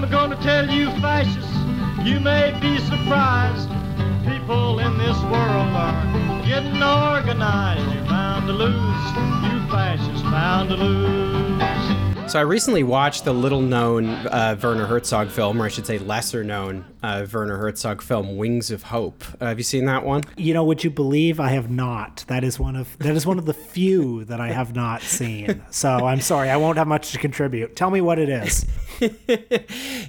I'm 0.00 0.08
gonna 0.10 0.36
tell 0.36 0.70
you, 0.70 0.90
fascists, 1.00 1.52
you 2.06 2.20
may 2.20 2.56
be 2.60 2.78
surprised. 2.78 3.68
People 4.24 4.78
in 4.78 4.96
this 4.96 5.20
world 5.24 5.74
are 5.74 6.42
getting 6.46 6.80
organized. 6.80 7.92
You're 7.92 8.04
bound 8.04 8.46
to 8.46 8.52
lose, 8.52 8.72
you 9.42 9.58
fascists, 9.68 10.22
bound 10.22 10.68
to 10.68 10.76
lose. 10.76 11.77
So 12.28 12.38
I 12.38 12.42
recently 12.42 12.82
watched 12.82 13.24
the 13.24 13.32
little-known 13.32 14.06
uh, 14.10 14.54
Werner 14.62 14.84
Herzog 14.84 15.30
film, 15.30 15.62
or 15.62 15.64
I 15.64 15.68
should 15.68 15.86
say, 15.86 15.96
lesser-known 15.96 16.84
uh, 17.02 17.26
Werner 17.32 17.56
Herzog 17.56 18.02
film, 18.02 18.36
Wings 18.36 18.70
of 18.70 18.82
Hope. 18.82 19.24
Uh, 19.40 19.46
have 19.46 19.58
you 19.58 19.64
seen 19.64 19.86
that 19.86 20.04
one? 20.04 20.24
You 20.36 20.52
know, 20.52 20.62
would 20.64 20.84
you 20.84 20.90
believe 20.90 21.40
I 21.40 21.48
have 21.48 21.70
not? 21.70 22.24
That 22.28 22.44
is 22.44 22.58
one 22.58 22.76
of 22.76 22.98
that 22.98 23.14
is 23.14 23.24
one 23.24 23.38
of 23.38 23.46
the 23.46 23.54
few 23.54 24.24
that 24.24 24.40
I 24.40 24.48
have 24.48 24.74
not 24.74 25.00
seen. 25.02 25.62
So 25.70 25.88
I'm 25.88 26.20
sorry, 26.20 26.50
I 26.50 26.56
won't 26.56 26.76
have 26.78 26.88
much 26.88 27.12
to 27.12 27.18
contribute. 27.18 27.76
Tell 27.76 27.90
me 27.90 28.00
what 28.00 28.18
it 28.18 28.28
is. 28.28 28.66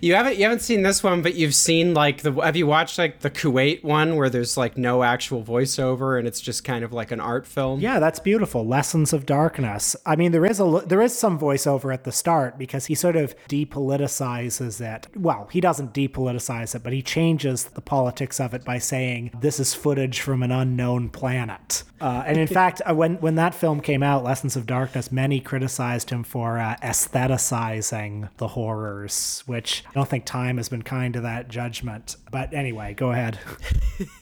you 0.02 0.16
haven't 0.16 0.38
you 0.38 0.44
haven't 0.44 0.62
seen 0.62 0.82
this 0.82 1.04
one, 1.04 1.22
but 1.22 1.36
you've 1.36 1.54
seen 1.54 1.94
like 1.94 2.22
the 2.22 2.32
have 2.34 2.56
you 2.56 2.66
watched 2.66 2.98
like 2.98 3.20
the 3.20 3.30
Kuwait 3.30 3.84
one 3.84 4.16
where 4.16 4.30
there's 4.30 4.58
like 4.58 4.78
no 4.78 5.04
actual 5.04 5.44
voiceover 5.44 6.18
and 6.18 6.28
it's 6.28 6.42
just 6.42 6.64
kind 6.64 6.84
of 6.84 6.92
like 6.92 7.12
an 7.12 7.20
art 7.20 7.46
film? 7.46 7.80
Yeah, 7.80 8.00
that's 8.00 8.20
beautiful. 8.20 8.66
Lessons 8.66 9.14
of 9.14 9.26
Darkness. 9.26 9.96
I 10.06 10.16
mean, 10.16 10.32
there 10.32 10.46
is 10.46 10.60
a 10.60 10.84
there 10.88 11.02
is 11.02 11.16
some 11.16 11.40
voiceover 11.40 11.94
at 11.94 12.04
the 12.04 12.09
start 12.12 12.58
because 12.58 12.88
he 12.88 12.96
sort 12.96 13.16
of 13.16 13.36
depoliticizes 13.48 14.82
it. 14.82 15.08
Well, 15.16 15.48
he 15.52 15.62
doesn't 15.62 15.94
depoliticize 15.94 16.76
it, 16.76 16.84
but 16.84 16.94
he 16.94 17.02
changes 17.02 17.66
the 17.66 17.82
politics 17.82 18.40
of 18.40 18.54
it 18.54 18.64
by 18.64 18.78
saying 18.78 19.32
this 19.40 19.60
is 19.60 19.74
footage 19.74 20.22
from 20.22 20.44
an 20.44 20.52
unknown 20.52 21.10
planet. 21.10 21.84
Uh, 22.02 22.24
and 22.26 22.38
in 22.38 22.48
fact, 22.60 22.82
uh, 22.90 22.94
when 22.94 23.16
when 23.16 23.36
that 23.36 23.54
film 23.54 23.82
came 23.82 24.04
out, 24.04 24.24
Lessons 24.24 24.56
of 24.56 24.66
Darkness, 24.66 25.12
many 25.12 25.40
criticized 25.40 26.10
him 26.10 26.24
for 26.24 26.58
uh, 26.58 26.76
aestheticizing 26.82 28.30
the 28.38 28.50
horrors, 28.50 29.44
which 29.46 29.84
I 29.90 29.94
don't 29.94 30.08
think 30.08 30.26
time 30.26 30.58
has 30.58 30.70
been 30.70 30.84
kind 30.84 31.14
to 31.14 31.22
that 31.22 31.50
judgment. 31.50 32.16
But 32.32 32.54
anyway, 32.54 32.94
go 32.94 33.12
ahead. 33.12 33.40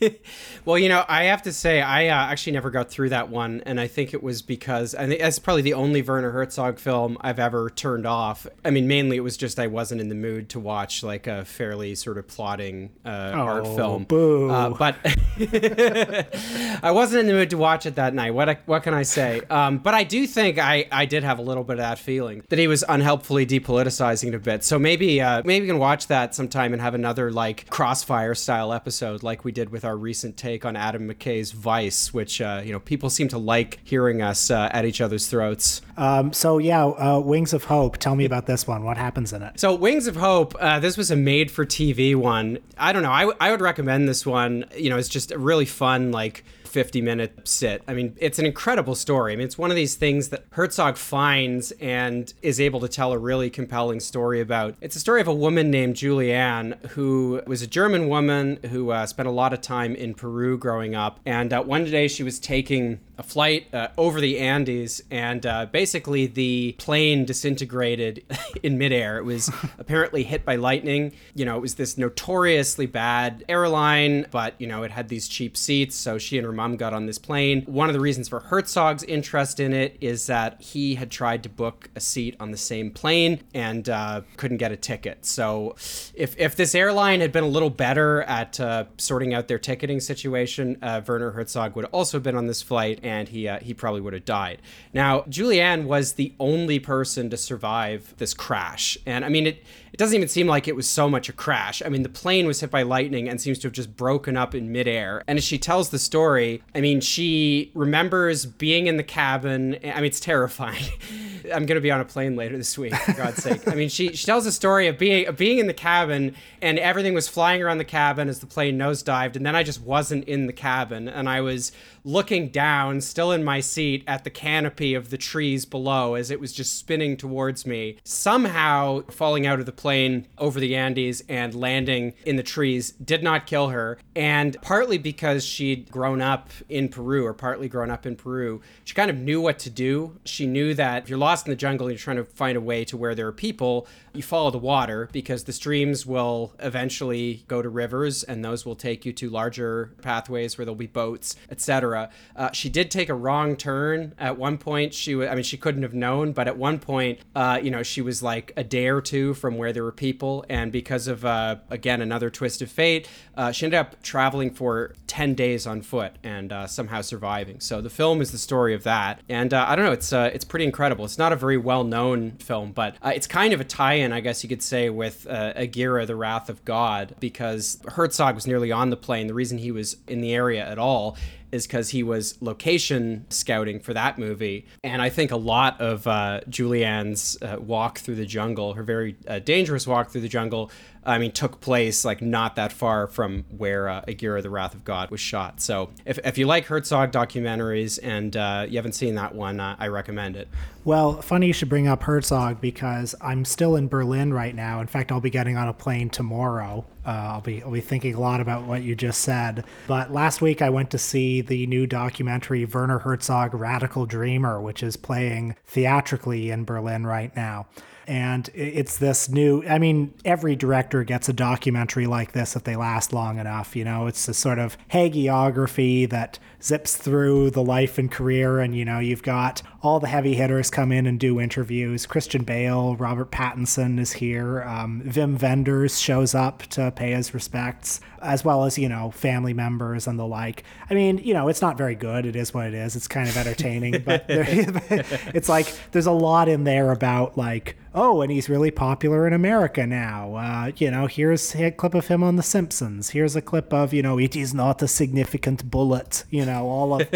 well, 0.64 0.78
you 0.78 0.88
know, 0.88 1.04
I 1.08 1.24
have 1.24 1.42
to 1.42 1.52
say, 1.52 1.80
I 1.80 2.08
uh, 2.08 2.30
actually 2.30 2.52
never 2.52 2.70
got 2.70 2.90
through 2.90 3.10
that 3.10 3.28
one, 3.28 3.62
and 3.66 3.80
I 3.80 3.86
think 3.86 4.14
it 4.14 4.22
was 4.22 4.42
because 4.42 4.94
I 4.94 5.06
think 5.06 5.20
that's 5.20 5.38
probably 5.38 5.62
the 5.62 5.74
only 5.74 6.02
Werner 6.02 6.30
Herzog 6.30 6.78
film 6.78 7.16
I've 7.20 7.38
ever 7.38 7.70
turned 7.78 8.06
off. 8.06 8.46
I 8.64 8.70
mean, 8.70 8.86
mainly 8.88 9.16
it 9.16 9.20
was 9.20 9.36
just 9.36 9.58
I 9.58 9.68
wasn't 9.68 10.00
in 10.00 10.08
the 10.08 10.14
mood 10.14 10.50
to 10.50 10.60
watch 10.60 11.02
like 11.02 11.26
a 11.26 11.44
fairly 11.44 11.94
sort 11.94 12.18
of 12.18 12.26
plotting 12.26 12.90
uh, 13.04 13.32
oh, 13.34 13.38
art 13.38 13.66
film. 13.68 14.04
Boo. 14.04 14.50
Uh, 14.50 14.70
but 14.70 14.96
I 16.82 16.90
wasn't 16.90 17.20
in 17.20 17.26
the 17.26 17.32
mood 17.32 17.50
to 17.50 17.58
watch 17.58 17.86
it 17.86 17.94
that 17.94 18.12
night. 18.14 18.32
What 18.32 18.58
what 18.66 18.82
can 18.82 18.94
I 18.94 19.04
say? 19.04 19.40
Um, 19.48 19.78
but 19.78 19.94
I 19.94 20.04
do 20.04 20.26
think 20.26 20.58
I 20.58 20.86
I 20.90 21.06
did 21.06 21.22
have 21.22 21.38
a 21.38 21.42
little 21.42 21.64
bit 21.64 21.74
of 21.74 21.78
that 21.78 21.98
feeling 21.98 22.42
that 22.48 22.58
he 22.58 22.66
was 22.66 22.84
unhelpfully 22.88 23.46
depoliticizing 23.46 24.28
it 24.28 24.34
a 24.34 24.38
bit. 24.38 24.64
So 24.64 24.78
maybe 24.78 25.20
uh, 25.20 25.42
maybe 25.44 25.62
we 25.62 25.68
can 25.68 25.78
watch 25.78 26.08
that 26.08 26.34
sometime 26.34 26.72
and 26.72 26.82
have 26.82 26.94
another 26.94 27.30
like 27.30 27.70
crossfire 27.70 28.34
style 28.34 28.72
episode 28.72 29.22
like 29.22 29.44
we 29.44 29.52
did 29.52 29.70
with 29.70 29.84
our 29.84 29.96
recent 29.96 30.36
take 30.36 30.64
on 30.64 30.76
Adam 30.76 31.08
McKay's 31.08 31.52
Vice, 31.52 32.12
which 32.12 32.40
uh, 32.40 32.60
you 32.64 32.72
know 32.72 32.80
people 32.80 33.08
seem 33.08 33.28
to 33.28 33.38
like 33.38 33.78
hearing 33.84 34.20
us 34.20 34.50
uh, 34.50 34.68
at 34.72 34.84
each 34.84 35.00
other's 35.00 35.28
throats. 35.28 35.80
Um, 35.96 36.32
so 36.32 36.58
yeah, 36.58 36.84
uh, 36.84 37.20
Wings 37.20 37.52
of 37.52 37.64
Hope. 37.68 37.98
Tell 37.98 38.16
me 38.16 38.24
about 38.24 38.46
this 38.46 38.66
one. 38.66 38.82
What 38.82 38.96
happens 38.96 39.32
in 39.32 39.42
it? 39.42 39.60
So 39.60 39.74
Wings 39.74 40.06
of 40.06 40.16
Hope. 40.16 40.54
Uh, 40.58 40.80
this 40.80 40.96
was 40.96 41.10
a 41.10 41.16
made-for-TV 41.16 42.16
one. 42.16 42.58
I 42.78 42.92
don't 42.94 43.02
know. 43.02 43.12
I, 43.12 43.20
w- 43.20 43.36
I 43.40 43.50
would 43.50 43.60
recommend 43.60 44.08
this 44.08 44.24
one. 44.24 44.64
You 44.74 44.88
know, 44.88 44.96
it's 44.96 45.08
just 45.08 45.30
a 45.32 45.38
really 45.38 45.66
fun 45.66 46.10
like 46.10 46.44
50 46.68 47.00
minute 47.02 47.48
sit. 47.48 47.82
I 47.88 47.94
mean, 47.94 48.16
it's 48.18 48.38
an 48.38 48.46
incredible 48.46 48.94
story. 48.94 49.32
I 49.32 49.36
mean, 49.36 49.46
it's 49.46 49.58
one 49.58 49.70
of 49.70 49.76
these 49.76 49.94
things 49.94 50.28
that 50.28 50.44
Herzog 50.50 50.96
finds 50.96 51.72
and 51.72 52.32
is 52.42 52.60
able 52.60 52.80
to 52.80 52.88
tell 52.88 53.12
a 53.12 53.18
really 53.18 53.50
compelling 53.50 54.00
story 54.00 54.40
about. 54.40 54.76
It's 54.80 54.96
a 54.96 55.00
story 55.00 55.20
of 55.20 55.28
a 55.28 55.34
woman 55.34 55.70
named 55.70 55.96
Julianne 55.96 56.78
who 56.90 57.42
was 57.46 57.62
a 57.62 57.66
German 57.66 58.08
woman 58.08 58.58
who 58.70 58.90
uh, 58.90 59.06
spent 59.06 59.28
a 59.28 59.32
lot 59.32 59.52
of 59.52 59.60
time 59.60 59.94
in 59.94 60.14
Peru 60.14 60.58
growing 60.58 60.94
up. 60.94 61.20
And 61.24 61.52
uh, 61.52 61.62
one 61.62 61.84
day 61.84 62.08
she 62.08 62.22
was 62.22 62.38
taking 62.38 63.00
a 63.18 63.22
flight 63.22 63.66
uh, 63.74 63.88
over 63.98 64.20
the 64.20 64.38
Andes, 64.38 65.02
and 65.10 65.44
uh, 65.44 65.66
basically 65.66 66.26
the 66.26 66.76
plane 66.78 67.24
disintegrated 67.24 68.24
in 68.62 68.78
midair. 68.78 69.18
It 69.18 69.24
was 69.24 69.50
apparently 69.78 70.22
hit 70.22 70.44
by 70.44 70.56
lightning. 70.56 71.12
You 71.34 71.44
know, 71.44 71.56
it 71.56 71.60
was 71.60 71.74
this 71.74 71.98
notoriously 71.98 72.86
bad 72.86 73.44
airline, 73.48 74.26
but 74.30 74.54
you 74.58 74.68
know, 74.68 74.84
it 74.84 74.92
had 74.92 75.08
these 75.08 75.26
cheap 75.26 75.56
seats, 75.56 75.96
so 75.96 76.16
she 76.16 76.38
and 76.38 76.46
her 76.46 76.52
mom 76.58 76.76
got 76.76 76.92
on 76.92 77.06
this 77.06 77.18
plane. 77.18 77.62
One 77.66 77.88
of 77.88 77.92
the 77.92 78.00
reasons 78.00 78.28
for 78.28 78.40
Herzog's 78.40 79.04
interest 79.04 79.60
in 79.60 79.72
it 79.72 79.96
is 80.00 80.26
that 80.26 80.60
he 80.60 80.96
had 80.96 81.08
tried 81.08 81.44
to 81.44 81.48
book 81.48 81.88
a 81.94 82.00
seat 82.00 82.34
on 82.40 82.50
the 82.50 82.56
same 82.56 82.90
plane 82.90 83.44
and 83.54 83.88
uh, 83.88 84.22
couldn't 84.36 84.56
get 84.56 84.72
a 84.72 84.76
ticket. 84.76 85.24
So, 85.24 85.76
if 86.14 86.34
if 86.36 86.56
this 86.56 86.74
airline 86.74 87.20
had 87.20 87.30
been 87.30 87.44
a 87.44 87.48
little 87.48 87.70
better 87.70 88.22
at 88.22 88.58
uh, 88.58 88.86
sorting 88.96 89.34
out 89.34 89.46
their 89.46 89.60
ticketing 89.60 90.00
situation, 90.00 90.78
uh, 90.82 91.00
Werner 91.06 91.30
Herzog 91.30 91.76
would 91.76 91.84
also 91.86 92.16
have 92.18 92.24
been 92.24 92.34
on 92.34 92.48
this 92.48 92.60
flight 92.60 92.98
and 93.04 93.28
he 93.28 93.46
uh, 93.46 93.60
he 93.60 93.72
probably 93.72 94.00
would 94.00 94.14
have 94.14 94.24
died. 94.24 94.60
Now, 94.92 95.20
Julianne 95.22 95.84
was 95.84 96.14
the 96.14 96.34
only 96.40 96.80
person 96.80 97.30
to 97.30 97.36
survive 97.36 98.14
this 98.18 98.34
crash, 98.34 98.98
and 99.06 99.24
I 99.24 99.28
mean 99.28 99.46
it. 99.46 99.64
It 99.98 100.02
doesn't 100.02 100.14
even 100.14 100.28
seem 100.28 100.46
like 100.46 100.68
it 100.68 100.76
was 100.76 100.88
so 100.88 101.10
much 101.10 101.28
a 101.28 101.32
crash. 101.32 101.82
I 101.84 101.88
mean, 101.88 102.04
the 102.04 102.08
plane 102.08 102.46
was 102.46 102.60
hit 102.60 102.70
by 102.70 102.82
lightning 102.82 103.28
and 103.28 103.40
seems 103.40 103.58
to 103.58 103.66
have 103.66 103.72
just 103.72 103.96
broken 103.96 104.36
up 104.36 104.54
in 104.54 104.70
midair. 104.70 105.24
And 105.26 105.38
as 105.38 105.42
she 105.42 105.58
tells 105.58 105.90
the 105.90 105.98
story, 105.98 106.62
I 106.72 106.80
mean, 106.80 107.00
she 107.00 107.72
remembers 107.74 108.46
being 108.46 108.86
in 108.86 108.96
the 108.96 109.02
cabin. 109.02 109.76
I 109.82 109.96
mean, 109.96 110.04
it's 110.04 110.20
terrifying. 110.20 110.84
I'm 111.52 111.66
going 111.66 111.74
to 111.74 111.80
be 111.80 111.90
on 111.90 112.00
a 112.00 112.04
plane 112.04 112.36
later 112.36 112.56
this 112.56 112.78
week, 112.78 112.94
for 112.94 113.12
God's 113.14 113.42
sake. 113.42 113.66
I 113.66 113.74
mean, 113.74 113.88
she, 113.88 114.12
she 114.12 114.24
tells 114.24 114.46
a 114.46 114.52
story 114.52 114.86
of 114.86 114.98
being 114.98 115.26
of 115.26 115.36
being 115.36 115.58
in 115.58 115.66
the 115.66 115.74
cabin 115.74 116.36
and 116.62 116.78
everything 116.78 117.14
was 117.14 117.26
flying 117.26 117.60
around 117.60 117.78
the 117.78 117.84
cabin 117.84 118.28
as 118.28 118.38
the 118.38 118.46
plane 118.46 118.78
nosedived, 118.78 119.34
and 119.34 119.44
then 119.44 119.56
I 119.56 119.64
just 119.64 119.82
wasn't 119.82 120.24
in 120.28 120.46
the 120.46 120.52
cabin, 120.52 121.08
and 121.08 121.28
I 121.28 121.40
was 121.40 121.72
looking 122.08 122.48
down, 122.48 123.02
still 123.02 123.30
in 123.30 123.44
my 123.44 123.60
seat, 123.60 124.02
at 124.06 124.24
the 124.24 124.30
canopy 124.30 124.94
of 124.94 125.10
the 125.10 125.18
trees 125.18 125.66
below 125.66 126.14
as 126.14 126.30
it 126.30 126.40
was 126.40 126.54
just 126.54 126.78
spinning 126.78 127.18
towards 127.18 127.66
me, 127.66 127.98
somehow 128.02 129.02
falling 129.10 129.46
out 129.46 129.60
of 129.60 129.66
the 129.66 129.72
plane 129.72 130.26
over 130.38 130.58
the 130.58 130.74
Andes 130.74 131.22
and 131.28 131.54
landing 131.54 132.14
in 132.24 132.36
the 132.36 132.42
trees 132.42 132.92
did 132.92 133.22
not 133.22 133.46
kill 133.46 133.68
her. 133.68 133.98
And 134.16 134.56
partly 134.62 134.96
because 134.96 135.44
she'd 135.44 135.90
grown 135.90 136.22
up 136.22 136.48
in 136.70 136.88
Peru, 136.88 137.26
or 137.26 137.34
partly 137.34 137.68
grown 137.68 137.90
up 137.90 138.06
in 138.06 138.16
Peru, 138.16 138.62
she 138.84 138.94
kind 138.94 139.10
of 139.10 139.16
knew 139.16 139.42
what 139.42 139.58
to 139.60 139.70
do. 139.70 140.18
She 140.24 140.46
knew 140.46 140.72
that 140.74 141.02
if 141.02 141.10
you're 141.10 141.18
lost 141.18 141.46
in 141.46 141.50
the 141.50 141.56
jungle 141.56 141.88
and 141.88 141.92
you're 141.92 142.02
trying 142.02 142.16
to 142.16 142.24
find 142.24 142.56
a 142.56 142.60
way 142.60 142.86
to 142.86 142.96
where 142.96 143.14
there 143.14 143.26
are 143.26 143.32
people, 143.32 143.86
you 144.14 144.22
follow 144.22 144.50
the 144.50 144.58
water 144.58 145.08
because 145.12 145.44
the 145.44 145.52
streams 145.52 146.06
will 146.06 146.54
eventually 146.58 147.44
go 147.48 147.60
to 147.60 147.68
rivers 147.68 148.24
and 148.24 148.42
those 148.42 148.64
will 148.64 148.74
take 148.74 149.04
you 149.04 149.12
to 149.12 149.28
larger 149.28 149.92
pathways 150.00 150.56
where 150.56 150.64
there'll 150.64 150.74
be 150.74 150.86
boats, 150.86 151.36
etc. 151.50 151.97
Uh, 152.36 152.50
she 152.52 152.68
did 152.68 152.90
take 152.90 153.08
a 153.08 153.14
wrong 153.14 153.56
turn 153.56 154.14
at 154.18 154.38
one 154.38 154.58
point. 154.58 154.94
She, 154.94 155.12
I 155.26 155.34
mean, 155.34 155.44
she 155.44 155.56
couldn't 155.56 155.82
have 155.82 155.94
known, 155.94 156.32
but 156.32 156.46
at 156.46 156.56
one 156.56 156.78
point, 156.78 157.20
uh, 157.34 157.58
you 157.62 157.70
know, 157.70 157.82
she 157.82 158.00
was 158.00 158.22
like 158.22 158.52
a 158.56 158.64
day 158.64 158.88
or 158.88 159.00
two 159.00 159.34
from 159.34 159.56
where 159.58 159.72
there 159.72 159.84
were 159.84 159.92
people, 159.92 160.44
and 160.48 160.70
because 160.72 161.08
of 161.08 161.24
uh, 161.24 161.56
again 161.70 162.00
another 162.02 162.30
twist 162.30 162.62
of 162.62 162.70
fate, 162.70 163.08
uh, 163.36 163.52
she 163.52 163.66
ended 163.66 163.80
up 163.80 164.02
traveling 164.02 164.50
for 164.50 164.94
ten 165.06 165.34
days 165.34 165.66
on 165.66 165.82
foot 165.82 166.12
and 166.22 166.52
uh, 166.52 166.66
somehow 166.66 167.00
surviving. 167.00 167.60
So 167.60 167.80
the 167.80 167.90
film 167.90 168.20
is 168.20 168.30
the 168.30 168.38
story 168.38 168.74
of 168.74 168.82
that, 168.84 169.20
and 169.28 169.52
uh, 169.52 169.66
I 169.68 169.76
don't 169.76 169.84
know, 169.84 169.92
it's 169.92 170.12
it's 170.12 170.44
pretty 170.44 170.64
incredible. 170.64 171.04
It's 171.04 171.18
not 171.18 171.32
a 171.32 171.36
very 171.36 171.56
well 171.56 171.84
known 171.84 172.32
film, 172.38 172.72
but 172.72 172.96
it's 173.04 173.26
kind 173.26 173.52
of 173.52 173.60
a 173.60 173.64
tie-in, 173.64 174.12
I 174.12 174.20
guess 174.20 174.42
you 174.42 174.48
could 174.48 174.62
say, 174.62 174.90
with 174.90 175.26
Aguirre, 175.28 176.06
The 176.06 176.16
Wrath 176.16 176.48
of 176.48 176.64
God, 176.64 177.14
because 177.20 177.80
Herzog 177.86 178.34
was 178.34 178.46
nearly 178.46 178.72
on 178.72 178.90
the 178.90 178.96
plane. 178.96 179.26
The 179.26 179.34
reason 179.34 179.58
he 179.58 179.72
was 179.72 179.96
in 180.06 180.20
the 180.20 180.34
area 180.34 180.66
at 180.66 180.78
all 180.78 181.16
is 181.52 181.66
because 181.66 181.90
he 181.90 182.02
was 182.02 182.40
location 182.40 183.26
scouting 183.30 183.80
for 183.80 183.94
that 183.94 184.18
movie. 184.18 184.66
And 184.84 185.00
I 185.00 185.08
think 185.08 185.30
a 185.30 185.36
lot 185.36 185.80
of 185.80 186.06
uh, 186.06 186.40
Julianne's 186.48 187.36
uh, 187.42 187.56
walk 187.58 187.98
through 187.98 188.16
the 188.16 188.26
jungle, 188.26 188.74
her 188.74 188.82
very 188.82 189.16
uh, 189.26 189.38
dangerous 189.38 189.86
walk 189.86 190.10
through 190.10 190.22
the 190.22 190.28
jungle, 190.28 190.70
I 191.08 191.18
mean, 191.18 191.32
took 191.32 191.60
place 191.60 192.04
like 192.04 192.20
not 192.20 192.56
that 192.56 192.70
far 192.70 193.06
from 193.06 193.44
where 193.56 193.88
uh, 193.88 194.04
Aguirre, 194.06 194.42
The 194.42 194.50
Wrath 194.50 194.74
of 194.74 194.84
God 194.84 195.10
was 195.10 195.20
shot. 195.20 195.60
So 195.60 195.90
if, 196.04 196.18
if 196.24 196.36
you 196.36 196.46
like 196.46 196.66
Herzog 196.66 197.12
documentaries 197.12 197.98
and 198.02 198.36
uh, 198.36 198.66
you 198.68 198.76
haven't 198.76 198.92
seen 198.92 199.14
that 199.14 199.34
one, 199.34 199.58
uh, 199.58 199.74
I 199.78 199.88
recommend 199.88 200.36
it. 200.36 200.48
Well, 200.84 201.20
funny 201.20 201.46
you 201.46 201.52
should 201.52 201.68
bring 201.68 201.88
up 201.88 202.02
Herzog 202.02 202.60
because 202.60 203.14
I'm 203.20 203.44
still 203.44 203.76
in 203.76 203.88
Berlin 203.88 204.32
right 204.32 204.54
now. 204.54 204.80
In 204.80 204.86
fact, 204.86 205.10
I'll 205.10 205.20
be 205.20 205.30
getting 205.30 205.56
on 205.56 205.68
a 205.68 205.72
plane 205.72 206.10
tomorrow. 206.10 206.84
Uh, 207.06 207.10
I'll 207.10 207.40
be 207.40 207.62
I'll 207.62 207.70
be 207.70 207.80
thinking 207.80 208.14
a 208.14 208.20
lot 208.20 208.40
about 208.40 208.64
what 208.64 208.82
you 208.82 208.94
just 208.94 209.22
said. 209.22 209.64
But 209.86 210.12
last 210.12 210.42
week 210.42 210.60
I 210.60 210.70
went 210.70 210.90
to 210.90 210.98
see 210.98 211.40
the 211.40 211.66
new 211.66 211.86
documentary 211.86 212.64
Werner 212.66 212.98
Herzog 212.98 213.54
Radical 213.54 214.06
Dreamer, 214.06 214.60
which 214.60 214.82
is 214.82 214.96
playing 214.96 215.56
theatrically 215.66 216.50
in 216.50 216.64
Berlin 216.64 217.06
right 217.06 217.34
now. 217.34 217.66
And 218.08 218.48
it's 218.54 218.96
this 218.96 219.28
new, 219.28 219.62
I 219.68 219.78
mean, 219.78 220.14
every 220.24 220.56
director 220.56 221.04
gets 221.04 221.28
a 221.28 221.34
documentary 221.34 222.06
like 222.06 222.32
this 222.32 222.56
if 222.56 222.64
they 222.64 222.74
last 222.74 223.12
long 223.12 223.38
enough. 223.38 223.76
You 223.76 223.84
know, 223.84 224.06
it's 224.06 224.26
a 224.28 224.34
sort 224.34 224.58
of 224.58 224.78
hagiography 224.90 226.08
that 226.08 226.38
zips 226.62 226.96
through 226.96 227.50
the 227.50 227.62
life 227.62 227.98
and 227.98 228.10
career. 228.10 228.60
And, 228.60 228.76
you 228.76 228.84
know, 228.84 228.98
you've 228.98 229.22
got 229.22 229.62
all 229.82 230.00
the 230.00 230.08
heavy 230.08 230.34
hitters 230.34 230.70
come 230.70 230.90
in 230.90 231.06
and 231.06 231.20
do 231.20 231.40
interviews. 231.40 232.06
Christian 232.06 232.42
Bale, 232.42 232.96
Robert 232.96 233.30
Pattinson 233.30 233.98
is 234.00 234.12
here. 234.12 234.62
Um, 234.62 235.02
Wim 235.04 235.40
Wenders 235.40 236.00
shows 236.00 236.34
up 236.34 236.62
to 236.64 236.90
pay 236.90 237.12
his 237.12 237.32
respects, 237.32 238.00
as 238.20 238.44
well 238.44 238.64
as, 238.64 238.76
you 238.78 238.88
know, 238.88 239.10
family 239.12 239.54
members 239.54 240.06
and 240.06 240.18
the 240.18 240.26
like. 240.26 240.64
I 240.90 240.94
mean, 240.94 241.18
you 241.18 241.32
know, 241.32 241.48
it's 241.48 241.62
not 241.62 241.78
very 241.78 241.94
good. 241.94 242.26
It 242.26 242.34
is 242.34 242.52
what 242.52 242.66
it 242.66 242.74
is. 242.74 242.96
It's 242.96 243.08
kind 243.08 243.28
of 243.28 243.36
entertaining, 243.36 244.02
but 244.02 244.26
there, 244.26 244.44
it's 244.48 245.48
like 245.48 245.72
there's 245.92 246.06
a 246.06 246.12
lot 246.12 246.48
in 246.48 246.64
there 246.64 246.90
about, 246.90 247.38
like, 247.38 247.76
oh, 247.94 248.20
and 248.20 248.30
he's 248.30 248.48
really 248.48 248.70
popular 248.70 249.26
in 249.26 249.32
America 249.32 249.86
now. 249.86 250.34
Uh, 250.34 250.72
you 250.76 250.90
know, 250.90 251.06
here's 251.06 251.54
a 251.54 251.70
clip 251.70 251.94
of 251.94 252.08
him 252.08 252.22
on 252.22 252.36
The 252.36 252.42
Simpsons. 252.42 253.10
Here's 253.10 253.36
a 253.36 253.42
clip 253.42 253.72
of, 253.72 253.92
you 253.92 254.02
know, 254.02 254.18
it 254.18 254.36
is 254.36 254.54
not 254.54 254.82
a 254.82 254.88
significant 254.88 255.70
bullet, 255.70 256.24
you 256.30 256.44
know, 256.48 256.68
all 256.68 257.00
of 257.00 257.08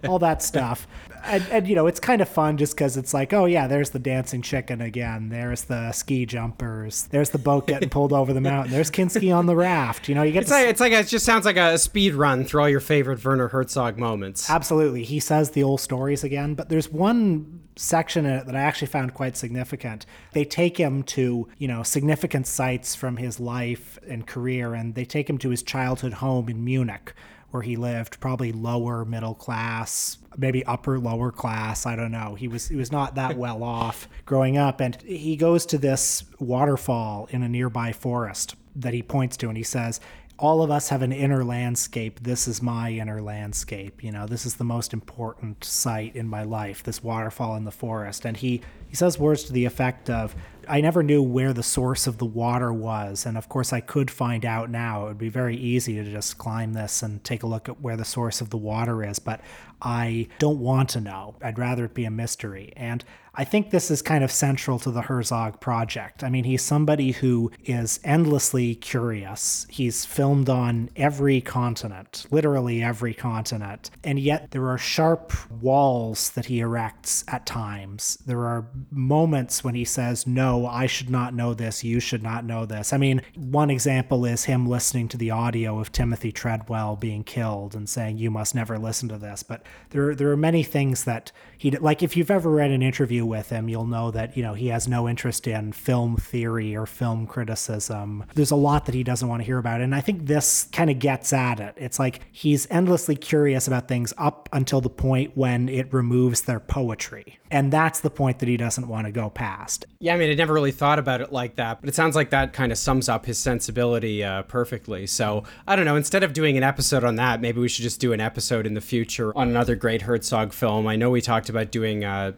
all 0.08 0.18
that 0.20 0.42
stuff. 0.42 0.86
And, 1.24 1.44
and, 1.50 1.66
you 1.66 1.74
know, 1.74 1.86
it's 1.86 2.00
kind 2.00 2.20
of 2.20 2.28
fun 2.28 2.58
just 2.58 2.74
because 2.74 2.96
it's 2.96 3.14
like, 3.14 3.32
oh, 3.32 3.46
yeah, 3.46 3.66
there's 3.66 3.90
the 3.90 3.98
dancing 3.98 4.42
chicken 4.42 4.80
again. 4.82 5.30
There's 5.30 5.64
the 5.64 5.90
ski 5.92 6.26
jumpers. 6.26 7.04
There's 7.04 7.30
the 7.30 7.38
boat 7.38 7.66
getting 7.66 7.88
pulled 7.88 8.12
over 8.12 8.32
the 8.34 8.42
mountain. 8.42 8.72
There's 8.72 8.90
Kinski 8.90 9.34
on 9.34 9.46
the 9.46 9.56
raft. 9.56 10.08
You 10.08 10.14
know, 10.14 10.22
you 10.22 10.32
get 10.32 10.42
it's 10.42 10.50
like, 10.50 10.68
it's 10.68 10.80
like, 10.80 10.92
it 10.92 11.06
just 11.06 11.24
sounds 11.24 11.46
like 11.46 11.56
a 11.56 11.78
speed 11.78 12.14
run 12.14 12.44
through 12.44 12.60
all 12.60 12.68
your 12.68 12.80
favorite 12.80 13.24
Werner 13.24 13.48
Herzog 13.48 13.98
moments. 13.98 14.50
Absolutely. 14.50 15.02
He 15.02 15.18
says 15.18 15.50
the 15.50 15.62
old 15.62 15.80
stories 15.80 16.24
again, 16.24 16.54
but 16.54 16.68
there's 16.68 16.90
one 16.90 17.64
section 17.76 18.26
in 18.26 18.32
it 18.32 18.46
that 18.46 18.54
I 18.54 18.60
actually 18.60 18.88
found 18.88 19.14
quite 19.14 19.36
significant. 19.36 20.06
They 20.32 20.44
take 20.44 20.76
him 20.76 21.02
to, 21.04 21.48
you 21.58 21.68
know, 21.68 21.82
significant 21.82 22.46
sites 22.46 22.94
from 22.94 23.16
his 23.16 23.40
life 23.40 23.98
and 24.06 24.26
career, 24.26 24.74
and 24.74 24.94
they 24.94 25.04
take 25.04 25.28
him 25.28 25.38
to 25.38 25.50
his 25.50 25.62
childhood 25.62 26.14
home 26.14 26.48
in 26.48 26.64
Munich, 26.64 27.14
where 27.54 27.62
he 27.62 27.76
lived, 27.76 28.18
probably 28.18 28.50
lower 28.50 29.04
middle 29.04 29.36
class, 29.36 30.18
maybe 30.36 30.64
upper 30.64 30.98
lower 30.98 31.30
class. 31.30 31.86
I 31.86 31.94
don't 31.94 32.10
know. 32.10 32.34
He 32.34 32.48
was 32.48 32.66
he 32.66 32.74
was 32.74 32.90
not 32.90 33.14
that 33.14 33.38
well 33.38 33.62
off 33.62 34.08
growing 34.26 34.56
up, 34.56 34.80
and 34.80 35.00
he 35.02 35.36
goes 35.36 35.64
to 35.66 35.78
this 35.78 36.24
waterfall 36.40 37.28
in 37.30 37.44
a 37.44 37.48
nearby 37.48 37.92
forest 37.92 38.56
that 38.74 38.92
he 38.92 39.04
points 39.04 39.36
to, 39.36 39.46
and 39.46 39.56
he 39.56 39.62
says, 39.62 40.00
all 40.38 40.62
of 40.62 40.70
us 40.70 40.88
have 40.88 41.02
an 41.02 41.12
inner 41.12 41.44
landscape. 41.44 42.20
This 42.20 42.48
is 42.48 42.60
my 42.60 42.90
inner 42.90 43.22
landscape. 43.22 44.02
You 44.02 44.10
know, 44.10 44.26
this 44.26 44.44
is 44.44 44.56
the 44.56 44.64
most 44.64 44.92
important 44.92 45.62
site 45.62 46.16
in 46.16 46.28
my 46.28 46.42
life, 46.42 46.82
this 46.82 47.02
waterfall 47.04 47.54
in 47.54 47.64
the 47.64 47.70
forest. 47.70 48.24
And 48.24 48.36
he, 48.36 48.60
he 48.88 48.96
says 48.96 49.18
words 49.18 49.44
to 49.44 49.52
the 49.52 49.64
effect 49.64 50.10
of, 50.10 50.34
I 50.68 50.80
never 50.80 51.02
knew 51.02 51.22
where 51.22 51.52
the 51.52 51.62
source 51.62 52.08
of 52.08 52.18
the 52.18 52.24
water 52.24 52.72
was. 52.72 53.26
And 53.26 53.38
of 53.38 53.48
course, 53.48 53.72
I 53.72 53.80
could 53.80 54.10
find 54.10 54.44
out 54.44 54.70
now. 54.70 55.04
It 55.04 55.08
would 55.08 55.18
be 55.18 55.28
very 55.28 55.56
easy 55.56 55.94
to 55.94 56.10
just 56.10 56.36
climb 56.36 56.72
this 56.72 57.02
and 57.02 57.22
take 57.22 57.44
a 57.44 57.46
look 57.46 57.68
at 57.68 57.80
where 57.80 57.96
the 57.96 58.04
source 58.04 58.40
of 58.40 58.50
the 58.50 58.56
water 58.56 59.04
is. 59.04 59.20
But 59.20 59.40
I 59.82 60.28
don't 60.40 60.58
want 60.58 60.88
to 60.90 61.00
know. 61.00 61.36
I'd 61.42 61.58
rather 61.58 61.84
it 61.84 61.94
be 61.94 62.06
a 62.06 62.10
mystery. 62.10 62.72
And 62.76 63.04
I 63.36 63.44
think 63.44 63.70
this 63.70 63.90
is 63.90 64.00
kind 64.00 64.22
of 64.22 64.30
central 64.30 64.78
to 64.80 64.90
the 64.90 65.02
Herzog 65.02 65.60
project. 65.60 66.22
I 66.22 66.30
mean, 66.30 66.44
he's 66.44 66.62
somebody 66.62 67.12
who 67.12 67.50
is 67.64 67.98
endlessly 68.04 68.76
curious. 68.76 69.66
He's 69.68 70.04
filmed 70.04 70.48
on 70.48 70.90
every 70.94 71.40
continent, 71.40 72.26
literally 72.30 72.82
every 72.82 73.12
continent. 73.12 73.90
And 74.04 74.20
yet 74.20 74.52
there 74.52 74.68
are 74.68 74.78
sharp 74.78 75.32
walls 75.50 76.30
that 76.30 76.46
he 76.46 76.60
erects 76.60 77.24
at 77.26 77.44
times. 77.44 78.18
There 78.24 78.40
are 78.40 78.68
moments 78.90 79.64
when 79.64 79.74
he 79.74 79.84
says, 79.84 80.26
No, 80.26 80.66
I 80.66 80.86
should 80.86 81.10
not 81.10 81.34
know 81.34 81.54
this. 81.54 81.82
You 81.82 81.98
should 81.98 82.22
not 82.22 82.44
know 82.44 82.66
this. 82.66 82.92
I 82.92 82.98
mean, 82.98 83.22
one 83.34 83.70
example 83.70 84.24
is 84.24 84.44
him 84.44 84.66
listening 84.66 85.08
to 85.08 85.16
the 85.16 85.32
audio 85.32 85.80
of 85.80 85.90
Timothy 85.90 86.30
Treadwell 86.30 86.96
being 86.96 87.24
killed 87.24 87.74
and 87.74 87.88
saying, 87.88 88.18
You 88.18 88.30
must 88.30 88.54
never 88.54 88.78
listen 88.78 89.08
to 89.08 89.18
this. 89.18 89.42
But 89.42 89.64
there, 89.90 90.14
there 90.14 90.30
are 90.30 90.36
many 90.36 90.62
things 90.62 91.04
that 91.04 91.32
he, 91.58 91.72
like, 91.72 92.02
if 92.02 92.16
you've 92.16 92.30
ever 92.30 92.50
read 92.50 92.70
an 92.70 92.82
interview 92.82 93.23
with 93.26 93.50
him, 93.50 93.68
you'll 93.68 93.86
know 93.86 94.10
that, 94.10 94.36
you 94.36 94.42
know, 94.42 94.54
he 94.54 94.68
has 94.68 94.88
no 94.88 95.08
interest 95.08 95.46
in 95.46 95.72
film 95.72 96.16
theory 96.16 96.76
or 96.76 96.86
film 96.86 97.26
criticism. 97.26 98.24
There's 98.34 98.50
a 98.50 98.56
lot 98.56 98.86
that 98.86 98.94
he 98.94 99.02
doesn't 99.02 99.28
want 99.28 99.40
to 99.42 99.46
hear 99.46 99.58
about. 99.58 99.80
And 99.80 99.94
I 99.94 100.00
think 100.00 100.26
this 100.26 100.68
kind 100.72 100.90
of 100.90 100.98
gets 100.98 101.32
at 101.32 101.60
it. 101.60 101.74
It's 101.76 101.98
like 101.98 102.20
he's 102.32 102.66
endlessly 102.70 103.16
curious 103.16 103.66
about 103.66 103.88
things 103.88 104.12
up 104.18 104.48
until 104.52 104.80
the 104.80 104.90
point 104.90 105.36
when 105.36 105.68
it 105.68 105.92
removes 105.92 106.42
their 106.42 106.60
poetry. 106.60 107.38
And 107.50 107.72
that's 107.72 108.00
the 108.00 108.10
point 108.10 108.40
that 108.40 108.48
he 108.48 108.56
doesn't 108.56 108.88
want 108.88 109.06
to 109.06 109.12
go 109.12 109.30
past. 109.30 109.86
Yeah, 110.00 110.14
I 110.14 110.16
mean, 110.16 110.30
I 110.30 110.34
never 110.34 110.52
really 110.52 110.72
thought 110.72 110.98
about 110.98 111.20
it 111.20 111.32
like 111.32 111.54
that, 111.56 111.80
but 111.80 111.88
it 111.88 111.94
sounds 111.94 112.16
like 112.16 112.30
that 112.30 112.52
kind 112.52 112.72
of 112.72 112.78
sums 112.78 113.08
up 113.08 113.26
his 113.26 113.38
sensibility 113.38 114.24
uh, 114.24 114.42
perfectly. 114.42 115.06
So 115.06 115.44
I 115.66 115.76
don't 115.76 115.84
know. 115.84 115.94
Instead 115.96 116.24
of 116.24 116.32
doing 116.32 116.56
an 116.56 116.64
episode 116.64 117.04
on 117.04 117.14
that, 117.16 117.40
maybe 117.40 117.60
we 117.60 117.68
should 117.68 117.84
just 117.84 118.00
do 118.00 118.12
an 118.12 118.20
episode 118.20 118.66
in 118.66 118.74
the 118.74 118.80
future 118.80 119.36
on 119.36 119.48
another 119.48 119.76
great 119.76 120.02
Herzog 120.02 120.52
film. 120.52 120.88
I 120.88 120.96
know 120.96 121.10
we 121.10 121.20
talked 121.20 121.48
about 121.48 121.70
doing 121.70 122.04
uh, 122.04 122.32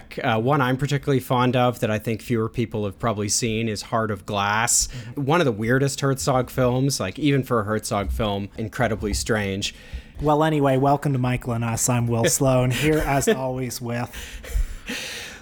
Stroszek. 0.00 0.36
Uh, 0.36 0.40
one 0.40 0.60
I'm 0.60 0.76
particularly 0.76 1.20
fond 1.20 1.56
of 1.56 1.80
that 1.80 1.90
I 1.90 1.98
think 1.98 2.22
fewer 2.22 2.48
people 2.48 2.84
have 2.84 2.98
probably 2.98 3.28
seen 3.28 3.68
is 3.68 3.82
Heart 3.82 4.10
of 4.10 4.26
Glass. 4.26 4.88
Mm-hmm. 4.88 5.24
One 5.24 5.40
of 5.40 5.44
the 5.44 5.52
weirdest 5.52 6.00
Herzog 6.00 6.50
films, 6.50 7.00
like 7.00 7.18
even 7.18 7.42
for 7.42 7.60
a 7.60 7.64
Herzog 7.64 8.10
film, 8.10 8.48
incredibly 8.56 9.14
strange. 9.14 9.74
Well, 10.20 10.44
anyway, 10.44 10.76
welcome 10.76 11.12
to 11.12 11.18
Michael 11.18 11.54
and 11.54 11.64
Us. 11.64 11.88
I'm 11.88 12.06
Will 12.06 12.24
Sloan, 12.26 12.70
here 12.70 12.98
as 12.98 13.28
always 13.28 13.80
with. 13.80 14.10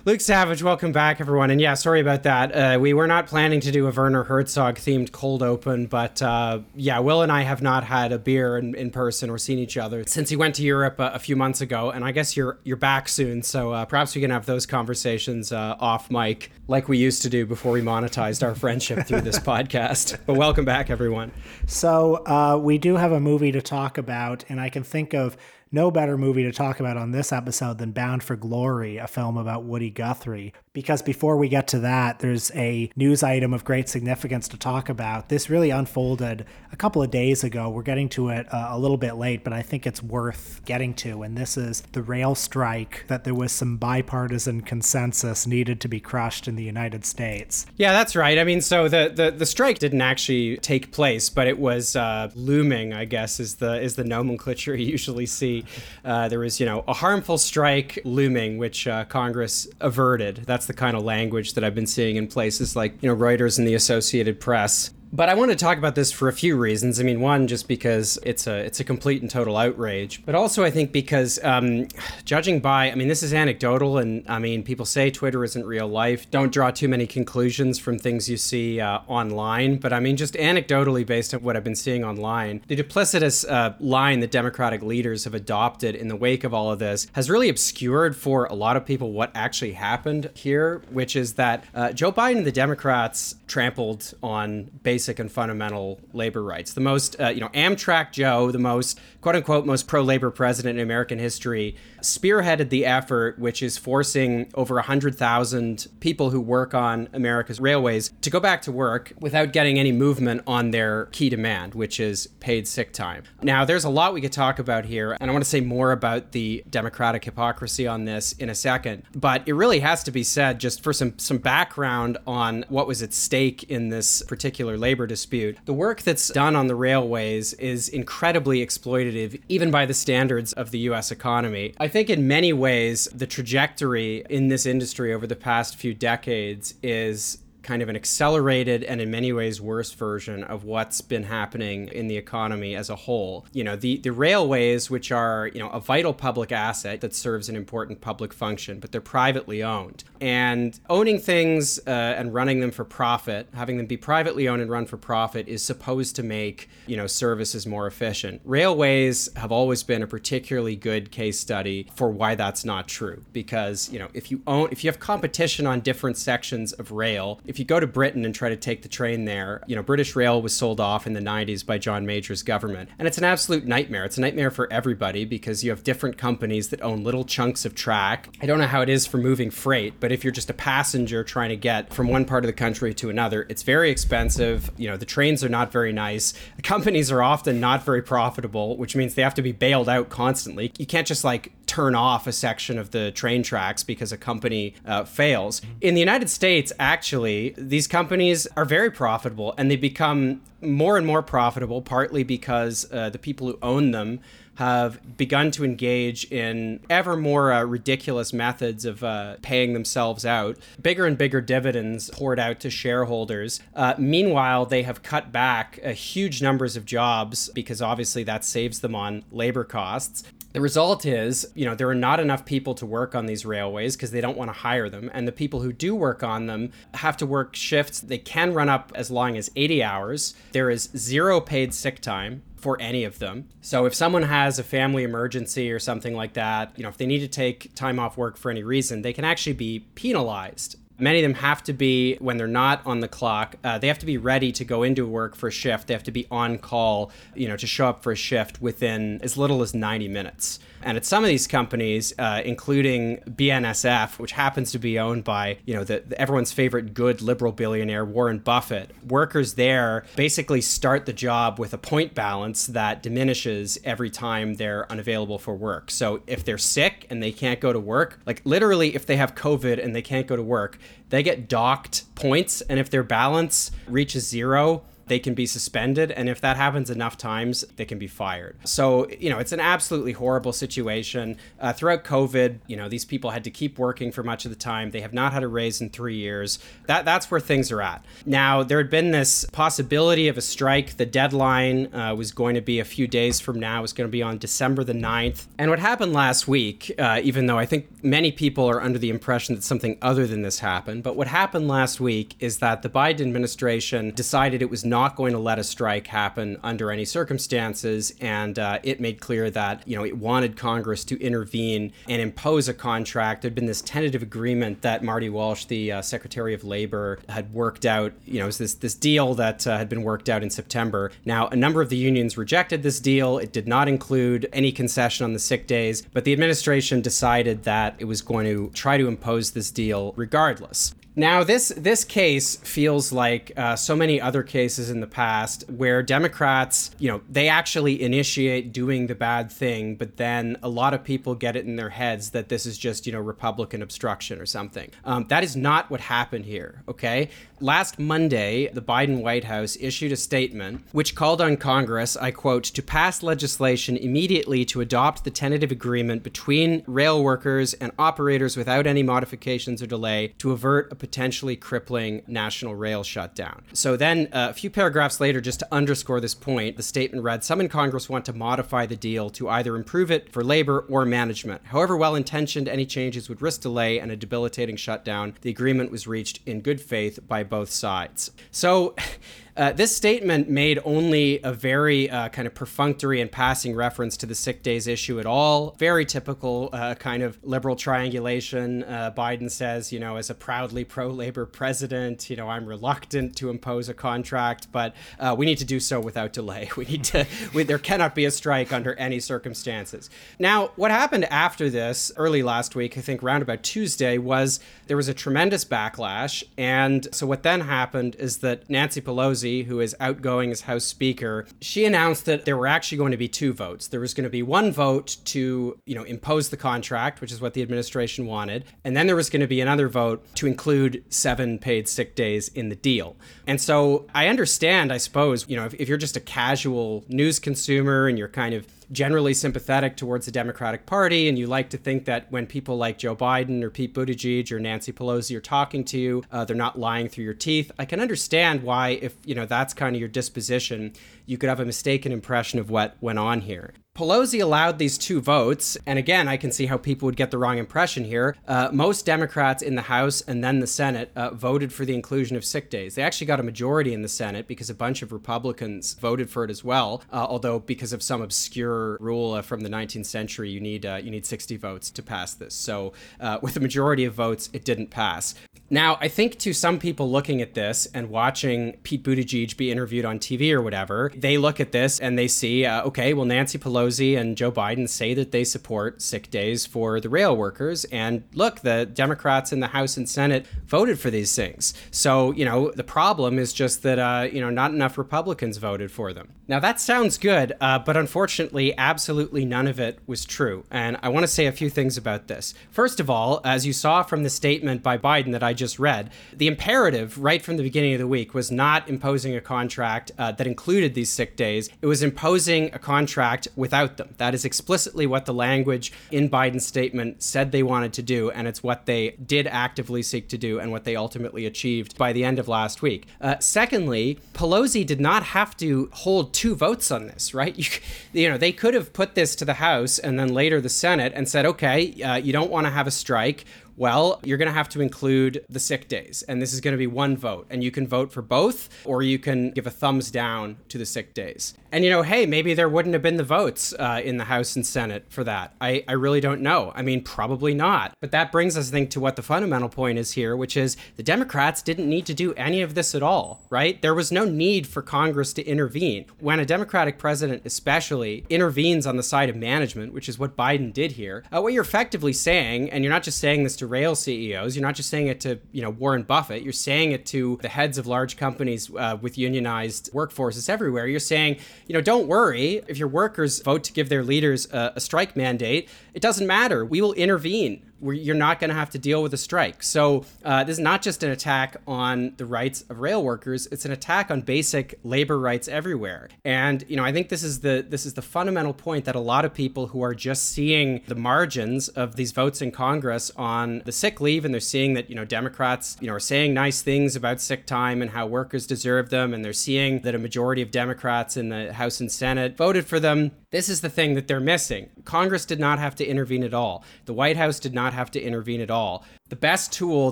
Luke 0.05 0.21
Savage, 0.21 0.63
welcome 0.63 0.93
back, 0.93 1.21
everyone. 1.21 1.51
And 1.51 1.61
yeah, 1.61 1.75
sorry 1.75 2.01
about 2.01 2.23
that. 2.23 2.53
Uh, 2.55 2.79
we 2.79 2.95
were 2.95 3.09
not 3.09 3.27
planning 3.27 3.61
to 3.61 3.73
do 3.73 3.89
a 3.89 3.91
Werner 3.91 4.23
Herzog 4.23 4.77
themed 4.77 5.11
cold 5.11 5.43
open, 5.43 5.87
but 5.87 6.23
uh, 6.23 6.61
yeah, 6.77 7.01
Will 7.01 7.23
and 7.23 7.33
I 7.33 7.43
have 7.43 7.61
not 7.63 7.83
had 7.83 8.13
a 8.13 8.19
beer 8.19 8.57
in, 8.57 8.77
in 8.77 8.91
person 8.91 9.29
or 9.29 9.39
seen 9.39 9.59
each 9.59 9.77
other 9.77 10.05
since 10.07 10.31
he 10.31 10.37
went 10.37 10.55
to 10.55 10.63
Europe 10.63 11.01
a, 11.01 11.09
a 11.15 11.19
few 11.19 11.35
months 11.35 11.61
ago. 11.61 11.91
And 11.91 12.05
I 12.05 12.13
guess 12.13 12.37
you're 12.37 12.59
you're 12.63 12.77
back 12.77 13.09
soon, 13.09 13.43
so 13.43 13.73
uh, 13.73 13.85
perhaps 13.87 14.15
we 14.15 14.21
can 14.21 14.31
have 14.31 14.47
those 14.47 14.67
conversations 14.67 15.51
uh, 15.51 15.77
off 15.81 16.11
mic 16.11 16.53
like 16.69 16.89
we 16.89 16.97
used 16.97 17.23
to 17.23 17.29
do 17.29 17.45
before 17.45 17.73
we 17.73 17.81
monetized 17.81 18.47
our 18.47 18.55
friendship 18.55 19.07
through 19.07 19.23
this 19.23 19.39
podcast. 19.41 20.19
But 20.27 20.35
welcome 20.35 20.65
back, 20.65 20.91
everyone. 20.91 21.33
So 21.67 22.25
uh, 22.25 22.57
we 22.57 22.79
do 22.79 22.97
have 22.97 23.11
a 23.11 23.21
movie 23.21 23.53
to 23.53 23.61
talk 23.61 23.99
about, 23.99 24.45
and 24.49 24.61
I 24.61 24.69
can 24.69 24.85
think 24.85 25.13
of 25.13 25.37
no 25.71 25.91
better 25.91 26.17
movie 26.17 26.45
to 26.45 26.53
talk 26.53 26.81
about 26.81 26.97
on 26.97 27.13
this 27.13 27.33
episode 27.33 27.79
than 27.79 27.93
Bound 27.93 28.23
for 28.23 28.37
Glory, 28.37 28.97
a 28.97 29.07
film 29.07 29.37
about 29.37 29.65
Woody 29.65 29.91
Guthrie. 29.91 30.53
Because 30.79 31.03
before 31.03 31.37
we 31.37 31.49
get 31.49 31.67
to 31.69 31.81
that, 31.81 32.21
there's 32.21 32.53
a 32.55 32.89
news 32.95 33.25
item 33.25 33.53
of 33.53 33.65
great 33.65 33.89
significance 33.89 34.47
to 34.47 34.57
talk 34.57 34.89
about. 34.89 35.29
This 35.29 35.51
really 35.51 35.71
unfolded 35.71 36.47
a 36.71 36.77
couple 36.77 37.03
of 37.03 37.11
days 37.11 37.43
ago. 37.43 37.69
We're 37.69 37.83
getting 37.83 38.09
to 38.11 38.29
it 38.29 38.47
uh, 38.55 38.69
a 38.71 38.79
little 38.79 38.97
bit 38.97 39.17
late, 39.17 39.43
but 39.43 39.53
I 39.53 39.61
think 39.61 39.89
it's 39.89 40.01
worth 40.01 40.61
getting 40.67 40.95
to. 40.95 41.25
And 41.25 41.37
this 41.37 41.57
is 41.57 41.81
the 41.91 42.01
rail 42.01 42.37
strike 42.37 43.05
that 43.09 43.25
there 43.25 43.35
was 43.35 43.51
some 43.51 43.77
bipartisan 43.77 44.61
consensus 44.61 45.49
needed 45.49 45.81
to 45.81 45.89
be 45.89 45.99
crushed 45.99 46.47
in 46.47 46.55
the 46.55 46.63
United 46.63 47.05
States. 47.05 47.67
Yeah, 47.77 47.91
that's 47.93 48.15
right. 48.15 48.39
I 48.39 48.45
mean, 48.45 48.61
so 48.61 48.87
the 48.87 49.13
the, 49.13 49.33
the 49.33 49.47
strike 49.47 49.81
didn't 49.81 50.03
actually 50.03 50.59
take 50.59 50.93
place, 50.93 51.29
but 51.29 51.49
it 51.49 51.59
was 51.59 51.97
uh, 51.97 52.31
looming. 52.37 52.95
I 52.95 53.05
guess 53.05 53.41
is 53.41 53.57
the 53.57 53.83
is 53.83 53.97
the 53.97 54.05
nomenclature 54.05 54.77
you 54.77 54.87
usually 54.87 55.27
see. 55.27 55.65
Uh, 56.05 56.29
there 56.29 56.39
was, 56.39 56.61
you 56.61 56.67
know, 56.67 56.85
a 56.87 56.95
harmful 56.95 57.37
strike 57.37 57.99
looming, 58.05 58.59
which 58.59 58.87
uh, 58.87 59.05
Congress 59.07 59.67
averted. 59.81 60.45
That's 60.47 60.68
the 60.69 60.75
kind 60.75 60.97
of 60.97 61.03
language 61.03 61.55
that 61.55 61.65
I've 61.65 61.75
been 61.75 61.87
seeing 61.87 62.15
in 62.15 62.29
places 62.29 62.77
like, 62.77 63.03
you 63.03 63.09
know, 63.09 63.17
Reuters 63.17 63.59
and 63.59 63.67
the 63.67 63.75
Associated 63.75 64.39
Press. 64.39 64.95
But 65.11 65.31
I 65.31 65.35
want 65.35 65.51
to 65.51 65.57
talk 65.57 65.79
about 65.79 65.95
this 65.95 66.13
for 66.13 66.29
a 66.29 66.35
few 66.35 66.57
reasons. 66.57 67.01
I 67.01 67.03
mean, 67.03 67.21
one, 67.21 67.47
just 67.47 67.67
because 67.67 68.19
it's 68.25 68.47
a 68.47 68.59
it's 68.59 68.79
a 68.79 68.85
complete 68.85 69.23
and 69.23 69.31
total 69.31 69.57
outrage, 69.57 70.23
but 70.27 70.35
also 70.35 70.65
I 70.65 70.71
think 70.71 70.93
because 70.93 71.43
um, 71.43 71.89
judging 72.27 72.61
by, 72.61 72.91
I 72.91 72.95
mean, 72.95 73.09
this 73.09 73.23
is 73.23 73.33
anecdotal, 73.33 73.97
and 73.97 74.29
I 74.29 74.39
mean, 74.39 74.63
people 74.63 74.85
say 74.85 75.11
Twitter 75.11 75.43
isn't 75.45 75.65
real 75.65 75.89
life. 75.89 76.31
Don't 76.31 76.53
draw 76.53 76.71
too 76.71 76.89
many 76.89 77.07
conclusions 77.07 77.79
from 77.79 77.99
things 77.99 78.29
you 78.29 78.37
see 78.37 78.81
uh, 78.81 79.01
online. 79.07 79.79
But 79.79 79.95
I 79.95 80.01
mean, 80.01 80.19
just 80.19 80.35
anecdotally, 80.35 81.07
based 81.07 81.33
on 81.33 81.43
what 81.43 81.57
I've 81.57 81.65
been 81.65 81.75
seeing 81.75 82.05
online, 82.05 82.63
the 82.67 82.77
duplicitous 82.77 83.51
uh, 83.51 83.75
line 83.81 84.21
that 84.21 84.31
Democratic 84.31 84.83
leaders 84.83 85.25
have 85.25 85.35
adopted 85.35 85.95
in 85.95 86.09
the 86.09 86.17
wake 86.17 86.45
of 86.45 86.53
all 86.53 86.71
of 86.71 86.81
this 86.81 87.07
has 87.13 87.31
really 87.31 87.49
obscured 87.49 88.15
for 88.15 88.45
a 88.45 88.55
lot 88.55 88.77
of 88.77 88.85
people 88.85 89.13
what 89.13 89.31
actually 89.35 89.73
happened 89.73 90.31
here, 90.35 90.83
which 90.91 91.17
is 91.17 91.35
that 91.35 91.65
uh, 91.75 91.93
Joe 91.93 92.13
Biden 92.13 92.39
and 92.39 92.47
the 92.47 92.53
Democrats 92.53 93.37
trampled 93.47 94.13
on 94.23 94.65
basic 94.83 94.98
basic 94.99 95.21
and 95.21 95.31
fundamental 95.31 96.01
labor 96.13 96.43
rights. 96.43 96.73
The 96.73 96.81
most, 96.81 97.21
uh, 97.21 97.29
you 97.29 97.41
know, 97.41 97.51
Amtrak 97.51 98.11
Joe, 98.11 98.51
the 98.51 98.59
most 98.59 98.99
quote 99.21 99.37
unquote 99.37 99.67
most 99.67 99.87
pro 99.87 100.03
labor 100.03 100.31
president 100.31 100.79
in 100.79 100.83
American 100.83 101.19
history, 101.19 101.77
spearheaded 102.01 102.69
the 102.71 102.87
effort, 102.87 103.39
which 103.39 103.63
is 103.63 103.77
forcing 103.79 104.51
over 104.55 104.77
100,000 104.77 105.87
people 106.01 106.31
who 106.31 106.41
work 106.41 106.75
on 106.75 107.09
America's 107.13 107.61
railways 107.61 108.13
to 108.21 108.31
go 108.31 108.41
back 108.41 108.63
to 108.63 108.73
work 108.73 109.13
without 109.21 109.53
getting 109.53 109.79
any 109.79 109.93
movement 109.93 110.43
on 110.47 110.71
their 110.71 111.07
key 111.07 111.29
demand, 111.29 111.75
which 111.75 111.99
is 112.01 112.29
paid 112.41 112.69
sick 112.69 112.93
time. 112.93 113.25
Now, 113.43 113.65
there's 113.65 113.85
a 113.85 113.91
lot 113.91 114.15
we 114.15 114.21
could 114.21 114.33
talk 114.33 114.59
about 114.59 114.85
here, 114.85 115.17
and 115.21 115.31
I 115.31 115.33
want 115.33 115.45
to 115.45 115.51
say 115.51 115.61
more 115.61 115.93
about 115.93 116.33
the 116.33 116.65
Democratic 116.71 117.25
hypocrisy 117.25 117.87
on 117.87 118.05
this 118.05 118.33
in 118.33 118.49
a 118.51 118.55
second. 118.55 119.03
But 119.15 119.47
it 119.47 119.55
really 119.55 119.81
has 119.81 120.05
to 120.05 120.11
be 120.11 120.23
said, 120.23 120.61
just 120.61 120.83
for 120.83 120.93
some, 120.93 121.19
some 121.19 121.39
background 121.39 122.19
on 122.27 122.65
what 122.69 122.87
was 122.87 123.03
at 123.03 123.13
stake 123.13 123.65
in 123.65 123.89
this 123.89 124.23
particular 124.23 124.77
labor 124.77 125.07
dispute. 125.07 125.59
The 125.65 125.73
work 125.73 126.03
that's 126.03 126.29
done 126.29 126.57
on 126.57 126.67
the 126.67 126.75
railways 126.75 127.55
is 127.55 127.89
incredibly 127.89 128.65
exploitative, 128.65 129.08
even 129.49 129.71
by 129.71 129.87
the 129.87 129.95
standards 129.95 130.53
of 130.53 130.71
the 130.71 130.79
US 130.81 131.11
economy. 131.11 131.75
I 131.79 131.89
think 131.89 132.11
in 132.11 132.27
many 132.27 132.53
ways, 132.53 133.09
the 133.15 133.27
trajectory 133.27 134.25
in 134.29 134.49
this 134.49 134.67
industry 134.67 135.13
over 135.13 135.27
the 135.27 135.37
past 135.37 135.77
few 135.77 135.95
decades 135.95 136.75
is 136.83 137.39
kind 137.69 137.83
of 137.83 137.91
an 137.91 137.97
accelerated 137.97 138.83
and 138.83 138.99
in 138.99 139.11
many 139.11 139.31
ways 139.31 139.61
worse 139.61 139.93
version 139.93 140.43
of 140.43 140.65
what's 140.65 141.03
been 141.03 141.25
happening 141.25 141.87
in 141.89 142.09
the 142.09 142.17
economy 142.17 142.75
as 142.75 142.89
a 142.89 142.97
whole. 142.97 143.45
You 143.53 143.63
know, 143.63 143.77
the, 143.77 143.99
the 143.99 144.11
railways, 144.11 144.89
which 144.89 145.13
are, 145.13 145.51
you 145.53 145.61
know, 145.61 145.69
a 145.69 145.79
vital 145.79 146.15
public 146.15 146.51
asset 146.51 147.03
that 147.03 147.15
serves 147.15 147.51
an 147.51 147.57
important 147.57 148.01
public 148.01 148.33
function, 148.33 148.81
but 148.81 148.91
they're 148.91 149.03
privately 149.03 149.63
owned. 149.63 150.03
And 150.19 150.81
owning 150.89 151.19
things 151.19 151.79
uh, 151.87 151.91
and 151.91 152.33
running 152.33 152.61
them 152.61 152.71
for 152.71 152.87
profit, 152.87 153.51
having 153.53 153.77
them 153.77 153.85
be 153.85 153.99
privately 153.99 154.49
owned 154.49 154.63
and 154.63 154.71
run 154.71 154.87
for 154.87 154.97
profit 154.97 155.47
is 155.47 155.63
supposed 155.63 156.17
to 156.17 156.23
make, 156.23 156.71
you 156.87 156.97
know, 156.97 157.07
services 157.07 157.67
more 157.67 157.87
efficient. 157.87 158.41
Railways 158.47 159.29
have 159.37 159.53
always 159.53 159.83
been 159.83 160.03
a 160.03 160.07
particularly 160.07 160.75
good 160.75 161.11
case 161.11 161.39
study 161.39 161.87
for 161.95 162.09
why 162.09 162.35
that's 162.35 162.65
not 162.65 162.89
true 162.89 163.25
because, 163.35 163.91
you 163.93 163.99
know, 163.99 164.09
if 164.15 164.31
you 164.31 164.41
own 164.47 164.71
if 164.73 164.83
you 164.83 164.89
have 164.91 164.99
competition 164.99 165.67
on 165.67 165.81
different 165.81 166.17
sections 166.17 166.73
of 166.73 166.93
rail, 166.93 167.41
if 167.45 167.58
you 167.59 167.65
go 167.65 167.81
to 167.81 167.87
Britain 167.87 168.25
and 168.25 168.35
try 168.35 168.49
to 168.49 168.57
take 168.57 168.83
the 168.83 168.89
train 168.89 169.25
there, 169.25 169.63
you 169.67 169.77
know, 169.77 169.83
British 169.83 170.17
Rail 170.17 170.41
was 170.41 170.55
sold 170.55 170.81
off 170.81 171.07
in 171.07 171.13
the 171.13 171.21
90s 171.21 171.65
by 171.65 171.79
John 171.79 172.07
Major's 172.07 172.43
government. 172.43 172.91
And 172.99 173.07
it's 173.09 173.19
an 173.19 173.25
absolute 173.25 173.67
nightmare. 173.67 174.05
It's 174.05 174.19
a 174.19 174.21
nightmare 174.21 174.51
for 174.51 174.73
everybody 174.73 175.25
because 175.25 175.65
you 175.65 175.71
have 175.71 175.85
different 175.85 176.19
companies 176.19 176.69
that 176.69 176.83
own 176.83 177.05
little 177.05 177.25
chunks 177.25 177.65
of 177.65 177.75
track. 177.75 178.29
I 178.41 178.47
don't 178.47 178.59
know 178.59 178.67
how 178.67 178.83
it 178.83 178.89
is 178.89 179.07
for 179.07 179.19
moving 179.19 179.51
freight, 179.51 180.01
but 180.01 180.13
if 180.13 180.25
you're 180.25 180.33
just 180.33 180.51
a 180.51 180.55
passenger 180.55 181.25
trying 181.25 181.51
to 181.51 181.57
get 181.57 181.93
from 181.93 182.09
one 182.09 182.25
part 182.25 182.45
of 182.45 182.49
the 182.49 182.53
country 182.53 182.95
to 182.95 183.11
another, 183.11 183.47
it's 183.49 183.63
very 183.63 183.91
expensive. 183.91 184.71
You 184.77 184.89
know, 184.89 184.97
the 184.97 185.07
trains 185.07 185.43
are 185.45 185.49
not 185.49 185.73
very 185.73 185.93
nice. 185.93 186.35
The 186.57 186.63
companies 186.63 187.11
are 187.11 187.23
often 187.23 187.61
not 187.61 187.85
very 187.85 188.03
profitable, 188.03 188.77
which 188.77 188.97
means 188.97 189.15
they 189.15 189.23
have 189.23 189.35
to 189.35 189.43
be 189.43 189.53
bailed 189.53 189.89
out 189.89 190.09
constantly. 190.09 190.73
You 190.79 190.87
can't 190.87 191.07
just 191.07 191.25
like 191.25 191.53
turn 191.67 191.95
off 191.95 192.27
a 192.27 192.33
section 192.33 192.79
of 192.79 192.91
the 192.91 193.13
train 193.13 193.43
tracks 193.43 193.85
because 193.85 194.11
a 194.11 194.17
company 194.17 194.75
uh, 194.85 195.05
fails. 195.05 195.63
In 195.81 195.95
the 195.95 196.01
United 196.01 196.31
States, 196.31 196.73
actually, 196.79 197.48
these 197.57 197.87
companies 197.87 198.47
are 198.57 198.65
very 198.65 198.91
profitable 198.91 199.55
and 199.57 199.71
they 199.71 199.77
become 199.77 200.41
more 200.61 200.97
and 200.97 201.07
more 201.07 201.23
profitable, 201.23 201.83
partly 201.83 202.25
because 202.25 202.91
uh, 202.93 203.11
the 203.11 203.19
people 203.19 203.47
who 203.47 203.59
own 203.63 203.93
them 203.93 204.21
have 204.57 205.17
begun 205.17 205.53
to 205.53 205.65
engage 205.65 206.25
in 206.33 206.81
ever 206.91 207.17
more 207.17 207.53
uh, 207.53 207.63
ridiculous 207.63 208.33
methods 208.33 208.85
of 208.85 209.05
uh, 209.05 209.37
paying 209.41 209.73
themselves 209.73 210.27
out, 210.27 210.57
bigger 210.83 211.07
and 211.07 211.17
bigger 211.17 211.41
dividends 211.41 212.11
poured 212.11 212.41
out 212.41 212.59
to 212.59 212.69
shareholders. 212.69 213.61
Uh, 213.77 213.95
meanwhile, 213.99 214.67
they 214.67 214.83
have 214.83 215.01
cut 215.05 215.31
back 215.31 215.79
uh, 215.85 215.91
huge 215.91 216.43
numbers 216.43 216.77
of 216.77 216.85
jobs 216.85 217.51
because 217.55 217.81
obviously 217.81 218.25
that 218.25 218.45
saves 218.45 218.81
them 218.81 218.97
on 218.97 219.23
labor 219.31 219.63
costs. 219.63 220.25
The 220.59 220.63
result 220.63 221.07
is, 221.07 221.47
you 221.55 221.65
know, 221.65 221.77
there 221.77 221.89
are 221.89 221.95
not 221.95 222.19
enough 222.19 222.45
people 222.45 222.75
to 222.75 222.85
work 222.85 223.15
on 223.15 223.27
these 223.27 223.47
railways 223.47 223.95
because 223.95 224.11
they 224.11 224.21
don't 224.21 224.37
want 224.37 224.49
to 224.49 224.59
hire 224.59 224.89
them. 224.89 225.09
And 225.15 225.29
the 225.29 225.31
people 225.31 225.61
who 225.61 225.73
do 225.73 225.95
work 225.95 226.25
on 226.25 226.47
them 226.47 226.73
have 226.95 227.17
to 227.19 227.27
work 227.27 227.55
shifts. 227.55 228.01
They 228.01 228.19
can 228.19 228.53
run 228.53 228.69
up 228.69 228.91
as 228.97 229.09
long 229.09 229.37
as 229.37 229.53
80 229.55 229.85
hours. 229.85 230.35
There 230.51 230.69
is 230.69 230.91
zero 230.97 231.41
paid 231.41 231.75
sick 231.75 232.01
time 232.01 232.43
for 232.57 232.77
any 232.81 233.05
of 233.05 233.21
them. 233.21 233.49
So 233.61 233.87
if 233.87 233.95
someone 233.95 234.25
has 234.25 234.59
a 234.59 234.65
family 234.65 235.05
emergency 235.05 235.71
or 235.71 235.79
something 235.79 236.17
like 236.17 236.33
that, 236.33 236.73
you 236.75 236.83
know, 236.83 236.89
if 236.89 236.97
they 236.97 237.07
need 237.07 237.21
to 237.21 237.29
take 237.29 237.73
time 237.77 238.01
off 238.01 238.17
work 238.17 238.37
for 238.37 238.51
any 238.51 238.65
reason, 238.65 239.03
they 239.03 239.13
can 239.13 239.25
actually 239.25 239.53
be 239.53 239.87
penalized 239.95 240.75
Many 240.99 241.21
of 241.21 241.23
them 241.23 241.35
have 241.35 241.63
to 241.65 241.73
be, 241.73 242.17
when 242.17 242.39
they're 242.39 242.49
not 242.49 242.85
on 242.85 243.01
the 243.01 243.09
clock, 243.09 243.57
uh, 243.63 243.79
they 243.79 243.87
have 243.87 244.01
to 244.01 244.07
be 244.07 244.19
ready 244.19 244.51
to 244.53 244.65
go 244.65 244.83
into 244.83 245.07
work 245.07 245.37
for 245.37 245.49
a 245.49 245.53
shift. 245.53 245.87
They 245.87 245.95
have 245.95 246.03
to 246.05 246.11
be 246.11 246.27
on 246.31 246.59
call, 246.59 247.13
you 247.35 247.47
know, 247.47 247.57
to 247.57 247.67
show 247.67 247.89
up 247.89 248.03
for 248.03 248.13
a 248.13 248.17
shift 248.17 248.61
within 248.61 249.21
as 249.23 249.37
little 249.37 249.63
as 249.63 249.75
90 249.75 250.09
minutes. 250.09 250.59
And 250.83 250.97
at 250.97 251.05
some 251.05 251.25
of 251.25 251.29
these 251.29 251.47
companies, 251.47 252.13
uh, 252.19 252.43
including 252.45 253.19
BNSF, 253.29 254.19
which 254.19 254.33
happens 254.33 254.73
to 254.73 254.79
be 254.79 254.99
owned 254.99 255.25
by, 255.25 255.59
you 255.65 255.75
know, 255.75 255.85
the, 255.85 256.05
the, 256.07 256.21
everyone's 256.21 256.53
favorite 256.53 256.95
good 256.95 257.21
liberal 257.21 257.53
billionaire 257.53 258.05
Warren 258.05 258.39
Buffett, 258.39 258.91
workers 259.07 259.55
there 259.55 260.05
basically 260.17 260.61
start 260.61 261.07
the 261.07 261.13
job 261.13 261.59
with 261.59 261.75
a 261.75 261.79
point 261.79 262.15
balance 262.15 262.67
that 262.69 263.03
diminishes 263.03 263.79
every 263.85 264.11
time 264.11 264.55
they're 264.55 264.91
unavailable 264.91 265.39
for 265.39 265.55
work. 265.55 265.91
So 265.91 266.23
if 266.27 266.45
they're 266.45 266.59
sick 266.59 267.07
and 267.11 267.23
they 267.23 267.33
can't 267.33 267.61
go 267.61 267.73
to 267.73 267.81
work, 267.81 268.21
like 268.27 268.43
literally 268.45 268.95
if 268.95 269.07
they 269.07 269.17
have 269.17 269.35
COVID 269.35 269.83
and 269.83 269.95
they 269.95 270.03
can't 270.03 270.27
go 270.27 270.37
to 270.37 270.43
work, 270.43 270.79
they 271.09 271.23
get 271.23 271.49
docked 271.49 272.15
points. 272.15 272.61
And 272.63 272.79
if 272.79 272.91
their 272.91 273.03
balance 273.03 273.71
reaches 273.87 274.29
zero, 274.29 274.85
they 275.09 275.19
can 275.19 275.35
be 275.35 275.47
suspended. 275.47 276.11
And 276.13 276.29
if 276.29 276.41
that 276.41 276.57
happens 276.57 276.91
enough 276.91 277.17
times, 277.17 277.65
they 277.77 277.85
can 277.85 277.99
be 277.99 278.07
fired. 278.07 278.57
So, 278.65 279.09
you 279.11 279.31
know, 279.31 279.39
it's 279.39 279.53
an 279.53 279.61
absolutely 279.61 280.13
horrible 280.13 280.53
situation. 280.53 281.37
Uh, 281.61 281.73
throughout 281.73 282.05
COVID, 282.05 282.59
you 282.67 282.77
know, 282.77 282.89
these 282.89 283.05
people 283.05 283.31
had 283.31 283.45
to 283.45 283.51
keep 283.51 283.79
working 283.79 284.13
for 284.13 284.23
much 284.23 284.45
of 284.45 284.51
the 284.51 284.57
time. 284.57 284.91
They 284.91 285.01
have 285.01 285.15
not 285.15 285.33
had 285.33 285.43
a 285.43 285.49
raise 285.49 285.81
in 285.81 285.91
three 285.91 286.17
years. 286.17 286.59
That, 286.87 287.05
that's 287.05 287.31
where 287.31 287.41
things 287.41 287.73
are 287.73 287.83
at. 287.83 288.05
Now, 288.27 288.63
there 288.63 288.79
had 288.79 288.91
been 288.91 289.11
this 289.11 289.45
possibility 289.47 290.29
of 290.29 290.37
a 290.37 290.43
strike. 290.43 290.97
The 290.97 291.07
deadline 291.07 291.95
uh, 291.95 292.15
was 292.15 292.33
going 292.33 292.55
to 292.55 292.61
be 292.61 292.81
a 292.81 292.85
few 292.85 293.07
days 293.07 293.41
from 293.41 293.59
now, 293.59 293.79
it 293.79 293.83
was 293.83 293.93
going 293.93 294.09
to 294.09 294.13
be 294.13 294.23
on 294.23 294.39
December 294.39 294.85
the 294.85 294.93
9th. 294.93 295.47
And 295.59 295.71
what 295.71 295.79
happened 295.79 296.13
last 296.13 296.49
week, 296.49 296.93
uh, 296.99 297.21
even 297.23 297.47
though 297.47 297.59
I 297.59 297.67
think 297.67 297.87
many 298.03 298.33
people 298.33 298.69
are 298.69 298.81
under 298.81 298.99
the 298.99 299.11
impression 299.11 299.55
that 299.55 299.65
something 299.65 299.99
other 300.03 300.27
than 300.27 300.43
this 300.43 300.59
happened, 300.59 301.03
but 301.03 301.17
what 301.17 301.29
happened 301.29 301.69
last 301.69 302.01
week 302.01 302.37
is 302.41 302.59
that 302.59 302.83
the 302.83 302.91
Biden 302.91 303.21
administration 303.21 304.13
decided 304.15 304.63
it 304.63 304.71
was 304.71 304.85
not 304.85 304.98
not 304.99 305.15
going 305.15 305.33
to 305.33 305.39
let 305.39 305.61
a 305.61 305.65
strike 305.65 306.09
happen 306.09 306.59
under 306.65 306.91
any 306.91 307.05
circumstances, 307.05 308.13
and 308.21 308.59
uh, 308.59 308.81
it 308.83 309.01
made 309.01 309.21
clear 309.21 309.49
that 309.49 309.87
you 309.87 309.97
know 309.97 310.05
it 310.05 310.17
wanted 310.17 310.57
Congress 310.57 311.05
to 311.05 311.21
intervene 311.23 311.93
and 312.09 312.21
impose 312.21 312.69
a 312.69 312.75
contract. 312.75 313.43
There'd 313.43 313.55
been 313.55 313.67
this 313.67 313.83
tentative 313.83 314.23
agreement 314.23 314.83
that 314.83 315.05
Marty 315.05 315.29
Walsh, 315.29 315.67
the 315.67 315.93
uh, 315.93 316.03
Secretary 316.03 316.53
of 316.53 316.65
Labor, 316.65 317.21
had 317.29 317.53
worked 317.53 317.87
out. 317.87 318.13
You 318.25 318.39
know, 318.41 318.47
it 318.47 318.47
was 318.47 318.59
this 318.59 318.75
this 318.75 318.95
deal 318.95 319.35
that 319.35 319.67
uh, 319.67 319.79
had 319.79 319.89
been 319.89 320.03
worked 320.03 320.29
out 320.29 320.43
in 320.43 320.51
September. 320.51 321.13
Now, 321.25 321.47
a 321.49 321.57
number 321.57 321.81
of 321.81 321.91
the 321.91 321.97
unions 321.97 322.37
rejected 322.37 322.83
this 322.83 322.99
deal. 322.99 323.39
It 323.39 323.53
did 323.53 323.69
not 323.69 323.87
include 323.87 324.49
any 324.53 324.73
concession 324.73 325.25
on 325.25 325.33
the 325.33 325.39
sick 325.39 325.69
days, 325.69 326.03
but 326.13 326.25
the 326.25 326.33
administration 326.33 327.01
decided 327.01 327.63
that 327.65 327.95
it 327.99 328.07
was 328.07 328.21
going 328.21 328.47
to 328.47 328.71
try 328.75 328.99
to 328.99 329.07
impose 329.07 329.53
this 329.53 329.71
deal 329.71 330.13
regardless. 330.17 330.95
Now, 331.19 331.43
this 331.43 331.73
this 331.77 332.05
case 332.05 332.55
feels 332.63 333.11
like 333.11 333.51
uh, 333.57 333.75
so 333.75 333.97
many 333.97 334.21
other 334.21 334.45
cases 334.45 334.89
in 334.89 335.01
the 335.01 335.09
past 335.09 335.65
where 335.69 336.01
Democrats, 336.01 336.93
you 337.01 337.11
know, 337.11 337.23
they 337.29 337.49
actually 337.49 338.01
initiate 338.01 338.73
doing 338.73 339.09
the 339.09 339.17
bad 339.17 339.51
thing, 339.51 339.97
but 339.97 340.17
then 340.17 340.59
a 340.63 340.69
lot 340.69 340.95
of 340.95 341.03
people 341.03 341.35
get 341.35 341.57
it 341.57 341.65
in 341.65 341.75
their 341.75 341.89
heads 341.89 342.31
that 342.31 342.51
this 342.51 342.67
is 342.67 342.79
just, 342.79 343.05
you 343.05 343.13
know, 343.13 343.19
Republican 343.19 343.83
obstruction 343.83 344.41
or 344.41 344.47
something. 344.47 344.93
Um, 345.05 345.27
that 345.27 345.43
is 345.43 345.57
not 345.57 345.91
what 345.91 346.03
happened 346.03 346.45
here. 346.45 346.85
Okay, 346.87 347.31
last 347.59 347.99
Monday, 347.99 348.69
the 348.73 348.81
Biden 348.81 349.21
White 349.21 349.43
House 349.43 349.77
issued 349.81 350.13
a 350.13 350.17
statement 350.17 350.87
which 350.93 351.17
called 351.17 351.41
on 351.41 351.57
Congress, 351.57 352.17
I 352.17 352.31
quote, 352.31 352.63
to 352.63 352.81
pass 352.81 353.25
legislation 353.25 353.97
immediately 353.97 354.65
to 354.67 354.81
adopt 354.81 355.25
the 355.25 355.33
tentative 355.33 355.73
agreement 355.73 356.23
between 356.23 356.85
rail 356.87 357.21
workers 357.25 357.75
and 357.75 357.91
operators 357.99 358.57
without 358.57 358.87
any 358.87 359.03
modifications 359.03 359.83
or 359.83 359.87
delay 359.87 360.33
to 360.39 360.53
avert 360.53 360.93
a 360.93 361.08
potentially 361.09 361.57
crippling 361.57 362.21
national 362.27 362.75
rail 362.75 363.03
shutdown. 363.03 363.63
So 363.73 363.97
then, 363.97 364.29
uh, 364.31 364.49
a 364.51 364.53
few 364.53 364.69
paragraphs 364.69 365.21
later, 365.21 365.41
just 365.41 365.61
to 365.61 365.69
underscore 365.73 366.21
this 366.21 366.35
point, 366.35 366.77
the 366.77 366.83
statement 366.83 367.25
read 367.25 367.43
Some 367.43 367.63
in 367.63 367.71
Congress 367.71 368.11
want 368.11 368.27
to 368.27 368.35
modify 368.35 368.85
the 368.85 368.95
deal 368.95 369.31
to 369.31 369.49
either 369.49 369.75
improve 369.75 370.11
it 370.11 370.31
for 370.31 370.45
labor 370.45 370.81
or 370.81 371.07
management. 371.07 371.63
However 371.65 371.97
well 371.97 372.15
intentioned, 372.15 372.69
any 372.69 372.85
changes 372.85 373.31
would 373.31 373.41
risk 373.41 373.63
delay 373.63 373.99
and 373.99 374.13
a 374.13 374.17
debilitating 374.17 374.77
shutdown. 374.77 375.33
The 375.41 375.49
agreement 375.49 375.91
was 375.91 376.07
reached 376.07 376.41
in 376.45 376.61
good 376.61 376.79
faith 376.79 377.27
by 377.27 377.43
both 377.43 377.71
sides. 377.71 378.31
So, 378.51 378.95
Uh, 379.59 379.73
this 379.73 379.95
statement 379.95 380.49
made 380.49 380.79
only 380.85 381.41
a 381.43 381.53
very 381.53 382.09
uh, 382.09 382.29
kind 382.29 382.47
of 382.47 382.55
perfunctory 382.55 383.21
and 383.21 383.33
passing 383.33 383.75
reference 383.75 384.17
to 384.17 384.25
the 384.25 384.35
sick 384.35 384.63
days 384.63 384.87
issue 384.87 385.19
at 385.19 385.27
all. 385.27 385.75
Very 385.79 386.07
typical 386.07 386.71
uh, 386.73 386.95
kind 386.95 387.25
of 387.25 387.37
liberal 387.43 387.75
triangulation. 387.75 388.85
Uh, 388.85 389.13
Biden 389.17 389.51
says, 389.51 389.93
you 389.93 389.99
know, 389.99 390.15
as 390.15 390.31
a 390.31 390.35
proudly 390.35 390.85
pro 390.85 391.09
labor 391.09 391.45
president, 391.45 392.31
you 392.31 392.37
know, 392.37 392.49
I'm 392.49 392.67
reluctant 392.67 393.35
to 393.39 393.51
impose 393.51 393.89
a 393.89 393.95
contract, 393.95 394.69
but 394.71 394.95
uh, 395.19 395.35
we 395.37 395.45
need 395.45 395.59
to 395.59 395.65
do 395.65 395.81
so 395.81 395.99
without 395.99 396.33
delay. 396.33 396.71
We 396.79 396.85
need 396.85 397.03
to, 397.05 397.27
we, 397.55 397.65
there 397.65 397.79
cannot 397.79 398.15
be 398.15 398.25
a 398.25 398.31
strike 398.31 398.73
under 398.73 398.95
any 398.95 399.19
circumstances. 399.19 400.09
Now, 400.39 400.71
what 400.77 400.93
happened 400.93 401.25
after 401.25 401.69
this 401.69 402.13
early 402.17 402.45
last 402.45 402.77
week, 402.77 402.97
I 402.97 403.01
think 403.01 403.21
around 403.21 403.43
about 403.43 403.65
Tuesday, 403.65 404.17
was 404.17 404.61
there 404.87 404.97
was 404.97 405.09
a 405.09 405.15
tremendous 405.15 405.65
backlash. 405.65 406.45
And 406.57 407.09
so 407.13 407.27
what 407.27 407.43
then 407.43 407.63
happened 407.63 408.15
is 408.17 408.39
that 408.39 408.71
Nancy 408.71 409.01
Pelosi, 409.01 409.48
who 409.69 409.81
is 409.81 409.95
outgoing 410.01 410.51
as 410.51 410.63
House 410.63 410.85
Speaker, 410.85 411.47
she 411.61 411.85
announced 411.85 412.25
that 412.27 412.45
there 412.45 412.57
were 412.57 412.67
actually 412.67 412.99
going 412.99 413.13
to 413.13 413.19
be 413.19 413.29
two 413.29 413.53
votes. 413.53 413.89
There 413.89 414.01
was 414.01 414.15
going 414.15 414.25
to 414.25 414.31
be 414.31 414.43
one 414.43 414.73
vote 414.73 415.17
to, 415.27 415.79
you 415.85 415.95
know, 415.95 416.05
impose 416.05 416.49
the 416.51 416.57
contract, 416.57 417.21
which 417.21 417.33
is 417.33 417.41
what 417.41 417.55
the 417.55 417.63
administration 417.63 418.27
wanted, 418.27 418.65
and 418.85 418.97
then 418.97 419.07
there 419.07 419.17
was 419.17 419.31
going 419.31 419.41
to 419.41 419.47
be 419.47 419.61
another 419.61 419.89
vote 419.89 420.25
to 420.37 420.47
include 420.47 421.05
seven 421.09 421.59
paid 421.59 421.89
sick 421.89 422.15
days 422.15 422.49
in 422.49 422.69
the 422.69 422.77
deal. 422.77 423.17
And 423.47 423.61
so 423.61 424.07
I 424.15 424.29
understand, 424.29 424.93
I 424.93 424.99
suppose, 424.99 425.49
you 425.49 425.57
know, 425.57 425.67
if, 425.67 425.75
if 425.75 425.89
you're 425.89 425.99
just 425.99 426.17
a 426.17 426.21
casual 426.21 427.05
news 427.09 427.39
consumer 427.39 428.09
and 428.09 428.19
you're 428.19 428.29
kind 428.29 428.55
of 428.55 428.67
generally 428.91 429.35
sympathetic 429.35 429.97
towards 429.97 430.27
the 430.27 430.33
Democratic 430.33 430.87
Party, 430.87 431.29
and 431.29 431.39
you 431.39 431.47
like 431.47 431.71
to 431.71 431.77
think 431.77 432.05
that 432.07 432.31
when 432.31 432.47
people 432.47 432.77
like 432.77 432.99
Joe 432.99 433.15
Biden 433.15 433.63
or 433.63 433.71
Pete 433.71 433.95
Buttigieg 433.95 434.51
or 434.51 434.59
Nancy 434.59 434.93
Pelosi 434.93 435.37
are 435.37 435.41
talking 435.41 435.85
to 435.85 435.99
you, 435.99 436.23
uh, 436.33 436.45
they're 436.45 436.57
not 436.57 436.79
lying 436.79 437.09
through 437.09 437.25
your 437.25 437.35
teeth. 437.35 437.71
I 437.79 437.85
can 437.85 438.01
understand 438.01 438.63
why, 438.63 438.91
if 438.91 439.15
you 439.25 439.35
know 439.35 439.47
that's 439.47 439.75
kind 439.75 439.95
of 439.95 440.01
your 440.01 440.09
disposition, 440.09 440.93
you 441.27 441.39
could 441.39 441.49
have 441.49 441.61
a 441.61 441.65
mistaken 441.65 442.13
impression 442.13 442.59
of 442.59 442.71
what 442.71 442.97
went 443.01 443.19
on 443.19 443.43
here. 443.43 443.75
Pelosi 443.99 444.41
allowed 444.41 444.79
these 444.79 444.97
two 444.97 445.21
votes, 445.21 445.77
and 445.85 445.99
again, 445.99 446.29
I 446.29 446.37
can 446.37 446.53
see 446.53 446.67
how 446.67 446.77
people 446.77 447.07
would 447.07 447.17
get 447.17 447.33
the 447.33 447.39
wrong 447.39 447.59
impression 447.59 448.05
here. 448.05 448.37
Uh, 448.47 448.69
most 448.73 449.05
Democrats 449.05 449.61
in 449.61 449.75
the 449.75 449.83
House 449.83 450.21
and 450.21 450.45
then 450.45 450.61
the 450.61 450.69
Senate 450.69 451.11
uh, 451.17 451.31
voted 451.31 451.73
for 451.73 451.85
the 451.85 451.97
inclusion 451.97 452.37
of 452.37 452.45
sick 452.45 452.71
days. 452.71 452.95
They 452.95 453.03
actually 453.03 453.27
got 453.27 453.41
a 453.41 453.43
majority 453.43 453.93
in 453.93 454.03
the 454.03 454.09
Senate 454.09 454.47
because 454.47 454.71
a 454.71 454.75
bunch 454.75 455.03
of 455.03 455.11
Republicans 455.11 455.95
voted 455.95 456.31
for 456.31 456.45
it 456.45 456.51
as 456.51 456.63
well. 456.63 457.03
Uh, 457.13 457.27
although, 457.29 457.59
because 457.59 457.93
of 457.93 458.01
some 458.01 458.23
obscure 458.23 458.99
rule 459.01 459.33
uh, 459.33 459.43
from 459.43 459.63
the 459.63 459.69
19th 459.69 460.07
century, 460.07 460.49
you 460.49 460.61
need 460.61 460.87
uh, 460.87 461.01
you 461.03 461.11
need 461.11 461.27
60 461.27 461.57
votes 461.57 461.91
to 461.91 462.01
pass 462.01 462.35
this. 462.35 462.55
So, 462.55 462.93
uh, 463.19 463.41
with 463.43 463.57
a 463.57 463.61
majority 463.61 464.05
of 464.05 464.15
votes, 464.15 464.49
it 464.53 464.65
didn't 464.65 464.91
pass. 464.91 465.35
Now, 465.71 465.99
I 466.01 466.07
think 466.07 466.39
to 466.39 466.53
some 466.53 466.79
people 466.79 467.11
looking 467.11 467.43
at 467.43 467.55
this 467.55 467.87
and 467.93 468.11
watching 468.11 468.75
Pete 468.85 469.03
Buttigieg 469.03 469.57
be 469.57 469.73
interviewed 469.73 470.05
on 470.05 470.21
TV 470.21 470.53
or 470.53 470.63
whatever, 470.63 471.11
they 471.17 471.37
look 471.37 471.59
at 471.59 471.73
this 471.73 471.99
and 471.99 472.17
they 472.17 472.29
see, 472.29 472.67
okay, 472.67 473.13
well, 473.13 473.27
Nancy 473.27 473.59
Pelosi 473.59 473.88
and 473.91 474.37
Joe 474.37 474.53
Biden 474.53 474.89
say 474.89 475.15
that 475.15 475.33
they 475.33 475.45
support 475.45 476.03
sick 476.03 476.31
days 476.31 476.67
for 476.67 477.01
the 477.01 477.09
rail 477.09 477.37
workers. 477.37 477.85
And 477.87 478.23
look, 478.35 478.61
the 478.61 478.87
Democrats 478.87 479.53
in 479.53 479.61
the 479.61 479.69
House 479.69 479.97
and 479.97 480.09
Senate 480.09 480.47
voted 480.67 481.01
for 481.01 481.11
these 481.11 481.35
things. 481.35 481.75
So, 481.91 482.33
you 482.33 482.45
know, 482.45 482.71
the 482.71 482.85
problem 482.85 483.39
is 483.39 483.53
just 483.53 483.83
that, 483.83 483.99
uh, 483.99 484.29
you 484.31 484.41
know, 484.41 484.51
not 484.51 484.73
enough 484.73 484.99
Republicans 484.99 485.57
voted 485.57 485.91
for 485.91 486.13
them. 486.13 486.29
Now, 486.47 486.61
that 486.61 486.81
sounds 486.81 487.19
good, 487.19 487.55
uh, 487.61 487.79
but 487.79 487.97
unfortunately, 487.97 488.77
absolutely 488.77 489.45
none 489.45 489.67
of 489.67 489.79
it 489.79 489.99
was 490.07 490.25
true. 490.25 490.65
And 490.71 490.97
I 491.03 491.09
want 491.11 491.25
to 491.25 491.29
say 491.29 491.47
a 491.47 491.53
few 491.53 491.69
things 491.69 491.97
about 491.97 492.27
this. 492.27 492.55
First 492.71 493.01
of 493.01 493.11
all, 493.11 493.41
as 493.45 493.67
you 493.67 493.73
saw 493.73 494.03
from 494.03 494.23
the 494.23 494.31
statement 494.31 494.83
by 494.83 494.97
Biden 494.97 495.33
that 495.33 495.43
I 495.43 495.53
just 495.53 495.79
read, 495.79 496.11
the 496.35 496.47
imperative 496.47 497.19
right 497.19 497.43
from 497.43 497.57
the 497.57 497.63
beginning 497.63 497.93
of 497.93 497.99
the 497.99 498.07
week 498.07 498.35
was 498.35 498.51
not 498.51 498.89
imposing 498.89 499.37
a 499.37 499.41
contract 499.41 500.11
uh, 500.19 500.33
that 500.33 500.47
included 500.47 500.95
these 500.95 501.11
sick 501.11 501.37
days. 501.37 501.69
It 501.83 501.87
was 501.87 502.03
imposing 502.03 502.75
a 502.75 502.79
contract 502.79 503.49
without 503.55 503.78
them. 503.87 504.15
That 504.19 504.35
is 504.35 504.45
explicitly 504.45 505.07
what 505.07 505.27
the 505.27 505.35
language 505.35 505.93
in 506.11 506.29
Biden's 506.29 506.67
statement 506.67 507.23
said 507.23 507.53
they 507.53 507.63
wanted 507.63 507.93
to 507.95 508.03
do, 508.03 508.31
and 508.31 508.49
it's 508.49 508.63
what 508.63 508.87
they 508.87 509.11
did 509.11 509.47
actively 509.47 510.03
seek 510.03 510.29
to 510.29 510.39
do 510.39 510.59
and 510.59 510.71
what 510.73 510.85
they 510.85 510.97
ultimately 510.97 511.47
achieved 511.47 511.97
by 511.97 512.13
the 512.13 512.25
end 512.25 512.39
of 512.39 512.49
last 512.49 512.83
week. 512.83 513.07
Uh, 513.21 513.37
secondly, 513.39 514.19
Pelosi 514.35 514.85
did 514.87 515.01
not 515.01 515.23
have 515.23 515.57
to 515.59 515.89
hold 515.93 516.35
two 516.35 516.55
votes 516.55 516.91
on 516.91 517.07
this, 517.07 517.35
right? 517.35 517.57
You, 517.59 517.65
you 518.13 518.29
know, 518.29 518.39
they 518.39 518.53
could 518.53 518.75
have 518.75 518.93
put 518.93 519.15
this 519.15 519.35
to 519.37 519.45
the 519.45 519.55
House 519.55 519.99
and 519.99 520.19
then 520.19 520.33
later 520.33 520.61
the 520.61 520.69
Senate 520.69 521.13
and 521.15 521.29
said, 521.29 521.45
okay, 521.45 522.01
uh, 522.03 522.15
you 522.17 522.33
don't 522.33 522.51
want 522.51 522.67
to 522.67 522.71
have 522.71 522.87
a 522.87 522.91
strike 522.91 523.45
well, 523.79 524.21
you're 524.25 524.39
going 524.39 524.49
to 524.49 524.55
have 524.55 524.69
to 524.71 524.81
include 524.81 525.45
the 525.49 525.61
sick 525.61 525.89
days, 525.89 526.25
and 526.27 526.43
this 526.43 526.53
is 526.53 526.61
going 526.61 526.73
to 526.73 526.79
be 526.79 526.87
one 526.87 527.17
vote. 527.17 527.47
And 527.49 527.63
you 527.63 527.71
can 527.71 527.87
vote 527.87 528.13
for 528.13 528.23
both, 528.23 528.69
or 528.85 529.03
you 529.03 529.19
can 529.19 529.53
give 529.53 529.67
a 529.67 529.71
thumbs 529.71 530.11
down 530.11 530.57
to 530.69 530.79
the 530.79 530.87
sick 530.87 531.15
days. 531.15 531.55
And, 531.71 531.85
you 531.85 531.91
know, 531.91 532.03
hey, 532.03 532.27
maybe 532.27 532.55
there 532.55 532.69
wouldn't 532.69 532.95
have 532.95 533.03
been 533.03 533.19
the 533.19 533.25
votes 533.25 533.75
uh, 533.79 534.01
in 534.03 534.17
the 534.17 534.25
House 534.25 534.57
and 534.57 534.67
Senate 534.67 535.05
for 535.11 535.23
that. 535.25 535.55
I, 535.61 535.85
I 535.87 535.93
really 535.93 536.21
don't 536.21 536.41
know. 536.41 536.73
I 536.75 536.83
mean, 536.83 537.03
probably 537.03 537.55
not. 537.55 537.95
But 538.01 538.11
that 538.13 538.33
brings 538.33 538.57
us, 538.57 538.69
I 538.69 538.73
think, 538.73 538.91
to 538.91 539.01
what 539.01 539.17
the 539.17 539.23
fundamental 539.23 539.69
point 539.69 539.99
is 539.99 540.13
here, 540.13 540.37
which 540.37 540.57
is 540.57 540.77
the 540.97 541.03
Democrats 541.03 541.63
didn't 541.63 541.89
need 541.89 542.07
to 542.07 542.15
do 542.15 542.33
any 542.35 542.63
of 542.63 542.75
this 542.75 542.95
at 542.95 543.03
all, 543.03 543.43
right? 543.51 543.81
There 543.83 543.95
was 543.95 544.11
no 544.11 544.25
need 544.25 544.67
for 544.67 544.83
Congress 544.83 545.33
to 545.35 545.45
intervene. 545.47 546.07
When 546.19 546.41
a 546.41 546.47
Democratic 546.47 546.99
president, 546.99 547.43
especially, 547.45 548.25
intervenes 548.31 548.87
on 548.87 548.97
the 548.97 549.03
side 549.03 549.29
of 549.29 549.37
management, 549.37 549.93
which 549.93 550.09
is 550.09 550.19
what 550.19 550.37
Biden 550.37 550.73
did 550.73 550.93
here, 550.93 551.23
uh, 551.31 551.43
what 551.43 551.53
you're 551.53 551.63
effectively 551.63 552.15
saying, 552.15 552.71
and 552.71 552.83
you're 552.83 552.93
not 552.93 553.03
just 553.03 553.19
saying 553.19 553.45
this 553.45 553.57
to 553.57 553.68
rail 553.69 553.95
CEOs. 553.95 554.57
You're 554.57 554.67
not 554.67 554.75
just 554.75 554.91
saying 554.91 555.09
it 555.09 555.21
to 555.21 555.39
you 555.53 555.63
know 555.63 555.71
Warren 555.71 556.03
Buffett. 556.03 556.43
You're 556.43 556.53
saying 556.53 556.93
it 556.93 557.07
to 557.07 557.39
the 557.43 557.49
heads 557.49 557.79
of 557.79 557.87
large 557.87 558.17
companies 558.17 558.71
uh, 558.75 558.99
with 559.01 559.19
unionized 559.19 559.93
workforces 559.93 560.49
everywhere. 560.49 560.87
You're 560.87 561.01
saying 561.01 561.39
you 561.67 561.75
know 561.75 561.81
don't 561.81 562.07
worry 562.07 562.63
if 562.69 562.79
your 562.79 562.89
workers 562.89 563.41
vote 563.41 563.65
to 563.65 563.73
give 563.73 563.89
their 563.89 564.03
leaders 564.03 564.51
a, 564.53 564.73
a 564.77 564.81
strike 564.81 565.17
mandate. 565.17 565.69
It 565.99 566.03
doesn't 566.03 566.29
matter. 566.29 566.65
We 566.65 566.81
will 566.81 566.93
intervene 566.93 567.69
you're 567.81 568.15
not 568.15 568.41
going 568.41 568.51
to 568.51 568.55
have 568.55 568.71
to 568.71 568.79
deal 568.79 569.03
with 569.03 569.15
a 569.15 569.17
strike. 569.17 569.63
So 569.63 570.05
uh, 570.25 570.45
this 570.45 570.55
is 570.55 570.61
not 570.61 570.83
just 570.83 571.03
an 571.03 571.11
attack 571.11 571.57
on 571.67 572.15
the 572.17 572.27
rights 572.27 572.65
of 572.69 572.81
rail 572.81 573.03
workers; 573.03 573.47
it's 573.53 573.65
an 573.65 573.73
attack 573.73 574.11
on 574.11 574.23
basic 574.23 574.79
labor 574.83 575.19
rights 575.19 575.49
everywhere. 575.49 576.09
And 576.25 576.65
you 576.69 576.77
know, 576.77 576.85
I 576.85 576.93
think 576.93 577.09
this 577.09 577.23
is 577.23 577.41
the 577.41 577.65
this 577.69 577.87
is 577.87 577.95
the 577.95 578.03
fundamental 578.03 578.53
point 578.53 578.85
that 578.87 578.97
a 578.97 579.01
lot 579.01 579.25
of 579.25 579.33
people 579.33 579.69
who 579.69 579.83
are 579.83 579.95
just 579.95 580.31
seeing 580.31 580.83
the 580.87 580.95
margins 580.95 581.69
of 581.69 581.97
these 581.97 582.13
votes 582.13 582.43
in 582.43 582.51
Congress 582.51 583.11
on 583.17 583.63
the 583.65 583.73
sick 583.73 584.01
leave, 584.01 584.25
and 584.25 584.35
they're 584.35 584.41
seeing 584.41 584.75
that 584.75 584.89
you 584.89 584.97
know 584.97 585.05
Democrats 585.05 585.77
you 585.81 585.87
know 585.87 585.95
are 585.95 586.01
saying 586.01 586.35
nice 586.35 586.63
things 586.63 586.97
about 586.97 587.21
sick 587.21 587.47
time 587.47 587.81
and 587.83 587.93
how 587.93 588.07
workers 588.07 588.47
deserve 588.47 588.91
them, 588.91 589.15
and 589.15 589.25
they're 589.25 589.33
seeing 589.33 589.83
that 589.83 589.95
a 589.95 589.99
majority 589.99 590.43
of 590.43 590.51
Democrats 590.51 591.17
in 591.17 591.29
the 591.29 591.53
House 591.53 591.81
and 591.81 591.91
Senate 591.91 592.37
voted 592.37 592.67
for 592.67 592.81
them. 592.81 593.13
This 593.31 593.51
is 593.51 593.61
the 593.61 593.69
thing 593.69 593.93
that 593.93 594.09
they're 594.09 594.21
missing. 594.21 594.71
Congress 594.87 595.27
did 595.27 595.39
not 595.39 595.59
have 595.59 595.75
to 595.75 595.87
intervene 595.87 596.23
at 596.23 596.33
all. 596.33 596.65
The 596.87 596.95
White 596.95 597.19
House 597.19 597.39
did 597.39 597.53
not 597.53 597.75
have 597.75 597.91
to 597.91 598.01
intervene 598.01 598.41
at 598.41 598.51
all. 598.51 598.87
The 599.11 599.17
best 599.17 599.53
tool 599.53 599.91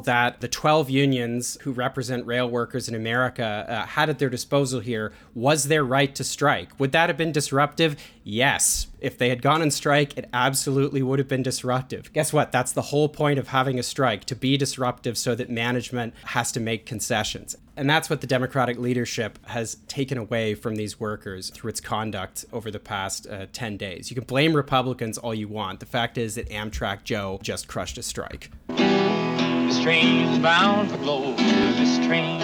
that 0.01 0.40
the 0.40 0.49
12 0.49 0.88
unions 0.88 1.59
who 1.61 1.72
represent 1.72 2.25
rail 2.25 2.49
workers 2.49 2.88
in 2.88 2.94
America 2.94 3.66
uh, 3.68 3.85
had 3.85 4.09
at 4.09 4.18
their 4.18 4.31
disposal 4.31 4.81
here 4.81 5.12
was 5.35 5.64
their 5.64 5.85
right 5.85 6.14
to 6.14 6.25
strike. 6.25 6.81
Would 6.81 6.92
that 6.92 7.11
have 7.11 7.18
been 7.18 7.31
disruptive? 7.31 7.96
Yes. 8.25 8.87
If 9.01 9.18
they 9.18 9.29
had 9.29 9.42
gone 9.42 9.61
on 9.61 9.70
strike, 9.70 10.16
it 10.16 10.31
absolutely 10.33 11.03
would 11.03 11.18
have 11.18 11.29
been 11.29 11.42
disruptive. 11.42 12.11
Guess 12.14 12.33
what? 12.33 12.53
That's 12.53 12.72
the 12.72 12.83
whole 12.83 13.11
point 13.11 13.38
of 13.38 13.49
having 13.49 13.79
a 13.79 13.83
strike 13.83 14.25
to 14.25 14.35
be 14.35 14.57
disruptive 14.57 15.18
so 15.18 15.35
that 15.35 15.51
management 15.51 16.14
has 16.25 16.53
to 16.53 16.61
make 16.61 16.87
concessions. 16.87 17.55
And 17.76 17.90
that's 17.90 18.08
what 18.08 18.22
the 18.22 18.26
Democratic 18.26 18.78
leadership 18.78 19.38
has 19.46 19.76
taken 19.86 20.16
away 20.16 20.54
from 20.54 20.76
these 20.76 20.98
workers 20.98 21.50
through 21.50 21.68
its 21.68 21.80
conduct 21.80 22.46
over 22.50 22.70
the 22.70 22.78
past 22.78 23.26
uh, 23.26 23.46
10 23.52 23.76
days. 23.76 24.10
You 24.10 24.14
can 24.14 24.24
blame 24.24 24.56
Republicans 24.56 25.18
all 25.18 25.34
you 25.34 25.46
want. 25.46 25.80
The 25.80 25.86
fact 25.86 26.16
is 26.16 26.36
that 26.36 26.48
Amtrak 26.48 27.04
Joe 27.04 27.38
just 27.42 27.68
crushed 27.68 27.98
a 27.98 28.02
strike. 28.02 28.50
This 28.68 29.82
train 29.82 30.28
is 30.28 30.38
bound 30.38 30.90
for 30.90 30.96
glory. 30.96 31.36
This 31.36 31.98
train. 32.06 32.40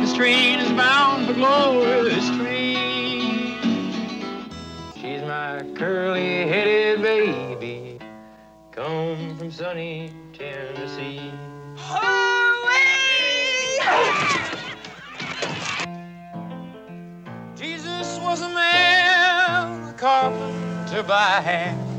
This 0.00 0.14
train 0.14 0.58
is 0.60 0.72
bound 0.72 1.26
for 1.26 1.34
glory. 1.34 2.08
This 2.08 2.26
train. 2.38 3.58
She's 4.94 5.20
my 5.22 5.62
curly 5.76 6.48
headed 6.48 7.02
baby. 7.02 7.98
Come 8.72 9.36
from 9.36 9.50
sunny 9.50 10.10
Tennessee. 10.32 11.30
Jesus 17.56 18.18
was 18.20 18.42
a 18.42 18.48
man, 18.48 19.88
a 19.88 19.92
carpenter 19.96 21.02
by 21.02 21.40
hand. 21.40 21.90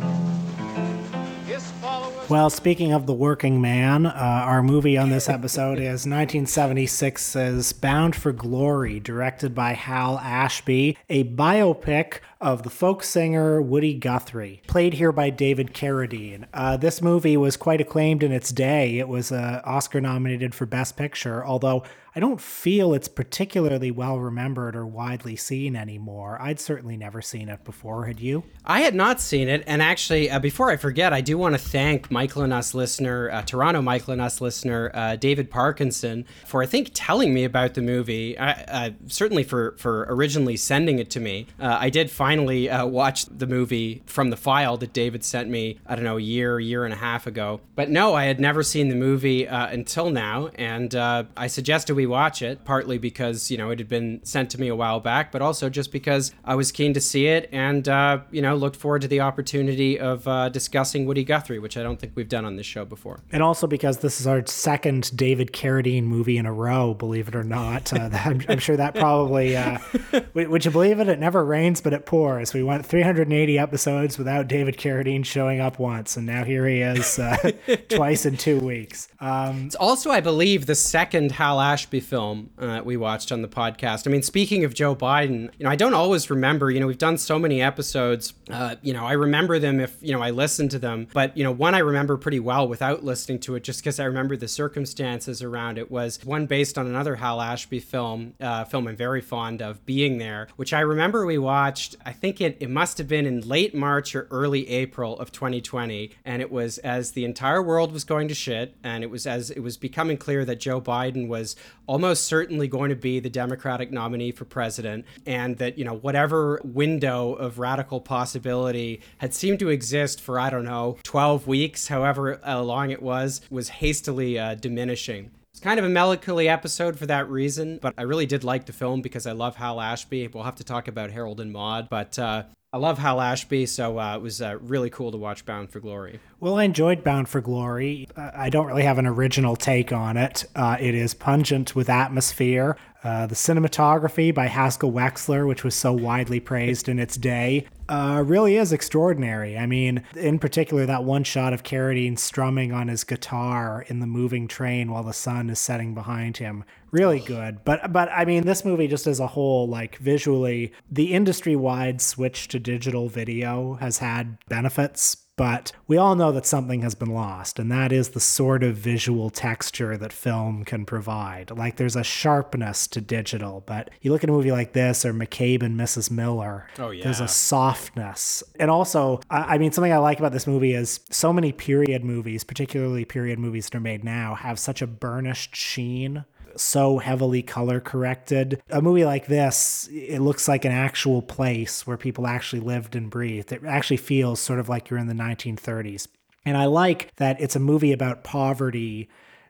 Well, 2.30 2.50
speaking 2.50 2.94
of 2.94 3.08
the 3.08 3.14
working 3.14 3.60
man, 3.60 4.06
uh, 4.06 4.12
our 4.14 4.64
movie 4.64 4.98
on 4.98 5.10
this 5.10 5.28
episode 5.28 5.80
is 5.80 6.06
1976's 6.06 7.74
Bound 7.74 8.16
for 8.16 8.32
Glory, 8.32 9.02
directed 9.02 9.54
by 9.54 9.74
Hal 9.74 10.18
Ashby, 10.20 10.98
a 11.10 11.26
biopic 11.26 12.20
of 12.42 12.64
the 12.64 12.70
folk 12.70 13.04
singer 13.04 13.62
Woody 13.62 13.94
Guthrie, 13.94 14.62
played 14.68 14.96
here 14.96 15.12
by 15.12 15.30
David 15.30 15.74
Carradine. 15.74 16.46
Uh, 16.54 16.76
this 16.76 17.02
movie 17.02 17.38
was 17.38 17.56
quite 17.56 17.80
acclaimed 17.80 18.24
in 18.24 18.32
its 18.32 18.52
day. 18.52 18.98
It 18.98 19.08
was 19.08 19.32
uh, 19.32 19.62
Oscar 19.64 20.02
nominated 20.02 20.56
for 20.56 20.66
Best 20.66 20.98
Picture, 20.98 21.46
although 21.46 21.84
I 22.14 22.20
don't 22.20 22.42
feel 22.42 22.94
it's 22.94 23.08
particularly 23.08 23.90
well 23.90 24.20
remembered 24.20 24.76
or 24.76 24.86
widely 24.86 25.38
seen 25.38 25.78
anymore. 25.78 26.38
I'd 26.42 26.60
certainly 26.60 26.98
never 26.98 27.22
seen 27.22 27.48
it 27.48 27.64
before. 27.64 28.06
Had 28.06 28.20
you? 28.20 28.44
I 28.66 28.82
had 28.82 28.96
not 28.96 29.22
seen 29.22 29.48
it, 29.48 29.64
and 29.66 29.82
actually, 29.82 30.30
uh, 30.30 30.40
before 30.40 30.72
I 30.72 30.76
forget, 30.76 31.14
I 31.14 31.22
do 31.22 31.38
want 31.38 31.56
to 31.56 31.60
thank 31.60 32.12
Michael 32.12 32.42
and 32.42 32.52
Us 32.52 32.74
listener, 32.74 33.30
uh, 33.32 33.44
Toronto 33.44 33.82
Michael 33.82 34.12
and 34.12 34.22
Us 34.22 34.42
listener, 34.42 34.92
uh, 34.94 35.16
David 35.16 35.50
Parkinson, 35.50 36.26
for 36.46 36.62
I 36.62 36.66
think 36.66 36.92
telling 36.94 37.34
me 37.34 37.46
about 37.46 37.76
the 37.76 37.82
movie. 37.82 38.38
Uh, 38.38 38.92
certainly 39.08 39.44
for 39.44 39.76
for 39.78 40.06
originally 40.10 40.58
sending 40.58 41.00
it 41.00 41.10
to 41.12 41.20
me. 41.20 41.48
Uh, 41.60 41.78
I 41.80 41.90
did 41.90 42.12
finally 42.32 42.70
uh, 42.70 42.86
watch 42.86 43.26
the 43.26 43.48
movie 43.48 44.02
from 44.06 44.30
the 44.30 44.38
file 44.38 44.78
that 44.78 44.94
David 44.94 45.24
sent 45.24 45.50
me. 45.50 45.80
I 45.86 45.96
don't 45.96 46.06
know, 46.06 46.18
a 46.18 46.22
year, 46.22 46.60
year 46.60 46.86
and 46.86 46.94
a 46.94 46.98
half 46.98 47.28
ago. 47.28 47.62
But 47.76 47.90
no, 47.90 48.14
I 48.14 48.26
had 48.26 48.40
never 48.40 48.64
seen 48.64 48.90
the 48.90 48.96
movie 48.96 49.46
until 49.46 50.10
now, 50.10 50.50
and 50.56 50.96
I 50.96 51.48
suggested 51.48 51.96
we 51.96 52.06
watch 52.06 52.42
it, 52.42 52.64
partly 52.66 52.98
because, 52.98 53.52
you 53.52 53.58
know, 53.58 53.70
it 53.72 53.80
had 53.80 53.90
been 53.90 54.22
sent 54.24 54.50
to 54.52 54.60
me 54.60 54.68
a 54.68 54.76
while 54.76 55.00
back, 55.00 55.32
but 55.32 55.42
also 55.42 55.70
just 55.70 55.92
because 55.92 56.34
I 56.46 56.56
was 56.56 56.72
keen 56.72 56.94
to 56.94 57.02
see 57.02 57.28
it 57.28 57.50
and, 57.52 57.88
uh, 57.88 58.20
you 58.32 58.42
know, 58.42 58.56
looked 58.56 58.76
forward 58.76 59.02
to 59.02 59.08
the 59.08 59.22
opportunity 59.22 60.00
of 60.00 60.28
uh, 60.28 60.50
discussing 60.50 61.06
Woody 61.06 61.24
Guthrie, 61.24 61.60
which 61.60 61.78
I 61.78 61.84
don't 61.84 62.00
think 62.00 62.14
we've 62.16 62.30
done 62.30 62.46
on 62.46 62.56
this 62.56 62.66
show 62.66 62.86
before. 62.86 63.20
And 63.32 63.44
also 63.44 63.68
because 63.68 63.98
this 63.98 64.22
is 64.22 64.28
our 64.28 64.46
second 64.46 65.16
David 65.16 65.52
Carradine 65.52 66.04
movie 66.04 66.38
in 66.38 66.46
a 66.46 66.54
row, 66.54 66.94
believe 66.94 67.28
it 67.28 67.36
or 67.36 67.44
not. 67.44 67.92
Uh, 67.92 68.10
I'm, 68.14 68.42
I'm, 68.48 68.60
sure 68.60 68.78
that 68.78 68.96
probably, 68.96 69.58
uh, 69.58 69.80
would 70.34 70.64
you 70.64 70.72
believe 70.72 71.00
it? 71.00 71.10
It 71.10 71.20
never 71.20 71.44
rains, 71.44 71.82
but 71.82 71.94
it 71.94 72.06
pours. 72.06 72.21
We 72.22 72.62
went 72.62 72.86
380 72.86 73.58
episodes 73.58 74.20
without 74.20 74.48
David 74.48 74.78
Carradine 74.78 75.26
showing 75.26 75.60
up 75.60 75.80
once, 75.80 76.18
and 76.18 76.28
now 76.28 76.44
here 76.44 76.68
he 76.68 76.82
is 76.82 77.18
uh, 77.18 77.36
twice 77.90 78.28
in 78.28 78.38
two 78.38 78.60
weeks. 78.60 79.08
Um, 79.20 79.66
it's 79.66 79.76
also, 79.76 80.12
I 80.12 80.22
believe, 80.22 80.68
the 80.68 80.76
second 80.76 81.32
Hal 81.32 81.60
Ashby 81.60 82.00
film 82.00 82.52
uh, 82.60 82.82
we 82.86 82.96
watched 82.96 83.32
on 83.32 83.42
the 83.42 83.48
podcast. 83.48 84.06
I 84.06 84.12
mean, 84.12 84.22
speaking 84.22 84.64
of 84.64 84.76
Joe 84.76 84.96
Biden, 84.96 85.50
you 85.58 85.64
know, 85.64 85.72
I 85.72 85.76
don't 85.76 85.96
always 85.96 86.30
remember. 86.30 86.70
You 86.70 86.80
know, 86.80 86.86
we've 86.86 86.98
done 87.00 87.18
so 87.18 87.40
many 87.40 87.60
episodes. 87.60 88.34
Uh, 88.52 88.76
you 88.84 88.94
know, 88.94 89.04
I 89.04 89.14
remember 89.14 89.58
them 89.58 89.80
if 89.80 89.98
you 90.00 90.12
know 90.12 90.22
I 90.22 90.30
listen 90.30 90.70
to 90.70 90.80
them, 90.80 91.08
but 91.14 91.36
you 91.36 91.44
know, 91.44 91.52
one 91.52 91.74
I 91.74 91.80
remember 91.80 92.18
pretty 92.18 92.40
well 92.40 92.68
without 92.68 93.04
listening 93.04 93.40
to 93.40 93.56
it, 93.56 93.64
just 93.64 93.80
because 93.80 94.00
I 94.00 94.06
remember 94.06 94.38
the 94.38 94.48
circumstances 94.48 95.42
around 95.42 95.80
it. 95.80 95.90
Was 95.90 96.24
one 96.24 96.46
based 96.46 96.78
on 96.78 96.86
another 96.86 97.16
Hal 97.16 97.42
Ashby 97.42 97.80
film, 97.80 98.36
uh, 98.40 98.66
film 98.66 98.88
I'm 98.88 98.96
very 98.96 99.22
fond 99.22 99.64
of, 99.64 99.84
Being 99.88 100.20
There, 100.20 100.50
which 100.56 100.72
I 100.72 100.82
remember 100.82 101.26
we 101.26 101.40
watched. 101.40 101.96
I 102.06 102.11
think 102.12 102.42
it 102.42 102.58
it 102.60 102.70
must 102.70 102.98
have 102.98 103.08
been 103.08 103.26
in 103.26 103.42
late 103.42 103.74
March 103.74 104.16
or 104.16 104.28
early 104.32 104.68
April 104.70 105.18
of 105.20 105.32
2020, 105.32 106.12
and 106.26 106.42
it 106.42 106.52
was 106.52 106.78
as 106.80 107.12
the 107.12 107.26
entire 107.26 107.62
world 107.62 107.92
was 107.92 108.04
going 108.04 108.28
to 108.28 108.36
shit, 108.36 108.76
and 108.84 109.04
it 109.04 109.10
was 109.10 109.28
as 109.28 109.50
it 109.52 109.60
was 109.60 109.78
becoming 109.78 110.18
clear 110.18 110.46
that 110.46 110.60
Joe 110.60 110.82
Biden 110.82 111.28
was 111.28 111.56
almost 111.88 112.26
certainly 112.26 112.68
going 112.68 112.90
to 112.90 112.96
be 112.96 113.20
the 113.20 113.30
Democratic 113.30 113.92
nominee 113.92 114.32
for 114.32 114.46
president, 114.46 115.06
and 115.26 115.58
that, 115.58 115.78
you 115.78 115.86
know, 115.86 115.96
whatever 115.96 116.62
window 116.64 117.34
of 117.34 117.60
radical 117.60 118.00
possibility 118.00 119.02
had 119.18 119.34
seemed 119.34 119.60
to 119.60 119.70
exist 119.70 120.22
for, 120.22 120.40
I 120.40 120.50
don't 120.50 120.66
know, 120.66 120.98
12 121.04 121.48
weeks, 121.48 121.88
however 121.88 122.40
long 122.46 122.92
it 122.92 123.02
was, 123.02 123.42
was 123.50 123.70
hastily 123.70 124.40
uh, 124.40 124.56
diminishing. 124.56 125.32
Kind 125.62 125.78
of 125.80 125.86
a 125.86 125.90
melancholy 125.90 126.50
episode 126.50 126.98
for 126.98 127.06
that 127.06 127.30
reason, 127.30 127.78
but 127.80 127.94
I 127.96 128.02
really 128.02 128.26
did 128.26 128.44
like 128.44 128.66
the 128.66 128.74
film 128.74 129.02
because 129.02 129.28
I 129.28 129.34
love 129.34 129.58
Hal 129.58 129.80
Ashby. 129.80 130.28
We'll 130.28 130.44
have 130.44 130.56
to 130.56 130.64
talk 130.64 130.88
about 130.88 131.12
Harold 131.12 131.40
and 131.40 131.52
Maude, 131.52 131.88
but 131.88 132.18
uh, 132.18 132.44
I 132.74 132.78
love 132.78 133.00
Hal 133.00 133.20
Ashby, 133.20 133.66
so 133.66 134.00
uh, 134.00 134.16
it 134.16 134.22
was 134.22 134.42
uh, 134.42 134.58
really 134.62 134.90
cool 134.90 135.12
to 135.12 135.18
watch 135.18 135.46
Bound 135.46 135.70
for 135.70 135.82
Glory. 135.82 136.22
Well, 136.40 136.56
I 136.56 136.64
enjoyed 136.64 137.04
Bound 137.04 137.28
for 137.28 137.42
Glory. 137.42 138.08
Uh, 138.16 138.32
I 138.34 138.50
don't 138.50 138.66
really 138.66 138.84
have 138.84 138.98
an 138.98 139.06
original 139.06 139.58
take 139.58 139.92
on 139.92 140.16
it. 140.16 140.46
Uh, 140.56 140.78
it 140.80 140.96
is 140.96 141.14
pungent 141.14 141.76
with 141.76 141.90
atmosphere. 141.90 142.78
Uh, 143.04 143.28
the 143.28 143.36
cinematography 143.36 144.34
by 144.34 144.46
Haskell 144.46 144.94
Wexler, 144.94 145.46
which 145.46 145.66
was 145.66 145.76
so 145.76 145.92
widely 145.92 146.40
praised 146.40 146.88
in 146.88 146.98
its 146.98 147.18
day, 147.18 147.68
uh, 147.90 148.24
really 148.26 148.56
is 148.56 148.72
extraordinary. 148.72 149.58
I 149.58 149.66
mean, 149.66 150.04
in 150.16 150.40
particular, 150.40 150.86
that 150.86 151.04
one 151.04 151.26
shot 151.26 151.52
of 151.52 151.64
Carradine 151.64 152.18
strumming 152.18 152.72
on 152.72 152.88
his 152.88 153.04
guitar 153.04 153.84
in 153.88 154.00
the 154.00 154.08
moving 154.08 154.48
train 154.48 154.92
while 154.92 155.04
the 155.04 155.12
sun 155.12 155.50
is 155.50 155.60
setting 155.60 155.94
behind 155.94 156.38
him, 156.38 156.64
really 156.92 157.20
good. 157.20 157.64
But 157.64 157.92
but 157.92 158.10
I 158.12 158.26
mean, 158.26 158.46
this 158.46 158.66
movie 158.66 158.88
just 158.88 159.08
as 159.08 159.20
a 159.20 159.28
whole, 159.28 159.68
like 159.68 159.98
visually, 159.98 160.74
the 160.90 161.14
industry-wide 161.14 162.02
switch 162.02 162.48
to 162.50 162.60
digital 162.60 163.10
video 163.10 163.76
has 163.76 163.98
had 164.00 164.38
benefits 164.48 165.18
but 165.42 165.72
we 165.88 165.98
all 165.98 166.16
know 166.16 166.32
that 166.34 166.46
something 166.46 166.84
has 166.84 166.94
been 166.94 167.16
lost, 167.16 167.58
and 167.58 167.72
that 167.72 167.92
is 167.92 168.10
the 168.10 168.20
sort 168.20 168.62
of 168.62 168.76
visual 168.76 169.32
texture 169.32 169.98
that 169.98 170.14
film 170.14 170.64
can 170.64 170.86
provide. 170.86 171.50
Like 171.50 171.78
there's 171.78 171.96
a 171.96 172.04
sharpness 172.04 172.86
to 172.90 173.02
digital, 173.02 173.64
but 173.66 173.90
you 174.02 174.12
look 174.12 174.24
at 174.24 174.30
a 174.30 174.34
movie 174.34 174.52
like 174.52 174.74
this 174.74 175.04
or 175.04 175.16
McCabe 175.16 175.64
and 175.64 175.80
Mrs. 175.80 176.12
Miller, 176.12 176.68
oh, 176.78 176.92
yeah. 176.92 177.04
there's 177.04 177.22
a 177.22 177.28
softness. 177.28 178.44
And 178.60 178.70
also, 178.70 179.20
I, 179.32 179.56
I 179.56 179.58
mean, 179.58 179.72
something 179.72 179.92
I 179.92 179.98
like 179.98 180.20
about 180.20 180.32
this 180.32 180.46
movie 180.46 180.74
is 180.74 181.00
so 181.10 181.34
many 181.34 181.52
period 181.52 182.04
movies, 182.04 182.44
particularly 182.44 183.04
period 183.04 183.40
movies 183.40 183.66
that 183.66 183.76
are 183.76 183.80
made 183.80 184.04
now, 184.04 184.36
have 184.36 184.60
such 184.60 184.84
a 184.84 184.88
burnished 184.88 185.56
sheen 185.56 186.24
so 186.56 187.00
heavily 187.00 187.42
color 187.42 187.80
corrected. 187.80 188.62
A 188.70 188.82
movie 188.82 189.06
like 189.06 189.28
this, 189.28 189.90
it 189.92 190.20
looks 190.20 190.48
like 190.48 190.66
an 190.66 190.72
actual 190.72 191.22
place 191.22 191.86
where 191.86 191.98
people 191.98 192.28
actually 192.28 192.62
lived 192.62 192.96
and 192.96 193.10
breathed. 193.10 193.52
It 193.52 193.64
actually 193.66 193.98
feels 193.98 194.40
sort 194.40 194.60
of 194.60 194.70
like 194.70 194.90
you're 194.90 195.00
in 195.00 195.08
the 195.08 195.14
1930s. 195.14 196.08
And 196.46 196.58
I 196.58 196.66
like 196.66 197.16
that 197.18 197.40
it's 197.40 197.56
a 197.56 197.60
movie 197.60 197.92
about 197.92 198.24
poverty 198.24 199.10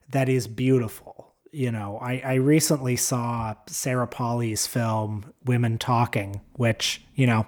that 0.10 0.30
is 0.30 0.48
beautiful. 0.48 1.34
You 1.52 1.72
know, 1.72 1.98
I, 2.02 2.22
I 2.24 2.34
recently 2.36 2.96
saw 2.96 3.56
Sarah 3.68 4.08
Polley's 4.08 4.68
film 4.68 5.34
Women 5.46 5.78
Talking, 5.78 6.42
which, 6.54 7.02
you 7.16 7.28
know, 7.28 7.46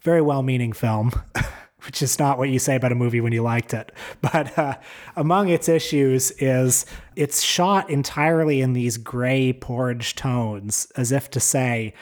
very 0.00 0.20
well 0.20 0.42
meaning 0.42 0.72
film. 0.72 1.12
which 1.86 2.02
is 2.02 2.18
not 2.18 2.38
what 2.38 2.48
you 2.48 2.58
say 2.58 2.76
about 2.76 2.92
a 2.92 2.96
movie 2.96 3.20
when 3.20 3.32
you 3.32 3.42
liked 3.42 3.72
it. 3.72 3.92
But 4.20 4.58
uh, 4.58 4.76
among 5.14 5.48
its 5.48 5.68
issues 5.68 6.32
is 6.32 6.84
it's 7.14 7.42
shot 7.42 7.88
entirely 7.88 8.60
in 8.60 8.72
these 8.72 8.98
gray 8.98 9.52
porridge 9.52 10.16
tones, 10.16 10.88
as 10.96 11.12
if 11.12 11.30
to 11.30 11.40
say, 11.40 11.94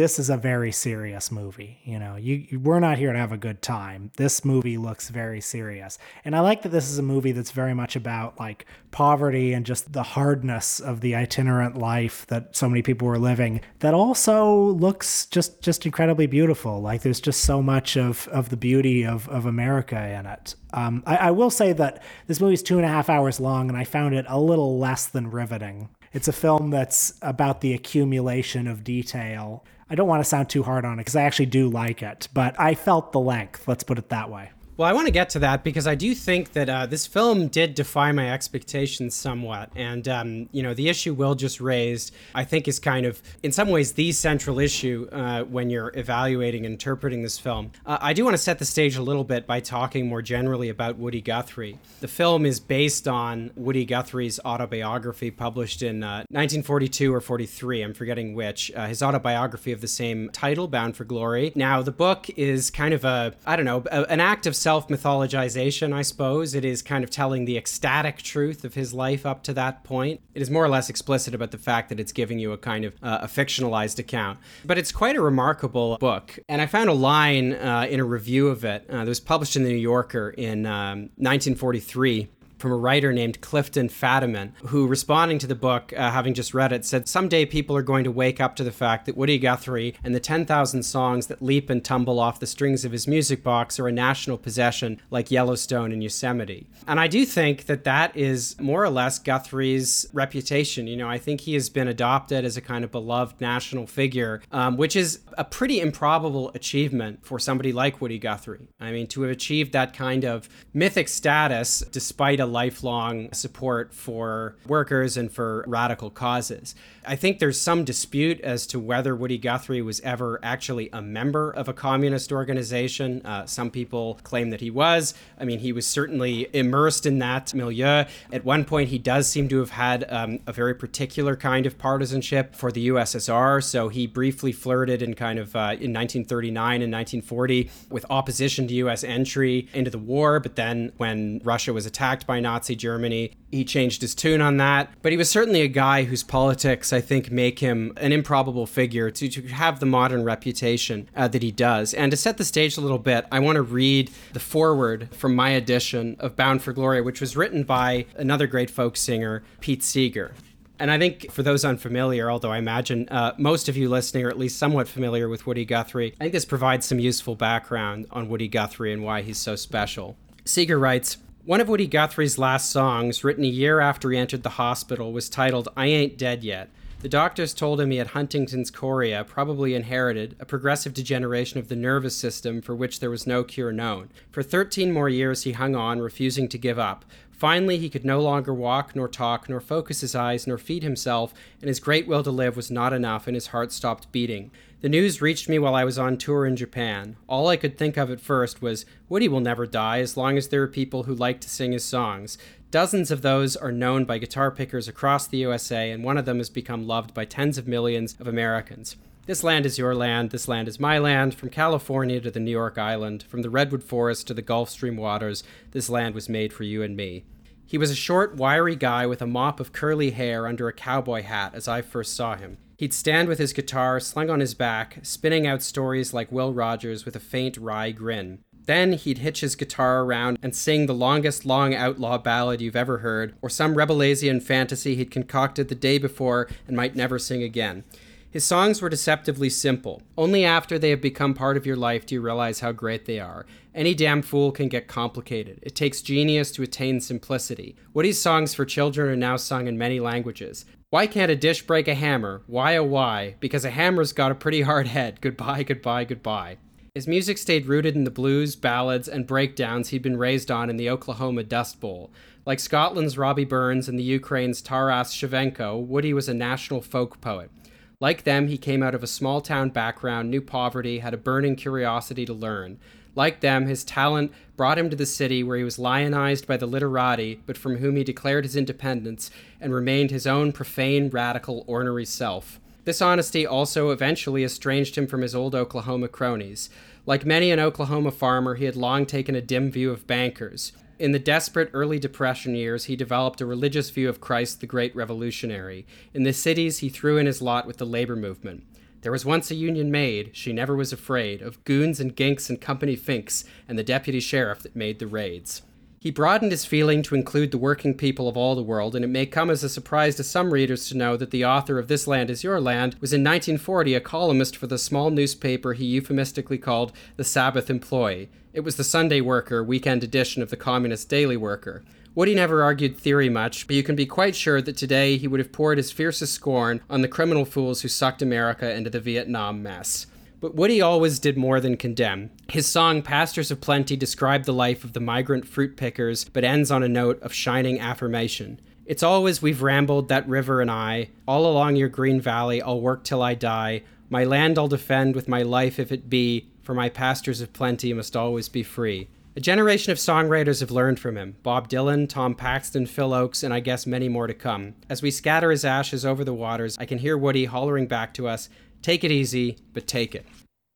this 0.00 0.18
is 0.18 0.30
a 0.30 0.36
very 0.38 0.72
serious 0.72 1.30
movie. 1.30 1.78
You 1.84 1.98
know, 1.98 2.16
you, 2.16 2.58
we're 2.58 2.80
not 2.80 2.96
here 2.96 3.12
to 3.12 3.18
have 3.18 3.32
a 3.32 3.36
good 3.36 3.60
time. 3.60 4.10
This 4.16 4.46
movie 4.46 4.78
looks 4.78 5.10
very 5.10 5.42
serious. 5.42 5.98
And 6.24 6.34
I 6.34 6.40
like 6.40 6.62
that 6.62 6.70
this 6.70 6.88
is 6.88 6.96
a 6.96 7.02
movie 7.02 7.32
that's 7.32 7.50
very 7.50 7.74
much 7.74 7.96
about 7.96 8.40
like 8.40 8.64
poverty 8.92 9.52
and 9.52 9.66
just 9.66 9.92
the 9.92 10.02
hardness 10.02 10.80
of 10.80 11.02
the 11.02 11.14
itinerant 11.14 11.76
life 11.76 12.24
that 12.28 12.56
so 12.56 12.66
many 12.66 12.80
people 12.80 13.08
were 13.08 13.18
living 13.18 13.60
that 13.80 13.92
also 13.92 14.70
looks 14.70 15.26
just 15.26 15.60
just 15.60 15.84
incredibly 15.84 16.26
beautiful. 16.26 16.80
Like 16.80 17.02
there's 17.02 17.20
just 17.20 17.42
so 17.42 17.60
much 17.60 17.98
of 17.98 18.26
of 18.28 18.48
the 18.48 18.56
beauty 18.56 19.04
of 19.04 19.28
of 19.28 19.44
America 19.44 20.02
in 20.02 20.24
it. 20.24 20.54
Um, 20.72 21.02
I, 21.06 21.16
I 21.16 21.30
will 21.32 21.50
say 21.50 21.74
that 21.74 22.02
this 22.26 22.40
movie 22.40 22.54
is 22.54 22.62
two 22.62 22.78
and 22.78 22.86
a 22.86 22.88
half 22.88 23.10
hours 23.10 23.38
long, 23.38 23.68
and 23.68 23.76
I 23.76 23.84
found 23.84 24.14
it 24.14 24.24
a 24.28 24.40
little 24.40 24.78
less 24.78 25.06
than 25.08 25.30
riveting. 25.30 25.90
It's 26.14 26.26
a 26.26 26.32
film 26.32 26.70
that's 26.70 27.12
about 27.20 27.60
the 27.60 27.74
accumulation 27.74 28.66
of 28.66 28.82
detail 28.82 29.62
I 29.90 29.96
don't 29.96 30.06
want 30.08 30.22
to 30.22 30.28
sound 30.28 30.48
too 30.48 30.62
hard 30.62 30.84
on 30.84 30.94
it 30.94 30.96
because 30.98 31.16
I 31.16 31.22
actually 31.22 31.46
do 31.46 31.68
like 31.68 32.02
it, 32.02 32.28
but 32.32 32.58
I 32.58 32.74
felt 32.76 33.10
the 33.10 33.18
length. 33.20 33.66
Let's 33.66 33.82
put 33.82 33.98
it 33.98 34.08
that 34.10 34.30
way. 34.30 34.50
Well, 34.80 34.88
I 34.88 34.94
want 34.94 35.08
to 35.08 35.12
get 35.12 35.28
to 35.30 35.38
that 35.40 35.62
because 35.62 35.86
I 35.86 35.94
do 35.94 36.14
think 36.14 36.54
that 36.54 36.70
uh, 36.70 36.86
this 36.86 37.06
film 37.06 37.48
did 37.48 37.74
defy 37.74 38.12
my 38.12 38.32
expectations 38.32 39.14
somewhat. 39.14 39.68
And, 39.76 40.08
um, 40.08 40.48
you 40.52 40.62
know, 40.62 40.72
the 40.72 40.88
issue 40.88 41.12
Will 41.12 41.34
just 41.34 41.60
raised, 41.60 42.14
I 42.34 42.44
think, 42.44 42.66
is 42.66 42.78
kind 42.78 43.04
of, 43.04 43.20
in 43.42 43.52
some 43.52 43.68
ways, 43.68 43.92
the 43.92 44.10
central 44.12 44.58
issue 44.58 45.06
uh, 45.12 45.42
when 45.42 45.68
you're 45.68 45.92
evaluating 45.94 46.64
and 46.64 46.72
interpreting 46.72 47.22
this 47.22 47.38
film. 47.38 47.72
Uh, 47.84 47.98
I 48.00 48.14
do 48.14 48.24
want 48.24 48.32
to 48.32 48.42
set 48.42 48.58
the 48.58 48.64
stage 48.64 48.96
a 48.96 49.02
little 49.02 49.22
bit 49.22 49.46
by 49.46 49.60
talking 49.60 50.08
more 50.08 50.22
generally 50.22 50.70
about 50.70 50.96
Woody 50.96 51.20
Guthrie. 51.20 51.76
The 52.00 52.08
film 52.08 52.46
is 52.46 52.58
based 52.58 53.06
on 53.06 53.50
Woody 53.56 53.84
Guthrie's 53.84 54.40
autobiography 54.46 55.30
published 55.30 55.82
in 55.82 56.00
1942 56.00 57.12
uh, 57.12 57.16
or 57.16 57.20
43, 57.20 57.82
I'm 57.82 57.92
forgetting 57.92 58.32
which, 58.32 58.72
uh, 58.74 58.86
his 58.86 59.02
autobiography 59.02 59.72
of 59.72 59.82
the 59.82 59.88
same 59.88 60.30
title, 60.30 60.68
Bound 60.68 60.96
for 60.96 61.04
Glory. 61.04 61.52
Now, 61.54 61.82
the 61.82 61.92
book 61.92 62.30
is 62.30 62.70
kind 62.70 62.94
of 62.94 63.04
a, 63.04 63.34
I 63.44 63.56
don't 63.56 63.66
know, 63.66 63.84
a, 63.92 64.04
an 64.10 64.20
act 64.20 64.46
of 64.46 64.56
self 64.56 64.69
self 64.70 64.86
mythologization, 64.86 65.92
I 65.92 66.02
suppose. 66.02 66.54
It 66.54 66.64
is 66.64 66.80
kind 66.80 67.02
of 67.02 67.10
telling 67.10 67.44
the 67.44 67.58
ecstatic 67.58 68.18
truth 68.18 68.64
of 68.64 68.74
his 68.74 68.94
life 68.94 69.26
up 69.26 69.42
to 69.44 69.52
that 69.54 69.82
point. 69.82 70.20
It 70.32 70.42
is 70.42 70.48
more 70.48 70.64
or 70.64 70.68
less 70.68 70.88
explicit 70.88 71.34
about 71.34 71.50
the 71.50 71.58
fact 71.58 71.88
that 71.88 71.98
it's 71.98 72.12
giving 72.12 72.38
you 72.38 72.52
a 72.52 72.56
kind 72.56 72.84
of 72.84 72.94
uh, 73.02 73.18
a 73.22 73.26
fictionalized 73.26 73.98
account. 73.98 74.38
But 74.64 74.78
it's 74.78 74.92
quite 74.92 75.16
a 75.16 75.20
remarkable 75.20 75.98
book. 75.98 76.38
And 76.48 76.62
I 76.62 76.66
found 76.66 76.88
a 76.88 76.92
line 76.92 77.54
uh, 77.54 77.88
in 77.90 77.98
a 77.98 78.04
review 78.04 78.46
of 78.46 78.64
it 78.64 78.86
uh, 78.88 78.98
that 78.98 79.08
was 79.08 79.18
published 79.18 79.56
in 79.56 79.64
the 79.64 79.70
New 79.70 79.74
Yorker 79.74 80.30
in 80.30 80.66
um, 80.66 81.10
1943 81.16 82.28
from 82.60 82.72
a 82.72 82.76
writer 82.76 83.12
named 83.12 83.40
Clifton 83.40 83.88
Fadiman, 83.88 84.52
who, 84.66 84.86
responding 84.86 85.38
to 85.38 85.46
the 85.46 85.54
book, 85.54 85.92
uh, 85.96 86.10
having 86.10 86.34
just 86.34 86.54
read 86.54 86.72
it, 86.72 86.84
said, 86.84 87.08
Someday 87.08 87.46
people 87.46 87.76
are 87.76 87.82
going 87.82 88.04
to 88.04 88.10
wake 88.10 88.40
up 88.40 88.56
to 88.56 88.64
the 88.64 88.72
fact 88.72 89.06
that 89.06 89.16
Woody 89.16 89.38
Guthrie 89.38 89.94
and 90.04 90.14
the 90.14 90.20
10,000 90.20 90.82
songs 90.82 91.26
that 91.26 91.42
leap 91.42 91.70
and 91.70 91.84
tumble 91.84 92.20
off 92.20 92.40
the 92.40 92.46
strings 92.46 92.84
of 92.84 92.92
his 92.92 93.08
music 93.08 93.42
box 93.42 93.78
are 93.78 93.88
a 93.88 93.92
national 93.92 94.38
possession 94.38 95.00
like 95.10 95.30
Yellowstone 95.30 95.92
and 95.92 96.02
Yosemite. 96.02 96.66
And 96.86 97.00
I 97.00 97.08
do 97.08 97.24
think 97.24 97.66
that 97.66 97.84
that 97.84 98.16
is 98.16 98.58
more 98.60 98.82
or 98.82 98.90
less 98.90 99.18
Guthrie's 99.18 100.06
reputation. 100.12 100.86
You 100.86 100.96
know, 100.96 101.08
I 101.08 101.18
think 101.18 101.40
he 101.40 101.54
has 101.54 101.70
been 101.70 101.88
adopted 101.88 102.44
as 102.44 102.56
a 102.56 102.60
kind 102.60 102.84
of 102.84 102.90
beloved 102.90 103.40
national 103.40 103.86
figure, 103.86 104.42
um, 104.52 104.76
which 104.76 104.96
is 104.96 105.20
a 105.38 105.44
pretty 105.44 105.80
improbable 105.80 106.50
achievement 106.54 107.24
for 107.24 107.38
somebody 107.38 107.72
like 107.72 108.00
Woody 108.00 108.18
Guthrie. 108.18 108.68
I 108.78 108.92
mean, 108.92 109.06
to 109.08 109.22
have 109.22 109.30
achieved 109.30 109.72
that 109.72 109.94
kind 109.94 110.24
of 110.24 110.48
mythic 110.74 111.08
status 111.08 111.80
despite 111.90 112.40
a 112.40 112.46
lifelong 112.50 113.32
support 113.32 113.94
for 113.94 114.56
workers 114.66 115.16
and 115.16 115.32
for 115.32 115.64
radical 115.66 116.10
causes. 116.10 116.74
I 117.06 117.16
think 117.16 117.38
there's 117.38 117.58
some 117.58 117.84
dispute 117.84 118.40
as 118.42 118.66
to 118.68 118.78
whether 118.78 119.16
Woody 119.16 119.38
Guthrie 119.38 119.80
was 119.80 120.00
ever 120.00 120.38
actually 120.42 120.90
a 120.92 121.00
member 121.00 121.50
of 121.50 121.68
a 121.68 121.72
communist 121.72 122.30
organization. 122.30 123.24
Uh, 123.24 123.46
some 123.46 123.70
people 123.70 124.18
claim 124.22 124.50
that 124.50 124.60
he 124.60 124.70
was. 124.70 125.14
I 125.38 125.44
mean, 125.44 125.60
he 125.60 125.72
was 125.72 125.86
certainly 125.86 126.48
immersed 126.52 127.06
in 127.06 127.18
that 127.20 127.54
milieu. 127.54 128.04
At 128.32 128.44
one 128.44 128.64
point, 128.64 128.90
he 128.90 128.98
does 128.98 129.28
seem 129.28 129.48
to 129.48 129.58
have 129.60 129.70
had 129.70 130.04
um, 130.10 130.40
a 130.46 130.52
very 130.52 130.74
particular 130.74 131.36
kind 131.36 131.64
of 131.64 131.78
partisanship 131.78 132.54
for 132.54 132.70
the 132.70 132.88
USSR. 132.88 133.62
So 133.64 133.88
he 133.88 134.06
briefly 134.06 134.52
flirted 134.52 135.00
in 135.00 135.14
kind 135.14 135.38
of 135.38 135.56
uh, 135.56 135.76
in 135.80 135.92
1939 135.94 136.82
and 136.82 136.92
1940 136.92 137.70
with 137.88 138.04
opposition 138.10 138.68
to 138.68 138.74
U.S. 138.74 139.04
entry 139.04 139.68
into 139.72 139.90
the 139.90 139.98
war. 139.98 140.38
But 140.38 140.56
then 140.56 140.92
when 140.98 141.40
Russia 141.44 141.72
was 141.72 141.86
attacked 141.86 142.26
by 142.26 142.40
Nazi 142.40 142.76
Germany, 142.76 143.32
he 143.50 143.64
changed 143.64 144.02
his 144.02 144.14
tune 144.14 144.40
on 144.40 144.56
that. 144.58 144.92
But 145.02 145.12
he 145.12 145.18
was 145.18 145.30
certainly 145.30 145.62
a 145.62 145.68
guy 145.68 146.04
whose 146.04 146.22
politics, 146.22 146.92
I 146.92 147.00
think, 147.00 147.30
make 147.30 147.58
him 147.58 147.92
an 147.96 148.12
improbable 148.12 148.66
figure 148.66 149.10
to, 149.10 149.28
to 149.28 149.42
have 149.48 149.80
the 149.80 149.86
modern 149.86 150.24
reputation 150.24 151.08
uh, 151.16 151.28
that 151.28 151.42
he 151.42 151.50
does. 151.50 151.94
And 151.94 152.10
to 152.10 152.16
set 152.16 152.38
the 152.38 152.44
stage 152.44 152.76
a 152.76 152.80
little 152.80 152.98
bit, 152.98 153.26
I 153.32 153.40
want 153.40 153.56
to 153.56 153.62
read 153.62 154.10
the 154.32 154.40
foreword 154.40 155.08
from 155.14 155.34
my 155.34 155.50
edition 155.50 156.16
of 156.18 156.36
Bound 156.36 156.62
for 156.62 156.72
Glory, 156.72 157.00
which 157.00 157.20
was 157.20 157.36
written 157.36 157.64
by 157.64 158.06
another 158.16 158.46
great 158.46 158.70
folk 158.70 158.96
singer, 158.96 159.42
Pete 159.60 159.82
Seeger. 159.82 160.32
And 160.78 160.90
I 160.90 160.98
think 160.98 161.30
for 161.30 161.42
those 161.42 161.62
unfamiliar, 161.62 162.30
although 162.30 162.52
I 162.52 162.56
imagine 162.56 163.06
uh, 163.10 163.34
most 163.36 163.68
of 163.68 163.76
you 163.76 163.90
listening 163.90 164.24
are 164.24 164.30
at 164.30 164.38
least 164.38 164.58
somewhat 164.58 164.88
familiar 164.88 165.28
with 165.28 165.46
Woody 165.46 165.66
Guthrie, 165.66 166.14
I 166.18 166.24
think 166.24 166.32
this 166.32 166.46
provides 166.46 166.86
some 166.86 166.98
useful 166.98 167.34
background 167.34 168.06
on 168.10 168.30
Woody 168.30 168.48
Guthrie 168.48 168.90
and 168.90 169.04
why 169.04 169.20
he's 169.20 169.36
so 169.36 169.56
special. 169.56 170.16
Seeger 170.46 170.78
writes, 170.78 171.18
one 171.44 171.60
of 171.60 171.68
Woody 171.68 171.86
Guthrie's 171.86 172.38
last 172.38 172.70
songs, 172.70 173.24
written 173.24 173.44
a 173.44 173.48
year 173.48 173.80
after 173.80 174.10
he 174.10 174.18
entered 174.18 174.42
the 174.42 174.50
hospital, 174.50 175.10
was 175.10 175.30
titled 175.30 175.68
I 175.74 175.86
Ain't 175.86 176.18
Dead 176.18 176.44
Yet. 176.44 176.68
The 177.00 177.08
doctors 177.08 177.54
told 177.54 177.80
him 177.80 177.90
he 177.90 177.96
had 177.96 178.08
Huntington's 178.08 178.70
chorea, 178.70 179.24
probably 179.24 179.74
inherited, 179.74 180.36
a 180.38 180.44
progressive 180.44 180.92
degeneration 180.92 181.58
of 181.58 181.68
the 181.68 181.76
nervous 181.76 182.14
system 182.14 182.60
for 182.60 182.74
which 182.74 183.00
there 183.00 183.08
was 183.08 183.26
no 183.26 183.42
cure 183.42 183.72
known. 183.72 184.10
For 184.30 184.42
13 184.42 184.92
more 184.92 185.08
years 185.08 185.44
he 185.44 185.52
hung 185.52 185.74
on, 185.74 186.00
refusing 186.00 186.46
to 186.48 186.58
give 186.58 186.78
up. 186.78 187.06
Finally, 187.30 187.78
he 187.78 187.88
could 187.88 188.04
no 188.04 188.20
longer 188.20 188.52
walk, 188.52 188.94
nor 188.94 189.08
talk, 189.08 189.48
nor 189.48 189.60
focus 189.60 190.02
his 190.02 190.14
eyes, 190.14 190.46
nor 190.46 190.58
feed 190.58 190.82
himself, 190.82 191.32
and 191.62 191.68
his 191.68 191.80
great 191.80 192.06
will 192.06 192.22
to 192.22 192.30
live 192.30 192.54
was 192.54 192.70
not 192.70 192.92
enough, 192.92 193.26
and 193.26 193.34
his 193.34 193.46
heart 193.46 193.72
stopped 193.72 194.12
beating. 194.12 194.50
The 194.80 194.88
news 194.88 195.20
reached 195.20 195.46
me 195.46 195.58
while 195.58 195.74
I 195.74 195.84
was 195.84 195.98
on 195.98 196.16
tour 196.16 196.46
in 196.46 196.56
Japan. 196.56 197.16
All 197.28 197.48
I 197.48 197.58
could 197.58 197.76
think 197.76 197.98
of 197.98 198.10
at 198.10 198.18
first 198.18 198.62
was 198.62 198.86
Woody 199.10 199.28
will 199.28 199.40
never 199.40 199.66
die 199.66 200.00
as 200.00 200.16
long 200.16 200.38
as 200.38 200.48
there 200.48 200.62
are 200.62 200.68
people 200.68 201.02
who 201.02 201.14
like 201.14 201.38
to 201.42 201.50
sing 201.50 201.72
his 201.72 201.84
songs. 201.84 202.38
Dozens 202.70 203.10
of 203.10 203.20
those 203.20 203.56
are 203.56 203.72
known 203.72 204.06
by 204.06 204.16
guitar 204.16 204.50
pickers 204.50 204.88
across 204.88 205.26
the 205.26 205.36
USA, 205.36 205.90
and 205.90 206.02
one 206.02 206.16
of 206.16 206.24
them 206.24 206.38
has 206.38 206.48
become 206.48 206.86
loved 206.86 207.12
by 207.12 207.26
tens 207.26 207.58
of 207.58 207.68
millions 207.68 208.16
of 208.18 208.26
Americans. 208.26 208.96
This 209.26 209.44
land 209.44 209.66
is 209.66 209.76
your 209.76 209.94
land, 209.94 210.30
this 210.30 210.48
land 210.48 210.66
is 210.66 210.80
my 210.80 210.98
land, 210.98 211.34
from 211.34 211.50
California 211.50 212.18
to 212.18 212.30
the 212.30 212.40
New 212.40 212.50
York 212.50 212.78
Island, 212.78 213.22
from 213.24 213.42
the 213.42 213.50
Redwood 213.50 213.84
Forest 213.84 214.28
to 214.28 214.34
the 214.34 214.40
Gulf 214.40 214.70
Stream 214.70 214.96
waters, 214.96 215.44
this 215.72 215.90
land 215.90 216.14
was 216.14 216.30
made 216.30 216.54
for 216.54 216.64
you 216.64 216.82
and 216.82 216.96
me. 216.96 217.24
He 217.66 217.76
was 217.76 217.90
a 217.90 217.94
short, 217.94 218.36
wiry 218.36 218.76
guy 218.76 219.06
with 219.06 219.20
a 219.20 219.26
mop 219.26 219.60
of 219.60 219.74
curly 219.74 220.12
hair 220.12 220.46
under 220.46 220.68
a 220.68 220.72
cowboy 220.72 221.20
hat 221.20 221.54
as 221.54 221.68
I 221.68 221.82
first 221.82 222.16
saw 222.16 222.34
him. 222.34 222.56
He'd 222.80 222.94
stand 222.94 223.28
with 223.28 223.38
his 223.38 223.52
guitar 223.52 224.00
slung 224.00 224.30
on 224.30 224.40
his 224.40 224.54
back, 224.54 225.00
spinning 225.02 225.46
out 225.46 225.60
stories 225.60 226.14
like 226.14 226.32
Will 226.32 226.54
Rogers 226.54 227.04
with 227.04 227.14
a 227.14 227.20
faint, 227.20 227.58
wry 227.58 227.90
grin. 227.90 228.38
Then 228.64 228.94
he'd 228.94 229.18
hitch 229.18 229.42
his 229.42 229.54
guitar 229.54 230.02
around 230.02 230.38
and 230.42 230.56
sing 230.56 230.86
the 230.86 230.94
longest 230.94 231.44
long 231.44 231.74
outlaw 231.74 232.16
ballad 232.16 232.62
you've 232.62 232.74
ever 232.74 233.00
heard, 233.00 233.34
or 233.42 233.50
some 233.50 233.74
Rabelaisian 233.74 234.42
fantasy 234.42 234.94
he'd 234.94 235.10
concocted 235.10 235.68
the 235.68 235.74
day 235.74 235.98
before 235.98 236.48
and 236.66 236.74
might 236.74 236.96
never 236.96 237.18
sing 237.18 237.42
again. 237.42 237.84
His 238.30 238.46
songs 238.46 238.80
were 238.80 238.88
deceptively 238.88 239.50
simple. 239.50 240.00
Only 240.16 240.46
after 240.46 240.78
they 240.78 240.88
have 240.88 241.02
become 241.02 241.34
part 241.34 241.58
of 241.58 241.66
your 241.66 241.76
life 241.76 242.06
do 242.06 242.14
you 242.14 242.22
realize 242.22 242.60
how 242.60 242.72
great 242.72 243.04
they 243.04 243.20
are. 243.20 243.44
Any 243.74 243.92
damn 243.92 244.22
fool 244.22 244.52
can 244.52 244.68
get 244.68 244.88
complicated. 244.88 245.58
It 245.60 245.74
takes 245.74 246.00
genius 246.00 246.50
to 246.52 246.62
attain 246.62 247.02
simplicity. 247.02 247.76
Woody's 247.92 248.22
songs 248.22 248.54
for 248.54 248.64
children 248.64 249.10
are 249.10 249.16
now 249.16 249.36
sung 249.36 249.66
in 249.66 249.76
many 249.76 250.00
languages. 250.00 250.64
Why 250.90 251.06
can't 251.06 251.30
a 251.30 251.36
dish 251.36 251.62
break 251.62 251.86
a 251.86 251.94
hammer? 251.94 252.42
Why 252.48 252.76
oh 252.76 252.82
why? 252.82 253.36
Because 253.38 253.64
a 253.64 253.70
hammer's 253.70 254.12
got 254.12 254.32
a 254.32 254.34
pretty 254.34 254.62
hard 254.62 254.88
head. 254.88 255.20
Goodbye, 255.20 255.62
goodbye, 255.62 256.04
goodbye. 256.04 256.56
His 256.96 257.06
music 257.06 257.38
stayed 257.38 257.66
rooted 257.66 257.94
in 257.94 258.02
the 258.02 258.10
blues, 258.10 258.56
ballads, 258.56 259.06
and 259.06 259.24
breakdowns 259.24 259.90
he'd 259.90 260.02
been 260.02 260.16
raised 260.16 260.50
on 260.50 260.68
in 260.68 260.76
the 260.76 260.90
Oklahoma 260.90 261.44
Dust 261.44 261.80
Bowl. 261.80 262.10
Like 262.44 262.58
Scotland's 262.58 263.16
Robbie 263.16 263.44
Burns 263.44 263.88
and 263.88 263.96
the 263.96 264.02
Ukraine's 264.02 264.60
Taras 264.60 265.14
Shevchenko, 265.14 265.80
Woody 265.80 266.12
was 266.12 266.28
a 266.28 266.34
national 266.34 266.82
folk 266.82 267.20
poet. 267.20 267.52
Like 268.00 268.24
them, 268.24 268.48
he 268.48 268.58
came 268.58 268.82
out 268.82 268.96
of 268.96 269.04
a 269.04 269.06
small 269.06 269.40
town 269.40 269.70
background, 269.70 270.28
knew 270.28 270.40
poverty, 270.40 270.98
had 270.98 271.14
a 271.14 271.18
burning 271.18 271.54
curiosity 271.54 272.26
to 272.26 272.32
learn. 272.32 272.80
Like 273.14 273.40
them, 273.40 273.66
his 273.66 273.84
talent 273.84 274.32
brought 274.56 274.78
him 274.78 274.90
to 274.90 274.96
the 274.96 275.06
city 275.06 275.42
where 275.42 275.56
he 275.56 275.64
was 275.64 275.78
lionized 275.78 276.46
by 276.46 276.56
the 276.56 276.66
literati, 276.66 277.40
but 277.46 277.58
from 277.58 277.78
whom 277.78 277.96
he 277.96 278.04
declared 278.04 278.44
his 278.44 278.56
independence 278.56 279.30
and 279.60 279.74
remained 279.74 280.10
his 280.10 280.26
own 280.26 280.52
profane, 280.52 281.08
radical, 281.10 281.64
ornery 281.66 282.04
self. 282.04 282.60
This 282.84 283.02
honesty 283.02 283.46
also 283.46 283.90
eventually 283.90 284.44
estranged 284.44 284.96
him 284.96 285.06
from 285.06 285.22
his 285.22 285.34
old 285.34 285.54
Oklahoma 285.54 286.08
cronies. 286.08 286.70
Like 287.06 287.26
many 287.26 287.50
an 287.50 287.60
Oklahoma 287.60 288.10
farmer, 288.10 288.54
he 288.54 288.64
had 288.64 288.76
long 288.76 289.06
taken 289.06 289.34
a 289.34 289.40
dim 289.40 289.70
view 289.70 289.90
of 289.90 290.06
bankers. 290.06 290.72
In 290.98 291.12
the 291.12 291.18
desperate 291.18 291.70
early 291.72 291.98
Depression 291.98 292.54
years, 292.54 292.84
he 292.84 292.96
developed 292.96 293.40
a 293.40 293.46
religious 293.46 293.88
view 293.90 294.08
of 294.08 294.20
Christ 294.20 294.60
the 294.60 294.66
great 294.66 294.94
revolutionary. 294.94 295.86
In 296.12 296.24
the 296.24 296.32
cities, 296.32 296.78
he 296.78 296.90
threw 296.90 297.16
in 297.16 297.26
his 297.26 297.40
lot 297.40 297.66
with 297.66 297.78
the 297.78 297.86
labor 297.86 298.16
movement. 298.16 298.64
There 299.02 299.12
was 299.12 299.24
once 299.24 299.50
a 299.50 299.54
Union 299.54 299.90
maid, 299.90 300.30
she 300.34 300.52
never 300.52 300.76
was 300.76 300.92
afraid 300.92 301.40
of 301.40 301.64
goons 301.64 302.00
and 302.00 302.14
ginks 302.14 302.50
and 302.50 302.60
company 302.60 302.96
finks 302.96 303.44
and 303.66 303.78
the 303.78 303.82
deputy 303.82 304.20
sheriff 304.20 304.62
that 304.62 304.76
made 304.76 304.98
the 304.98 305.06
raids. 305.06 305.62
He 306.02 306.10
broadened 306.10 306.50
his 306.50 306.64
feeling 306.64 307.02
to 307.02 307.14
include 307.14 307.50
the 307.50 307.58
working 307.58 307.94
people 307.94 308.26
of 308.26 308.36
all 308.36 308.54
the 308.54 308.62
world, 308.62 308.96
and 308.96 309.04
it 309.04 309.08
may 309.08 309.26
come 309.26 309.50
as 309.50 309.62
a 309.62 309.68
surprise 309.68 310.16
to 310.16 310.24
some 310.24 310.50
readers 310.50 310.88
to 310.88 310.96
know 310.96 311.14
that 311.18 311.30
the 311.30 311.44
author 311.44 311.78
of 311.78 311.88
This 311.88 312.06
Land 312.06 312.30
Is 312.30 312.42
Your 312.42 312.58
Land 312.58 312.96
was 313.00 313.12
in 313.12 313.22
1940 313.22 313.94
a 313.94 314.00
columnist 314.00 314.56
for 314.56 314.66
the 314.66 314.78
small 314.78 315.10
newspaper 315.10 315.74
he 315.74 315.84
euphemistically 315.84 316.56
called 316.56 316.92
the 317.16 317.24
Sabbath 317.24 317.68
Employee. 317.68 318.30
It 318.54 318.60
was 318.60 318.76
the 318.76 318.84
Sunday 318.84 319.20
Worker, 319.20 319.62
weekend 319.62 320.02
edition 320.02 320.42
of 320.42 320.48
the 320.48 320.56
Communist 320.56 321.10
Daily 321.10 321.36
Worker. 321.36 321.82
Woody 322.14 322.34
never 322.34 322.62
argued 322.62 322.96
theory 322.96 323.28
much, 323.28 323.68
but 323.68 323.76
you 323.76 323.84
can 323.84 323.94
be 323.94 324.04
quite 324.04 324.34
sure 324.34 324.60
that 324.60 324.76
today 324.76 325.16
he 325.16 325.28
would 325.28 325.38
have 325.38 325.52
poured 325.52 325.78
his 325.78 325.92
fiercest 325.92 326.32
scorn 326.32 326.80
on 326.90 327.02
the 327.02 327.08
criminal 327.08 327.44
fools 327.44 327.82
who 327.82 327.88
sucked 327.88 328.20
America 328.20 328.74
into 328.74 328.90
the 328.90 328.98
Vietnam 328.98 329.62
mess. 329.62 330.08
But 330.40 330.56
Woody 330.56 330.80
always 330.80 331.20
did 331.20 331.36
more 331.36 331.60
than 331.60 331.76
condemn. 331.76 332.30
His 332.50 332.66
song 332.66 333.02
Pastures 333.02 333.52
of 333.52 333.60
Plenty 333.60 333.94
described 333.94 334.44
the 334.44 334.52
life 334.52 334.82
of 334.82 334.92
the 334.92 335.00
migrant 335.00 335.46
fruit 335.46 335.76
pickers, 335.76 336.24
but 336.24 336.42
ends 336.42 336.70
on 336.72 336.82
a 336.82 336.88
note 336.88 337.22
of 337.22 337.32
shining 337.32 337.78
affirmation. 337.78 338.60
It's 338.86 339.04
always 339.04 339.40
we've 339.40 339.62
rambled, 339.62 340.08
that 340.08 340.28
river 340.28 340.60
and 340.60 340.70
I. 340.70 341.10
All 341.28 341.46
along 341.46 341.76
your 341.76 341.88
green 341.88 342.20
valley, 342.20 342.60
I'll 342.60 342.80
work 342.80 343.04
till 343.04 343.22
I 343.22 343.34
die. 343.34 343.82
My 344.08 344.24
land 344.24 344.58
I'll 344.58 344.66
defend 344.66 345.14
with 345.14 345.28
my 345.28 345.42
life 345.42 345.78
if 345.78 345.92
it 345.92 346.10
be, 346.10 346.48
for 346.62 346.74
my 346.74 346.88
pastures 346.88 347.40
of 347.40 347.52
plenty 347.52 347.92
must 347.92 348.16
always 348.16 348.48
be 348.48 348.64
free. 348.64 349.08
A 349.36 349.40
generation 349.40 349.92
of 349.92 349.98
songwriters 349.98 350.58
have 350.58 350.72
learned 350.72 350.98
from 350.98 351.16
him 351.16 351.36
Bob 351.44 351.68
Dylan, 351.68 352.08
Tom 352.08 352.34
Paxton, 352.34 352.86
Phil 352.86 353.10
Ochs, 353.10 353.44
and 353.44 353.54
I 353.54 353.60
guess 353.60 353.86
many 353.86 354.08
more 354.08 354.26
to 354.26 354.34
come. 354.34 354.74
As 354.88 355.02
we 355.02 355.12
scatter 355.12 355.52
his 355.52 355.64
ashes 355.64 356.04
over 356.04 356.24
the 356.24 356.34
waters, 356.34 356.76
I 356.78 356.84
can 356.84 356.98
hear 356.98 357.16
Woody 357.16 357.44
hollering 357.44 357.86
back 357.86 358.12
to 358.14 358.26
us 358.26 358.48
Take 358.82 359.04
it 359.04 359.10
easy, 359.10 359.58
but 359.74 359.86
take 359.86 360.14
it. 360.14 360.26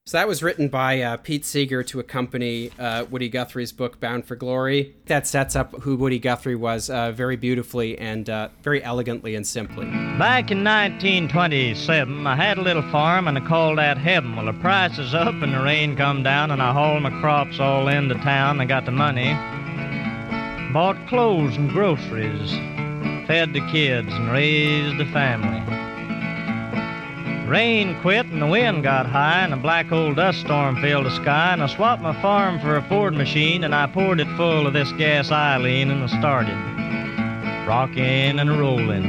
So 0.07 0.19
that 0.19 0.27
was 0.27 0.43
written 0.43 0.67
by 0.67 1.01
uh, 1.01 1.17
Pete 1.17 1.43
Seeger 1.43 1.81
to 1.81 1.99
accompany 1.99 2.69
uh, 2.77 3.05
Woody 3.05 3.27
Guthrie's 3.27 3.71
book 3.71 3.99
Bound 3.99 4.23
for 4.23 4.35
Glory. 4.35 4.93
That 5.07 5.25
sets 5.25 5.55
up 5.55 5.73
who 5.81 5.95
Woody 5.95 6.19
Guthrie 6.19 6.53
was 6.53 6.91
uh, 6.91 7.11
very 7.11 7.35
beautifully 7.37 7.97
and 7.97 8.29
uh, 8.29 8.49
very 8.61 8.83
elegantly 8.83 9.33
and 9.33 9.47
simply. 9.47 9.85
Back 10.19 10.51
in 10.51 10.63
1927, 10.63 12.27
I 12.27 12.35
had 12.35 12.59
a 12.59 12.61
little 12.61 12.83
farm 12.91 13.27
and 13.27 13.35
I 13.35 13.47
called 13.47 13.79
that 13.79 13.97
heaven. 13.97 14.35
Well, 14.35 14.45
the 14.45 14.53
price 14.53 14.99
is 14.99 15.15
up 15.15 15.41
and 15.41 15.51
the 15.51 15.63
rain 15.63 15.95
come 15.95 16.21
down 16.21 16.51
and 16.51 16.61
I 16.61 16.71
hauled 16.71 17.01
my 17.01 17.09
crops 17.19 17.59
all 17.59 17.87
into 17.87 18.13
town. 18.13 18.61
I 18.61 18.65
got 18.65 18.85
the 18.85 18.91
money, 18.91 19.33
bought 20.71 21.03
clothes 21.07 21.57
and 21.57 21.67
groceries, 21.71 22.51
fed 23.25 23.53
the 23.53 23.67
kids 23.71 24.09
and 24.13 24.31
raised 24.31 24.99
the 24.99 25.11
family. 25.11 25.74
Rain 27.47 27.95
quit 28.01 28.25
and 28.25 28.41
the 28.41 28.47
wind 28.47 28.81
got 28.81 29.05
high 29.05 29.43
and 29.43 29.53
a 29.53 29.57
black 29.57 29.91
old 29.91 30.15
dust 30.15 30.39
storm 30.39 30.81
filled 30.81 31.05
the 31.05 31.15
sky 31.15 31.53
and 31.53 31.61
I 31.61 31.67
swapped 31.67 32.01
my 32.01 32.19
farm 32.19 32.59
for 32.59 32.75
a 32.75 32.81
Ford 32.89 33.13
machine 33.13 33.63
and 33.63 33.75
I 33.75 33.85
poured 33.85 34.19
it 34.19 34.27
full 34.35 34.65
of 34.65 34.73
this 34.73 34.91
gas 34.93 35.31
Eileen 35.31 35.91
and 35.91 36.03
I 36.03 36.07
started 36.19 36.57
rocking 37.67 38.39
and 38.39 38.59
rolling 38.59 39.05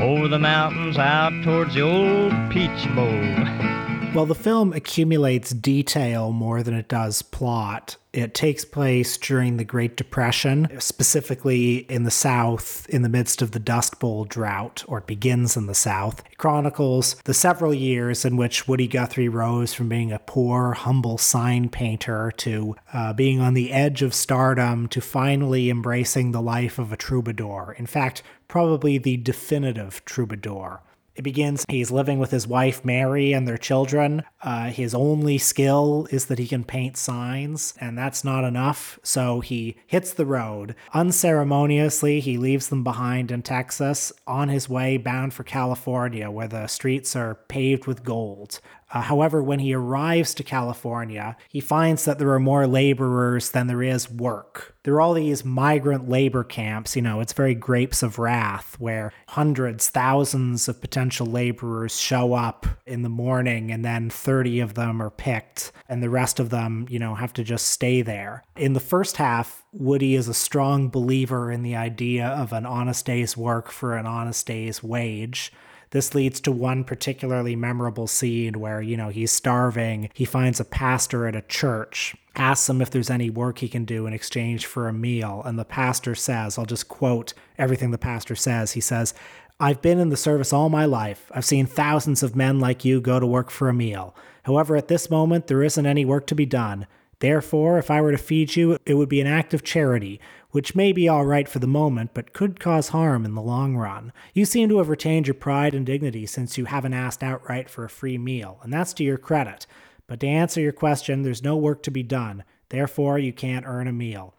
over 0.00 0.28
the 0.28 0.38
mountains 0.38 0.98
out 0.98 1.32
towards 1.42 1.74
the 1.74 1.80
old 1.82 2.32
Peach 2.50 2.94
Bowl. 2.94 3.66
Well, 4.14 4.24
the 4.24 4.34
film 4.34 4.72
accumulates 4.72 5.50
detail 5.50 6.32
more 6.32 6.62
than 6.62 6.72
it 6.72 6.88
does 6.88 7.20
plot. 7.20 7.98
It 8.16 8.32
takes 8.32 8.64
place 8.64 9.18
during 9.18 9.58
the 9.58 9.64
Great 9.64 9.94
Depression, 9.94 10.68
specifically 10.78 11.80
in 11.90 12.04
the 12.04 12.10
South 12.10 12.88
in 12.88 13.02
the 13.02 13.10
midst 13.10 13.42
of 13.42 13.50
the 13.50 13.58
Dust 13.58 14.00
Bowl 14.00 14.24
drought, 14.24 14.82
or 14.88 14.98
it 14.98 15.06
begins 15.06 15.54
in 15.54 15.66
the 15.66 15.74
South. 15.74 16.20
It 16.20 16.38
chronicles 16.38 17.16
the 17.24 17.34
several 17.34 17.74
years 17.74 18.24
in 18.24 18.38
which 18.38 18.66
Woody 18.66 18.88
Guthrie 18.88 19.28
rose 19.28 19.74
from 19.74 19.90
being 19.90 20.12
a 20.12 20.18
poor, 20.18 20.72
humble 20.72 21.18
sign 21.18 21.68
painter 21.68 22.32
to 22.38 22.74
uh, 22.94 23.12
being 23.12 23.38
on 23.40 23.52
the 23.52 23.70
edge 23.70 24.00
of 24.00 24.14
stardom 24.14 24.88
to 24.88 25.02
finally 25.02 25.68
embracing 25.68 26.32
the 26.32 26.40
life 26.40 26.78
of 26.78 26.92
a 26.92 26.96
troubadour. 26.96 27.76
In 27.78 27.84
fact, 27.84 28.22
probably 28.48 28.96
the 28.96 29.18
definitive 29.18 30.02
troubadour. 30.06 30.80
It 31.16 31.22
begins, 31.22 31.64
he's 31.68 31.90
living 31.90 32.18
with 32.18 32.30
his 32.30 32.46
wife 32.46 32.84
Mary 32.84 33.32
and 33.32 33.48
their 33.48 33.56
children. 33.56 34.22
Uh, 34.42 34.66
his 34.66 34.94
only 34.94 35.38
skill 35.38 36.06
is 36.10 36.26
that 36.26 36.38
he 36.38 36.46
can 36.46 36.62
paint 36.62 36.98
signs, 36.98 37.72
and 37.80 37.96
that's 37.96 38.22
not 38.22 38.44
enough. 38.44 38.98
So 39.02 39.40
he 39.40 39.76
hits 39.86 40.12
the 40.12 40.26
road. 40.26 40.74
Unceremoniously, 40.92 42.20
he 42.20 42.36
leaves 42.36 42.68
them 42.68 42.84
behind 42.84 43.30
in 43.30 43.42
Texas 43.42 44.12
on 44.26 44.50
his 44.50 44.68
way 44.68 44.98
bound 44.98 45.32
for 45.32 45.42
California, 45.42 46.30
where 46.30 46.48
the 46.48 46.66
streets 46.66 47.16
are 47.16 47.36
paved 47.48 47.86
with 47.86 48.04
gold. 48.04 48.60
Uh, 48.92 49.02
however, 49.02 49.42
when 49.42 49.58
he 49.58 49.74
arrives 49.74 50.32
to 50.34 50.42
California, 50.42 51.36
he 51.48 51.60
finds 51.60 52.04
that 52.04 52.18
there 52.18 52.30
are 52.30 52.40
more 52.40 52.66
laborers 52.66 53.50
than 53.50 53.66
there 53.66 53.82
is 53.82 54.10
work. 54.10 54.76
There 54.84 54.94
are 54.94 55.00
all 55.00 55.14
these 55.14 55.44
migrant 55.44 56.08
labor 56.08 56.44
camps, 56.44 56.94
you 56.94 57.02
know, 57.02 57.20
it's 57.20 57.32
very 57.32 57.54
grapes 57.54 58.04
of 58.04 58.18
wrath, 58.18 58.76
where 58.78 59.12
hundreds, 59.28 59.90
thousands 59.90 60.68
of 60.68 60.80
potential 60.80 61.26
laborers 61.26 61.98
show 61.98 62.34
up 62.34 62.66
in 62.86 63.02
the 63.02 63.08
morning 63.08 63.72
and 63.72 63.84
then 63.84 64.08
30 64.08 64.60
of 64.60 64.74
them 64.74 65.02
are 65.02 65.10
picked 65.10 65.72
and 65.88 66.02
the 66.02 66.10
rest 66.10 66.38
of 66.38 66.50
them, 66.50 66.86
you 66.88 67.00
know, 67.00 67.16
have 67.16 67.32
to 67.32 67.42
just 67.42 67.68
stay 67.68 68.02
there. 68.02 68.44
In 68.56 68.74
the 68.74 68.80
first 68.80 69.16
half, 69.16 69.64
Woody 69.72 70.14
is 70.14 70.28
a 70.28 70.34
strong 70.34 70.88
believer 70.88 71.50
in 71.50 71.62
the 71.62 71.74
idea 71.74 72.28
of 72.28 72.52
an 72.52 72.64
honest 72.64 73.04
day's 73.04 73.36
work 73.36 73.70
for 73.70 73.96
an 73.96 74.06
honest 74.06 74.46
day's 74.46 74.82
wage. 74.82 75.52
This 75.96 76.14
leads 76.14 76.40
to 76.40 76.52
one 76.52 76.84
particularly 76.84 77.56
memorable 77.56 78.06
scene 78.06 78.60
where, 78.60 78.82
you 78.82 78.98
know, 78.98 79.08
he's 79.08 79.32
starving. 79.32 80.10
He 80.12 80.26
finds 80.26 80.60
a 80.60 80.64
pastor 80.66 81.26
at 81.26 81.34
a 81.34 81.40
church, 81.40 82.14
asks 82.34 82.68
him 82.68 82.82
if 82.82 82.90
there's 82.90 83.08
any 83.08 83.30
work 83.30 83.60
he 83.60 83.68
can 83.70 83.86
do 83.86 84.06
in 84.06 84.12
exchange 84.12 84.66
for 84.66 84.88
a 84.88 84.92
meal. 84.92 85.40
And 85.46 85.58
the 85.58 85.64
pastor 85.64 86.14
says, 86.14 86.58
I'll 86.58 86.66
just 86.66 86.88
quote 86.88 87.32
everything 87.56 87.92
the 87.92 87.96
pastor 87.96 88.36
says. 88.36 88.72
He 88.72 88.80
says, 88.82 89.14
I've 89.58 89.80
been 89.80 89.98
in 89.98 90.10
the 90.10 90.18
service 90.18 90.52
all 90.52 90.68
my 90.68 90.84
life. 90.84 91.32
I've 91.34 91.46
seen 91.46 91.64
thousands 91.64 92.22
of 92.22 92.36
men 92.36 92.60
like 92.60 92.84
you 92.84 93.00
go 93.00 93.18
to 93.18 93.26
work 93.26 93.48
for 93.48 93.70
a 93.70 93.72
meal. 93.72 94.14
However, 94.42 94.76
at 94.76 94.88
this 94.88 95.08
moment, 95.08 95.46
there 95.46 95.62
isn't 95.62 95.86
any 95.86 96.04
work 96.04 96.26
to 96.26 96.34
be 96.34 96.44
done. 96.44 96.86
Therefore, 97.20 97.78
if 97.78 97.90
I 97.90 98.02
were 98.02 98.12
to 98.12 98.18
feed 98.18 98.54
you, 98.54 98.76
it 98.84 98.96
would 98.96 99.08
be 99.08 99.22
an 99.22 99.26
act 99.26 99.54
of 99.54 99.64
charity, 99.64 100.20
which 100.56 100.74
may 100.74 100.90
be 100.90 101.06
all 101.06 101.26
right 101.26 101.50
for 101.50 101.58
the 101.58 101.66
moment, 101.66 102.12
but 102.14 102.32
could 102.32 102.58
cause 102.58 102.88
harm 102.88 103.26
in 103.26 103.34
the 103.34 103.42
long 103.42 103.76
run. 103.76 104.10
You 104.32 104.46
seem 104.46 104.70
to 104.70 104.78
have 104.78 104.88
retained 104.88 105.26
your 105.26 105.34
pride 105.34 105.74
and 105.74 105.84
dignity 105.84 106.24
since 106.24 106.56
you 106.56 106.64
haven't 106.64 106.94
asked 106.94 107.22
outright 107.22 107.68
for 107.68 107.84
a 107.84 107.90
free 107.90 108.16
meal, 108.16 108.58
and 108.62 108.72
that's 108.72 108.94
to 108.94 109.04
your 109.04 109.18
credit. 109.18 109.66
But 110.06 110.18
to 110.20 110.26
answer 110.26 110.62
your 110.62 110.72
question, 110.72 111.20
there's 111.20 111.44
no 111.44 111.58
work 111.58 111.82
to 111.82 111.90
be 111.90 112.02
done. 112.02 112.42
Therefore, 112.70 113.18
you 113.18 113.34
can't 113.34 113.66
earn 113.66 113.86
a 113.86 113.92
meal. 113.92 114.32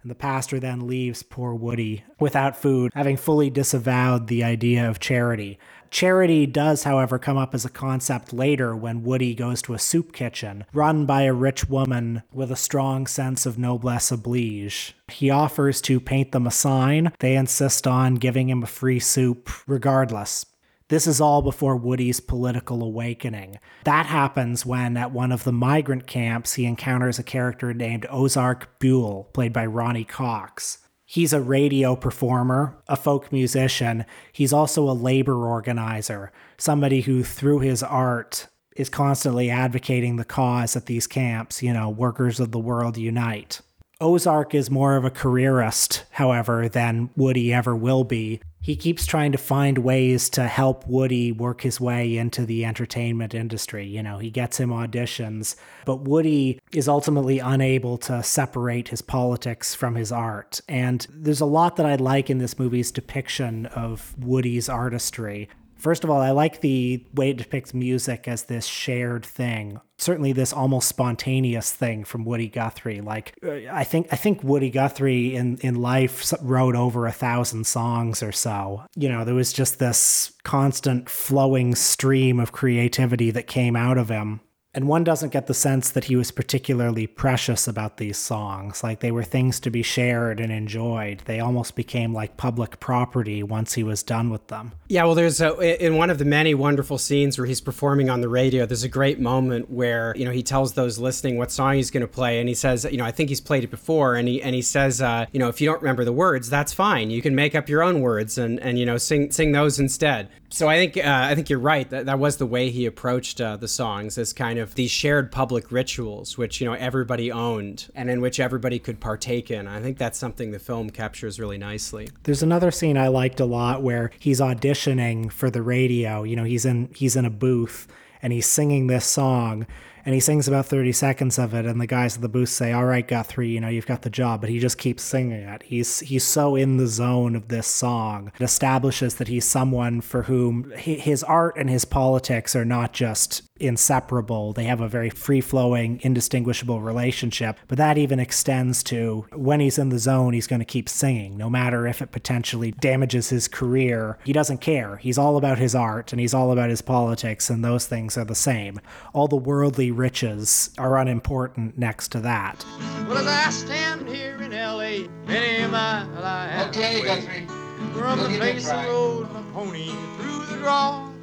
And 0.00 0.12
the 0.12 0.14
pastor 0.14 0.60
then 0.60 0.86
leaves 0.86 1.24
poor 1.24 1.52
Woody 1.54 2.04
without 2.20 2.56
food, 2.56 2.92
having 2.94 3.16
fully 3.16 3.50
disavowed 3.50 4.28
the 4.28 4.44
idea 4.44 4.88
of 4.88 5.00
charity. 5.00 5.58
Charity 5.94 6.44
does, 6.46 6.82
however, 6.82 7.20
come 7.20 7.36
up 7.36 7.54
as 7.54 7.64
a 7.64 7.70
concept 7.70 8.32
later 8.32 8.74
when 8.74 9.04
Woody 9.04 9.32
goes 9.32 9.62
to 9.62 9.74
a 9.74 9.78
soup 9.78 10.12
kitchen 10.12 10.64
run 10.72 11.06
by 11.06 11.22
a 11.22 11.32
rich 11.32 11.68
woman 11.68 12.24
with 12.32 12.50
a 12.50 12.56
strong 12.56 13.06
sense 13.06 13.46
of 13.46 13.58
noblesse 13.58 14.10
oblige. 14.10 14.96
He 15.06 15.30
offers 15.30 15.80
to 15.82 16.00
paint 16.00 16.32
them 16.32 16.48
a 16.48 16.50
sign. 16.50 17.12
They 17.20 17.36
insist 17.36 17.86
on 17.86 18.16
giving 18.16 18.50
him 18.50 18.64
a 18.64 18.66
free 18.66 18.98
soup 18.98 19.48
regardless. 19.68 20.44
This 20.88 21.06
is 21.06 21.20
all 21.20 21.42
before 21.42 21.76
Woody's 21.76 22.18
political 22.18 22.82
awakening. 22.82 23.60
That 23.84 24.06
happens 24.06 24.66
when, 24.66 24.96
at 24.96 25.12
one 25.12 25.30
of 25.30 25.44
the 25.44 25.52
migrant 25.52 26.08
camps, 26.08 26.54
he 26.54 26.66
encounters 26.66 27.20
a 27.20 27.22
character 27.22 27.72
named 27.72 28.04
Ozark 28.10 28.80
Bule, 28.80 29.30
played 29.32 29.52
by 29.52 29.64
Ronny 29.64 30.02
Cox. 30.02 30.78
He's 31.14 31.32
a 31.32 31.40
radio 31.40 31.94
performer, 31.94 32.76
a 32.88 32.96
folk 32.96 33.30
musician. 33.30 34.04
He's 34.32 34.52
also 34.52 34.90
a 34.90 34.90
labor 34.90 35.46
organizer, 35.46 36.32
somebody 36.58 37.02
who, 37.02 37.22
through 37.22 37.60
his 37.60 37.84
art, 37.84 38.48
is 38.74 38.88
constantly 38.88 39.48
advocating 39.48 40.16
the 40.16 40.24
cause 40.24 40.74
at 40.74 40.86
these 40.86 41.06
camps, 41.06 41.62
you 41.62 41.72
know, 41.72 41.88
workers 41.88 42.40
of 42.40 42.50
the 42.50 42.58
world 42.58 42.96
unite. 42.96 43.60
Ozark 44.00 44.56
is 44.56 44.72
more 44.72 44.96
of 44.96 45.04
a 45.04 45.10
careerist, 45.10 46.02
however, 46.10 46.68
than 46.68 47.10
Woody 47.14 47.54
ever 47.54 47.76
will 47.76 48.02
be. 48.02 48.40
He 48.64 48.76
keeps 48.76 49.04
trying 49.04 49.32
to 49.32 49.38
find 49.38 49.76
ways 49.76 50.30
to 50.30 50.48
help 50.48 50.86
Woody 50.86 51.32
work 51.32 51.60
his 51.60 51.82
way 51.82 52.16
into 52.16 52.46
the 52.46 52.64
entertainment 52.64 53.34
industry. 53.34 53.86
You 53.86 54.02
know, 54.02 54.16
he 54.16 54.30
gets 54.30 54.58
him 54.58 54.70
auditions, 54.70 55.54
but 55.84 56.00
Woody 56.00 56.58
is 56.72 56.88
ultimately 56.88 57.40
unable 57.40 57.98
to 57.98 58.22
separate 58.22 58.88
his 58.88 59.02
politics 59.02 59.74
from 59.74 59.96
his 59.96 60.10
art. 60.10 60.62
And 60.66 61.06
there's 61.10 61.42
a 61.42 61.44
lot 61.44 61.76
that 61.76 61.84
I 61.84 61.96
like 61.96 62.30
in 62.30 62.38
this 62.38 62.58
movie's 62.58 62.90
depiction 62.90 63.66
of 63.66 64.14
Woody's 64.18 64.70
artistry. 64.70 65.50
First 65.84 66.02
of 66.02 66.08
all, 66.08 66.22
I 66.22 66.30
like 66.30 66.62
the 66.62 67.04
way 67.12 67.28
it 67.28 67.36
depicts 67.36 67.74
music 67.74 68.26
as 68.26 68.44
this 68.44 68.64
shared 68.64 69.26
thing. 69.26 69.82
Certainly, 69.98 70.32
this 70.32 70.50
almost 70.50 70.88
spontaneous 70.88 71.70
thing 71.70 72.04
from 72.04 72.24
Woody 72.24 72.48
Guthrie. 72.48 73.02
Like, 73.02 73.34
uh, 73.44 73.70
I 73.70 73.84
think 73.84 74.08
I 74.10 74.16
think 74.16 74.42
Woody 74.42 74.70
Guthrie 74.70 75.36
in 75.36 75.58
in 75.58 75.74
life 75.74 76.32
wrote 76.40 76.74
over 76.74 77.06
a 77.06 77.12
thousand 77.12 77.66
songs 77.66 78.22
or 78.22 78.32
so. 78.32 78.86
You 78.96 79.10
know, 79.10 79.26
there 79.26 79.34
was 79.34 79.52
just 79.52 79.78
this 79.78 80.32
constant 80.42 81.10
flowing 81.10 81.74
stream 81.74 82.40
of 82.40 82.50
creativity 82.50 83.30
that 83.32 83.46
came 83.46 83.76
out 83.76 83.98
of 83.98 84.08
him 84.08 84.40
and 84.74 84.88
one 84.88 85.04
doesn't 85.04 85.32
get 85.32 85.46
the 85.46 85.54
sense 85.54 85.90
that 85.90 86.04
he 86.04 86.16
was 86.16 86.30
particularly 86.30 87.06
precious 87.06 87.68
about 87.68 87.96
these 87.96 88.18
songs. 88.18 88.82
Like 88.82 89.00
they 89.00 89.12
were 89.12 89.22
things 89.22 89.60
to 89.60 89.70
be 89.70 89.82
shared 89.82 90.40
and 90.40 90.52
enjoyed. 90.52 91.22
They 91.26 91.40
almost 91.40 91.76
became 91.76 92.12
like 92.12 92.36
public 92.36 92.80
property 92.80 93.42
once 93.42 93.74
he 93.74 93.82
was 93.82 94.02
done 94.02 94.30
with 94.30 94.48
them. 94.48 94.72
Yeah, 94.88 95.04
well, 95.04 95.14
there's 95.14 95.40
a, 95.40 95.84
in 95.84 95.96
one 95.96 96.10
of 96.10 96.18
the 96.18 96.24
many 96.24 96.54
wonderful 96.54 96.98
scenes 96.98 97.38
where 97.38 97.46
he's 97.46 97.60
performing 97.60 98.10
on 98.10 98.20
the 98.20 98.28
radio, 98.28 98.66
there's 98.66 98.82
a 98.82 98.88
great 98.88 99.20
moment 99.20 99.70
where, 99.70 100.12
you 100.16 100.24
know, 100.24 100.30
he 100.32 100.42
tells 100.42 100.74
those 100.74 100.98
listening 100.98 101.38
what 101.38 101.52
song 101.52 101.74
he's 101.74 101.90
going 101.90 102.00
to 102.00 102.08
play. 102.08 102.40
And 102.40 102.48
he 102.48 102.54
says, 102.54 102.84
you 102.90 102.98
know, 102.98 103.04
I 103.04 103.12
think 103.12 103.28
he's 103.28 103.40
played 103.40 103.64
it 103.64 103.70
before. 103.70 104.14
And 104.16 104.28
he, 104.28 104.42
and 104.42 104.54
he 104.54 104.62
says, 104.62 105.00
uh, 105.00 105.26
you 105.32 105.38
know, 105.38 105.48
if 105.48 105.60
you 105.60 105.68
don't 105.68 105.80
remember 105.80 106.04
the 106.04 106.12
words, 106.12 106.50
that's 106.50 106.72
fine. 106.72 107.10
You 107.10 107.22
can 107.22 107.34
make 107.34 107.54
up 107.54 107.68
your 107.68 107.82
own 107.82 108.00
words 108.00 108.38
and, 108.38 108.58
and 108.60 108.78
you 108.78 108.86
know, 108.86 108.98
sing, 108.98 109.30
sing 109.30 109.52
those 109.52 109.78
instead. 109.78 110.28
So 110.54 110.68
I 110.68 110.76
think, 110.76 110.96
uh, 110.96 111.02
I 111.04 111.34
think 111.34 111.50
you're 111.50 111.58
right. 111.58 111.90
That, 111.90 112.06
that 112.06 112.20
was 112.20 112.36
the 112.36 112.46
way 112.46 112.70
he 112.70 112.86
approached 112.86 113.40
uh, 113.40 113.56
the 113.56 113.66
songs 113.66 114.16
as 114.18 114.32
kind 114.32 114.60
of 114.60 114.76
these 114.76 114.92
shared 114.92 115.32
public 115.32 115.72
rituals, 115.72 116.38
which 116.38 116.60
you 116.60 116.66
know 116.68 116.74
everybody 116.74 117.32
owned 117.32 117.90
and 117.92 118.08
in 118.08 118.20
which 118.20 118.38
everybody 118.38 118.78
could 118.78 119.00
partake 119.00 119.50
in. 119.50 119.66
I 119.66 119.82
think 119.82 119.98
that's 119.98 120.16
something 120.16 120.52
the 120.52 120.60
film 120.60 120.90
captures 120.90 121.40
really 121.40 121.58
nicely. 121.58 122.08
There's 122.22 122.44
another 122.44 122.70
scene 122.70 122.96
I 122.96 123.08
liked 123.08 123.40
a 123.40 123.44
lot 123.44 123.82
where 123.82 124.12
he's 124.20 124.38
auditioning 124.38 125.32
for 125.32 125.50
the 125.50 125.60
radio. 125.60 126.22
You 126.22 126.36
know, 126.36 126.44
he's 126.44 126.64
in 126.64 126.88
he's 126.94 127.16
in 127.16 127.24
a 127.24 127.30
booth 127.30 127.88
and 128.22 128.32
he's 128.32 128.46
singing 128.46 128.86
this 128.86 129.06
song 129.06 129.66
and 130.04 130.14
he 130.14 130.20
sings 130.20 130.46
about 130.46 130.66
30 130.66 130.92
seconds 130.92 131.38
of 131.38 131.54
it 131.54 131.66
and 131.66 131.80
the 131.80 131.86
guys 131.86 132.16
at 132.16 132.22
the 132.22 132.28
booth 132.28 132.48
say 132.48 132.72
all 132.72 132.84
right 132.84 133.08
guthrie 133.08 133.48
you 133.48 133.60
know 133.60 133.68
you've 133.68 133.86
got 133.86 134.02
the 134.02 134.10
job 134.10 134.40
but 134.40 134.50
he 134.50 134.58
just 134.58 134.78
keeps 134.78 135.02
singing 135.02 135.40
it. 135.40 135.62
He's 135.62 136.00
he's 136.00 136.24
so 136.24 136.54
in 136.54 136.76
the 136.76 136.86
zone 136.86 137.34
of 137.34 137.48
this 137.48 137.66
song. 137.66 138.30
It 138.38 138.44
establishes 138.44 139.14
that 139.14 139.28
he's 139.28 139.46
someone 139.46 140.00
for 140.00 140.24
whom 140.24 140.70
his 140.72 141.24
art 141.24 141.56
and 141.56 141.70
his 141.70 141.84
politics 141.84 142.54
are 142.54 142.64
not 142.64 142.92
just 142.92 143.42
inseparable. 143.60 144.52
They 144.52 144.64
have 144.64 144.80
a 144.80 144.88
very 144.88 145.10
free 145.10 145.40
flowing, 145.40 146.00
indistinguishable 146.02 146.80
relationship. 146.80 147.60
But 147.68 147.78
that 147.78 147.96
even 147.98 148.18
extends 148.18 148.82
to 148.84 149.26
when 149.32 149.60
he's 149.60 149.78
in 149.78 149.90
the 149.90 149.98
zone, 149.98 150.32
he's 150.32 150.48
going 150.48 150.60
to 150.60 150.64
keep 150.64 150.88
singing, 150.88 151.36
no 151.36 151.48
matter 151.48 151.86
if 151.86 152.02
it 152.02 152.10
potentially 152.10 152.72
damages 152.72 153.28
his 153.30 153.46
career. 153.46 154.18
He 154.24 154.32
doesn't 154.32 154.58
care. 154.58 154.96
He's 154.96 155.18
all 155.18 155.36
about 155.36 155.58
his 155.58 155.74
art 155.74 156.12
and 156.12 156.20
he's 156.20 156.34
all 156.34 156.50
about 156.50 156.70
his 156.70 156.82
politics, 156.82 157.48
and 157.48 157.64
those 157.64 157.86
things 157.86 158.18
are 158.18 158.24
the 158.24 158.34
same. 158.34 158.80
All 159.12 159.28
the 159.28 159.36
worldly 159.36 159.90
riches 159.92 160.70
are 160.76 160.98
unimportant 160.98 161.78
next 161.78 162.08
to 162.08 162.20
that. 162.20 162.64
Well, 163.08 163.18
as 163.18 163.26
I 163.26 163.50
stand 163.50 164.08
here 164.08 164.40
in 164.42 164.52
L.A., 164.52 165.06
many 165.26 165.62
a 165.62 165.68
mile 165.68 166.24
I 166.24 166.48
have 166.48 166.68
Okay, 166.70 167.02
Guthrie. 167.04 167.46
From 167.46 168.18
We'll 168.18 168.28
the 168.28 168.34
give 168.34 168.42
it 168.42 168.48
a 168.48 168.52
place 168.52 168.64
try. 168.64 168.84
I 168.84 168.88
rode 168.88 169.30
my 169.32 169.42
pony 169.52 169.90
through 170.16 170.46
the 170.46 170.56
draw. 170.56 171.13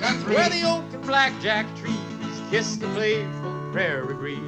Guthrie. 0.00 0.34
Where 0.34 0.48
the 0.48 0.62
oak 0.64 0.84
and 0.92 1.02
blackjack 1.06 1.66
trees 1.76 1.96
kiss 2.50 2.76
the 2.76 2.86
playful 2.88 3.70
prairie 3.72 4.14
breeze. 4.14 4.38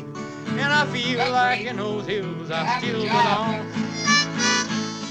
And 0.48 0.60
I 0.60 0.86
feel 0.86 1.18
Guthrie, 1.18 1.32
like 1.32 1.60
in 1.62 1.76
those 1.76 2.06
hills 2.06 2.50
I 2.50 2.78
still 2.78 3.02
belong. 3.02 3.72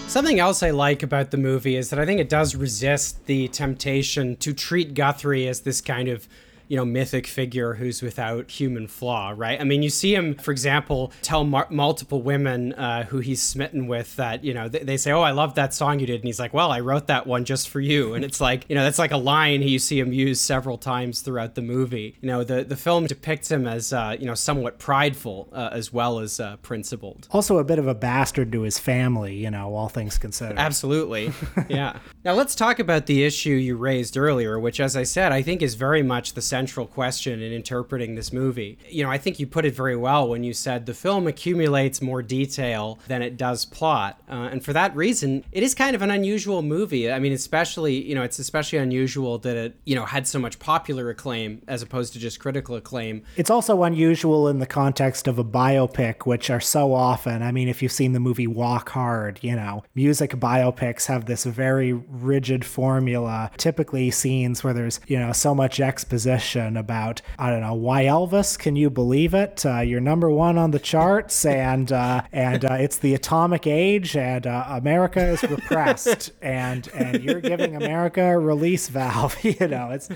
Something 0.07 0.39
else 0.39 0.61
I 0.61 0.69
like 0.69 1.01
about 1.01 1.31
the 1.31 1.37
movie 1.37 1.75
is 1.75 1.89
that 1.89 1.97
I 1.97 2.05
think 2.05 2.19
it 2.19 2.29
does 2.29 2.55
resist 2.55 3.25
the 3.25 3.47
temptation 3.47 4.35
to 4.37 4.53
treat 4.53 4.93
Guthrie 4.93 5.47
as 5.47 5.61
this 5.61 5.81
kind 5.81 6.07
of 6.07 6.27
you 6.67 6.77
know 6.77 6.85
mythic 6.85 7.27
figure 7.27 7.75
who's 7.75 8.01
without 8.01 8.49
human 8.49 8.87
flaw 8.87 9.33
right 9.35 9.59
i 9.61 9.63
mean 9.63 9.83
you 9.83 9.89
see 9.89 10.13
him 10.15 10.35
for 10.35 10.51
example 10.51 11.11
tell 11.21 11.43
mar- 11.43 11.67
multiple 11.69 12.21
women 12.21 12.73
uh, 12.73 13.03
who 13.03 13.19
he's 13.19 13.41
smitten 13.41 13.87
with 13.87 14.15
that 14.15 14.43
you 14.43 14.53
know 14.53 14.67
they, 14.69 14.79
they 14.79 14.97
say 14.97 15.11
oh 15.11 15.21
i 15.21 15.31
love 15.31 15.55
that 15.55 15.73
song 15.73 15.99
you 15.99 16.05
did 16.07 16.15
and 16.21 16.25
he's 16.25 16.39
like 16.39 16.53
well 16.53 16.71
i 16.71 16.79
wrote 16.79 17.07
that 17.07 17.27
one 17.27 17.45
just 17.45 17.69
for 17.69 17.79
you 17.79 18.13
and 18.13 18.23
it's 18.25 18.39
like 18.41 18.65
you 18.69 18.75
know 18.75 18.83
that's 18.83 18.99
like 18.99 19.11
a 19.11 19.17
line 19.17 19.61
you 19.61 19.79
see 19.79 19.99
him 19.99 20.13
use 20.13 20.39
several 20.41 20.77
times 20.77 21.21
throughout 21.21 21.55
the 21.55 21.61
movie 21.61 22.15
you 22.21 22.27
know 22.27 22.43
the, 22.43 22.63
the 22.63 22.75
film 22.75 23.05
depicts 23.07 23.49
him 23.51 23.67
as 23.67 23.91
uh, 23.93 24.15
you 24.19 24.25
know 24.25 24.35
somewhat 24.35 24.79
prideful 24.79 25.49
uh, 25.53 25.69
as 25.71 25.91
well 25.93 26.19
as 26.19 26.39
uh, 26.39 26.55
principled 26.57 27.27
Also, 27.31 27.57
a 27.57 27.63
bit 27.63 27.79
of 27.79 27.87
a 27.87 27.95
bastard 27.95 28.51
to 28.51 28.61
his 28.61 28.77
family, 28.79 29.35
you 29.35 29.49
know, 29.51 29.75
all 29.75 29.89
things 29.89 30.17
considered. 30.17 30.57
Absolutely. 30.57 31.31
Yeah. 31.69 31.99
now 32.23 32.33
let's 32.33 32.55
talk 32.55 32.79
about 32.79 33.05
the 33.05 33.23
issue 33.23 33.51
you 33.53 33.75
raised 33.75 34.17
earlier, 34.17 34.59
which, 34.59 34.79
as 34.79 34.95
I 34.95 35.03
said, 35.03 35.31
I 35.31 35.41
think 35.41 35.61
is 35.61 35.75
very 35.75 36.03
much 36.03 36.33
the 36.33 36.41
central 36.53 36.85
question 36.85 37.41
in 37.41 37.51
interpreting 37.51 38.13
this 38.13 38.31
movie. 38.31 38.77
You 38.87 39.03
know, 39.03 39.09
I 39.09 39.17
think 39.17 39.39
you 39.39 39.47
put 39.47 39.65
it 39.65 39.73
very 39.73 39.95
well 39.95 40.29
when 40.29 40.43
you 40.43 40.53
said 40.53 40.85
the 40.85 40.93
film 40.93 41.25
accumulates 41.25 41.99
more 41.99 42.21
detail 42.21 42.99
than 43.07 43.23
it 43.23 43.37
does 43.37 43.65
plot. 43.65 44.21
Uh, 44.29 44.49
and 44.51 44.63
for 44.63 44.71
that 44.71 44.95
reason, 44.95 45.43
it 45.51 45.63
is 45.63 45.73
kind 45.73 45.95
of 45.95 46.03
an 46.03 46.11
unusual 46.11 46.61
movie. 46.61 47.11
I 47.11 47.17
mean, 47.17 47.33
especially, 47.33 47.95
you 48.07 48.13
know, 48.13 48.21
it's 48.21 48.37
especially 48.37 48.77
unusual 48.77 49.39
that 49.39 49.57
it, 49.57 49.75
you 49.85 49.95
know, 49.95 50.05
had 50.05 50.27
so 50.27 50.37
much 50.37 50.59
popular 50.59 51.09
acclaim 51.09 51.63
as 51.67 51.81
opposed 51.81 52.13
to 52.13 52.19
just 52.19 52.39
critical 52.39 52.75
acclaim. 52.75 53.23
It's 53.35 53.49
also 53.49 53.81
unusual 53.81 54.47
in 54.47 54.59
the 54.59 54.67
context 54.67 55.27
of 55.27 55.39
a 55.39 55.43
biopic, 55.43 56.27
which 56.27 56.51
are 56.51 56.61
so 56.61 56.93
often. 56.93 57.41
I 57.41 57.51
mean, 57.51 57.67
if 57.67 57.81
you've 57.81 57.91
seen 57.91 58.11
the 58.13 58.19
movie 58.19 58.45
Walk 58.45 58.89
Hard, 58.89 59.39
you 59.41 59.55
know, 59.55 59.83
music 59.95 60.31
biopics 60.33 61.07
have 61.07 61.25
this 61.25 61.45
very 61.45 61.93
rigid 61.93 62.63
formula, 62.63 63.49
typically 63.57 64.11
scenes 64.11 64.63
where 64.63 64.73
there's, 64.73 64.99
you 65.07 65.17
know, 65.17 65.31
so 65.31 65.55
much 65.55 65.79
exposition 65.79 66.42
about, 66.55 67.21
I 67.39 67.49
don't 67.49 67.61
know, 67.61 67.73
why 67.73 68.03
Elvis? 68.03 68.57
Can 68.57 68.75
you 68.75 68.89
believe 68.89 69.33
it? 69.33 69.65
Uh, 69.65 69.79
you're 69.79 70.01
number 70.01 70.29
one 70.29 70.57
on 70.57 70.71
the 70.71 70.79
charts, 70.79 71.45
and 71.63 71.91
uh, 71.91 72.23
and 72.31 72.65
uh, 72.65 72.73
it's 72.73 72.97
the 72.97 73.13
atomic 73.13 73.67
age, 73.67 74.15
and 74.15 74.45
uh, 74.47 74.65
America 74.69 75.21
is 75.21 75.43
repressed, 75.43 76.31
and 76.41 76.87
and 76.93 77.23
you're 77.23 77.41
giving 77.41 77.75
America 77.75 78.21
a 78.21 78.37
release 78.37 78.89
valve. 78.89 79.35
you 79.43 79.67
know, 79.67 79.91
it's 79.91 80.07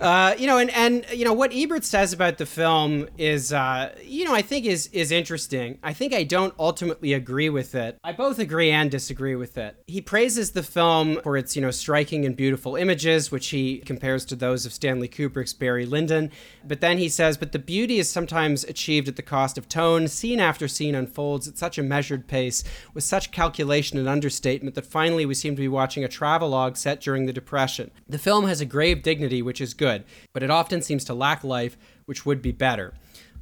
uh, 0.00 0.34
you 0.38 0.46
know, 0.46 0.58
and 0.58 0.70
and 0.70 1.04
you 1.12 1.24
know 1.24 1.32
what 1.32 1.52
Ebert 1.54 1.84
says 1.84 2.12
about 2.12 2.38
the 2.38 2.46
film 2.46 3.08
is, 3.16 3.52
uh, 3.52 3.94
you 4.04 4.24
know, 4.24 4.34
I 4.34 4.42
think 4.42 4.66
is 4.66 4.88
is 4.88 5.12
interesting. 5.12 5.78
I 5.82 5.92
think 5.92 6.12
I 6.12 6.24
don't 6.24 6.54
ultimately 6.58 7.12
agree 7.12 7.37
with 7.46 7.74
it. 7.74 7.98
I 8.02 8.12
both 8.12 8.38
agree 8.38 8.70
and 8.70 8.90
disagree 8.90 9.36
with 9.36 9.58
it. 9.58 9.76
He 9.86 10.00
praises 10.00 10.52
the 10.52 10.62
film 10.62 11.20
for 11.22 11.36
its 11.36 11.54
you 11.54 11.60
know 11.60 11.70
striking 11.70 12.24
and 12.24 12.34
beautiful 12.34 12.74
images, 12.74 13.30
which 13.30 13.48
he 13.48 13.78
compares 13.78 14.24
to 14.26 14.36
those 14.36 14.64
of 14.64 14.72
Stanley 14.72 15.08
Kubrick's 15.08 15.52
Barry 15.52 15.84
Lyndon. 15.84 16.30
But 16.66 16.80
then 16.80 16.96
he 16.96 17.10
says, 17.10 17.36
but 17.36 17.52
the 17.52 17.58
beauty 17.58 17.98
is 17.98 18.08
sometimes 18.08 18.64
achieved 18.64 19.08
at 19.08 19.16
the 19.16 19.22
cost 19.22 19.58
of 19.58 19.68
tone. 19.68 20.08
Scene 20.08 20.40
after 20.40 20.68
scene 20.68 20.94
unfolds 20.94 21.46
at 21.46 21.58
such 21.58 21.76
a 21.76 21.82
measured 21.82 22.26
pace, 22.28 22.64
with 22.94 23.04
such 23.04 23.30
calculation 23.30 23.98
and 23.98 24.08
understatement, 24.08 24.74
that 24.74 24.86
finally 24.86 25.26
we 25.26 25.34
seem 25.34 25.54
to 25.54 25.62
be 25.62 25.68
watching 25.68 26.04
a 26.04 26.08
travelogue 26.08 26.76
set 26.76 27.00
during 27.00 27.26
the 27.26 27.32
Depression. 27.32 27.90
The 28.08 28.18
film 28.18 28.46
has 28.46 28.60
a 28.60 28.66
grave 28.66 29.02
dignity, 29.02 29.42
which 29.42 29.60
is 29.60 29.74
good, 29.74 30.04
but 30.32 30.42
it 30.42 30.50
often 30.50 30.80
seems 30.80 31.04
to 31.04 31.14
lack 31.14 31.44
life, 31.44 31.76
which 32.06 32.24
would 32.24 32.40
be 32.40 32.52
better. 32.52 32.94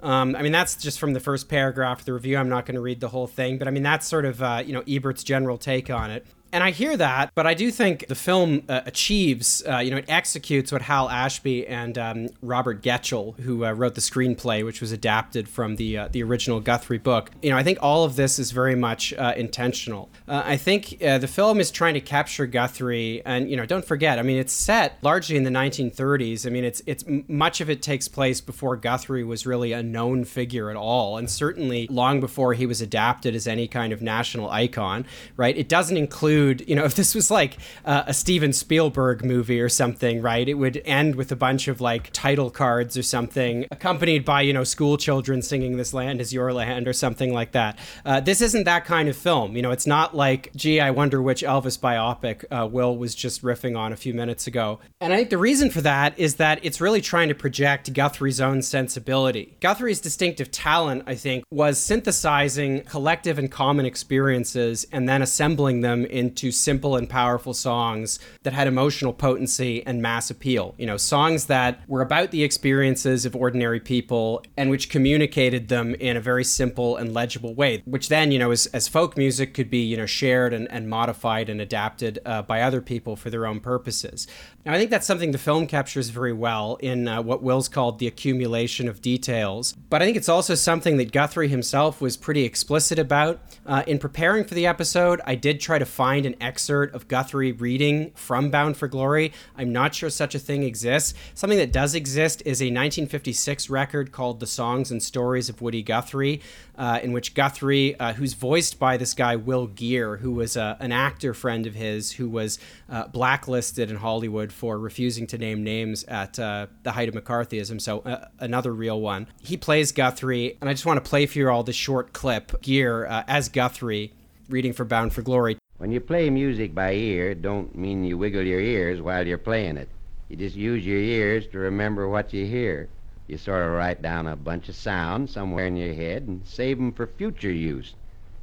Um, 0.02 0.36
I 0.36 0.42
mean, 0.42 0.52
that's 0.52 0.76
just 0.76 0.98
from 0.98 1.14
the 1.14 1.20
first 1.20 1.48
paragraph 1.48 2.00
of 2.00 2.04
the 2.04 2.12
review. 2.12 2.36
I'm 2.36 2.48
not 2.48 2.66
going 2.66 2.74
to 2.74 2.80
read 2.80 3.00
the 3.00 3.08
whole 3.08 3.26
thing, 3.26 3.58
but 3.58 3.66
I 3.66 3.70
mean, 3.70 3.82
that's 3.82 4.06
sort 4.06 4.24
of, 4.24 4.42
uh, 4.42 4.62
you 4.64 4.72
know, 4.72 4.82
Ebert's 4.82 5.24
general 5.24 5.58
take 5.58 5.90
on 5.90 6.10
it. 6.10 6.26
And 6.56 6.64
I 6.64 6.70
hear 6.70 6.96
that, 6.96 7.32
but 7.34 7.46
I 7.46 7.52
do 7.52 7.70
think 7.70 8.06
the 8.06 8.14
film 8.14 8.62
uh, 8.66 8.80
achieves, 8.86 9.62
uh, 9.68 9.76
you 9.76 9.90
know, 9.90 9.98
it 9.98 10.06
executes 10.08 10.72
what 10.72 10.80
Hal 10.80 11.10
Ashby 11.10 11.66
and 11.66 11.98
um, 11.98 12.28
Robert 12.40 12.80
Getchell, 12.80 13.38
who 13.40 13.66
uh, 13.66 13.72
wrote 13.72 13.94
the 13.94 14.00
screenplay, 14.00 14.64
which 14.64 14.80
was 14.80 14.90
adapted 14.90 15.50
from 15.50 15.76
the 15.76 15.98
uh, 15.98 16.08
the 16.08 16.22
original 16.22 16.60
Guthrie 16.60 16.96
book. 16.96 17.30
You 17.42 17.50
know, 17.50 17.58
I 17.58 17.62
think 17.62 17.76
all 17.82 18.04
of 18.04 18.16
this 18.16 18.38
is 18.38 18.52
very 18.52 18.74
much 18.74 19.12
uh, 19.12 19.34
intentional. 19.36 20.08
Uh, 20.26 20.44
I 20.46 20.56
think 20.56 20.98
the 20.98 21.28
film 21.28 21.60
is 21.60 21.70
trying 21.70 21.92
to 21.92 22.00
capture 22.00 22.46
Guthrie, 22.46 23.20
and 23.26 23.50
you 23.50 23.56
know, 23.58 23.66
don't 23.66 23.84
forget, 23.84 24.18
I 24.18 24.22
mean, 24.22 24.38
it's 24.38 24.54
set 24.54 24.96
largely 25.02 25.36
in 25.36 25.44
the 25.44 25.50
1930s. 25.50 26.46
I 26.46 26.48
mean, 26.48 26.64
it's 26.64 26.80
it's 26.86 27.04
much 27.28 27.60
of 27.60 27.68
it 27.68 27.82
takes 27.82 28.08
place 28.08 28.40
before 28.40 28.78
Guthrie 28.78 29.24
was 29.24 29.44
really 29.44 29.72
a 29.72 29.82
known 29.82 30.24
figure 30.24 30.70
at 30.70 30.76
all, 30.76 31.18
and 31.18 31.28
certainly 31.28 31.86
long 31.90 32.18
before 32.18 32.54
he 32.54 32.64
was 32.64 32.80
adapted 32.80 33.34
as 33.34 33.46
any 33.46 33.68
kind 33.68 33.92
of 33.92 34.00
national 34.00 34.48
icon. 34.48 35.04
Right? 35.36 35.54
It 35.54 35.68
doesn't 35.68 35.98
include 35.98 36.45
conclude, 36.46 36.68
you 36.68 36.76
know, 36.76 36.84
if 36.84 36.94
this 36.94 37.14
was 37.14 37.30
like 37.30 37.56
uh, 37.84 38.04
a 38.06 38.14
Steven 38.14 38.52
Spielberg 38.52 39.24
movie 39.24 39.60
or 39.60 39.68
something, 39.68 40.22
right? 40.22 40.48
It 40.48 40.54
would 40.54 40.80
end 40.84 41.16
with 41.16 41.32
a 41.32 41.36
bunch 41.36 41.68
of 41.68 41.80
like 41.80 42.10
title 42.12 42.50
cards 42.50 42.96
or 42.96 43.02
something, 43.02 43.66
accompanied 43.70 44.24
by, 44.24 44.42
you 44.42 44.52
know, 44.52 44.64
school 44.64 44.96
children 44.96 45.42
singing 45.42 45.76
This 45.76 45.92
Land 45.92 46.20
is 46.20 46.32
Your 46.32 46.52
Land 46.52 46.88
or 46.88 46.92
something 46.92 47.32
like 47.32 47.52
that. 47.52 47.78
Uh, 48.04 48.20
this 48.20 48.40
isn't 48.40 48.64
that 48.64 48.84
kind 48.84 49.08
of 49.08 49.16
film. 49.16 49.56
You 49.56 49.62
know, 49.62 49.70
it's 49.70 49.86
not 49.86 50.14
like, 50.14 50.50
gee, 50.54 50.80
I 50.80 50.90
wonder 50.90 51.20
which 51.20 51.42
Elvis 51.42 51.78
biopic 51.78 52.44
uh, 52.50 52.66
Will 52.66 52.96
was 52.96 53.14
just 53.14 53.42
riffing 53.42 53.76
on 53.76 53.92
a 53.92 53.96
few 53.96 54.14
minutes 54.14 54.46
ago. 54.46 54.80
And 55.00 55.12
I 55.12 55.16
think 55.16 55.30
the 55.30 55.38
reason 55.38 55.70
for 55.70 55.80
that 55.82 56.18
is 56.18 56.36
that 56.36 56.60
it's 56.62 56.80
really 56.80 57.00
trying 57.00 57.28
to 57.28 57.34
project 57.34 57.92
Guthrie's 57.92 58.40
own 58.40 58.62
sensibility. 58.62 59.56
Guthrie's 59.60 60.00
distinctive 60.00 60.50
talent, 60.50 61.04
I 61.06 61.14
think, 61.14 61.44
was 61.50 61.78
synthesizing 61.78 62.82
collective 62.82 63.38
and 63.38 63.50
common 63.50 63.86
experiences 63.86 64.86
and 64.92 65.08
then 65.08 65.22
assembling 65.22 65.80
them 65.80 66.04
into 66.26 66.50
simple 66.50 66.96
and 66.96 67.08
powerful 67.08 67.54
songs 67.54 68.18
that 68.42 68.52
had 68.52 68.66
emotional 68.66 69.12
potency 69.12 69.86
and 69.86 70.02
mass 70.02 70.28
appeal. 70.28 70.74
You 70.76 70.86
know, 70.86 70.96
songs 70.96 71.46
that 71.46 71.80
were 71.86 72.02
about 72.02 72.32
the 72.32 72.42
experiences 72.42 73.24
of 73.24 73.36
ordinary 73.36 73.78
people 73.78 74.42
and 74.56 74.68
which 74.68 74.90
communicated 74.90 75.68
them 75.68 75.94
in 75.94 76.16
a 76.16 76.20
very 76.20 76.42
simple 76.44 76.96
and 76.96 77.14
legible 77.14 77.54
way, 77.54 77.82
which 77.84 78.08
then, 78.08 78.32
you 78.32 78.38
know, 78.40 78.50
as, 78.50 78.66
as 78.78 78.88
folk 78.88 79.16
music 79.16 79.54
could 79.54 79.70
be, 79.70 79.82
you 79.90 79.96
know, 79.96 80.06
shared 80.06 80.52
and, 80.52 80.70
and 80.70 80.88
modified 80.88 81.48
and 81.48 81.60
adapted 81.60 82.18
uh, 82.26 82.42
by 82.42 82.62
other 82.62 82.80
people 82.80 83.14
for 83.14 83.30
their 83.30 83.46
own 83.46 83.60
purposes. 83.60 84.26
Now, 84.64 84.72
I 84.72 84.78
think 84.78 84.90
that's 84.90 85.06
something 85.06 85.30
the 85.30 85.38
film 85.38 85.68
captures 85.68 86.08
very 86.08 86.32
well 86.32 86.76
in 86.80 87.06
uh, 87.06 87.22
what 87.22 87.42
Will's 87.42 87.68
called 87.68 88.00
the 88.00 88.08
accumulation 88.08 88.88
of 88.88 89.00
details. 89.00 89.74
But 89.90 90.02
I 90.02 90.04
think 90.04 90.16
it's 90.16 90.28
also 90.28 90.56
something 90.56 90.96
that 90.96 91.12
Guthrie 91.12 91.48
himself 91.48 92.00
was 92.00 92.16
pretty 92.16 92.44
explicit 92.44 92.98
about. 92.98 93.40
Uh, 93.64 93.82
in 93.86 93.98
preparing 93.98 94.44
for 94.44 94.54
the 94.54 94.66
episode, 94.66 95.20
I 95.24 95.34
did 95.34 95.60
try 95.60 95.78
to 95.78 95.84
find 95.84 96.15
an 96.24 96.36
excerpt 96.40 96.94
of 96.94 97.08
Guthrie 97.08 97.52
reading 97.52 98.12
from 98.14 98.48
Bound 98.50 98.76
for 98.76 98.88
Glory. 98.88 99.32
I'm 99.56 99.72
not 99.72 99.94
sure 99.94 100.08
such 100.08 100.34
a 100.34 100.38
thing 100.38 100.62
exists. 100.62 101.12
Something 101.34 101.58
that 101.58 101.72
does 101.72 101.94
exist 101.94 102.42
is 102.46 102.62
a 102.62 102.66
1956 102.66 103.68
record 103.68 104.12
called 104.12 104.40
The 104.40 104.46
Songs 104.46 104.90
and 104.90 105.02
Stories 105.02 105.50
of 105.50 105.60
Woody 105.60 105.82
Guthrie, 105.82 106.40
uh, 106.78 107.00
in 107.02 107.12
which 107.12 107.34
Guthrie, 107.34 107.98
uh, 108.00 108.12
who's 108.14 108.34
voiced 108.34 108.78
by 108.78 108.96
this 108.96 109.14
guy 109.14 109.36
Will 109.36 109.66
Geer, 109.66 110.16
who 110.18 110.30
was 110.30 110.56
uh, 110.56 110.76
an 110.80 110.92
actor 110.92 111.34
friend 111.34 111.66
of 111.66 111.74
his 111.74 112.12
who 112.12 112.28
was 112.28 112.58
uh, 112.88 113.08
blacklisted 113.08 113.90
in 113.90 113.96
Hollywood 113.96 114.52
for 114.52 114.78
refusing 114.78 115.26
to 115.26 115.38
name 115.38 115.64
names 115.64 116.04
at 116.04 116.38
uh, 116.38 116.68
the 116.84 116.92
height 116.92 117.08
of 117.08 117.14
McCarthyism, 117.14 117.80
so 117.80 118.00
uh, 118.00 118.28
another 118.38 118.72
real 118.72 119.00
one. 119.00 119.26
He 119.42 119.56
plays 119.56 119.92
Guthrie, 119.92 120.56
and 120.60 120.70
I 120.70 120.72
just 120.72 120.86
want 120.86 121.02
to 121.02 121.08
play 121.08 121.26
for 121.26 121.38
you 121.38 121.50
all 121.50 121.62
this 121.62 121.76
short 121.76 122.12
clip. 122.12 122.62
Geer 122.62 123.04
as 123.26 123.48
Guthrie 123.48 124.12
reading 124.48 124.72
for 124.72 124.84
Bound 124.84 125.12
for 125.12 125.22
Glory. 125.22 125.58
When 125.78 125.92
you 125.92 126.00
play 126.00 126.30
music 126.30 126.74
by 126.74 126.94
ear, 126.94 127.32
it 127.32 127.42
don't 127.42 127.76
mean 127.76 128.02
you 128.02 128.16
wiggle 128.16 128.42
your 128.42 128.60
ears 128.60 129.02
while 129.02 129.26
you're 129.26 129.36
playing 129.36 129.76
it. 129.76 129.88
You 130.30 130.36
just 130.36 130.56
use 130.56 130.86
your 130.86 130.96
ears 130.96 131.46
to 131.48 131.58
remember 131.58 132.08
what 132.08 132.32
you 132.32 132.46
hear. 132.46 132.88
You 133.28 133.36
sort 133.36 133.62
of 133.62 133.72
write 133.72 134.00
down 134.00 134.26
a 134.26 134.36
bunch 134.36 134.70
of 134.70 134.74
sounds 134.74 135.32
somewhere 135.32 135.66
in 135.66 135.76
your 135.76 135.92
head 135.92 136.22
and 136.22 136.46
save 136.46 136.78
'em 136.78 136.92
for 136.92 137.06
future 137.06 137.52
use. 137.52 137.94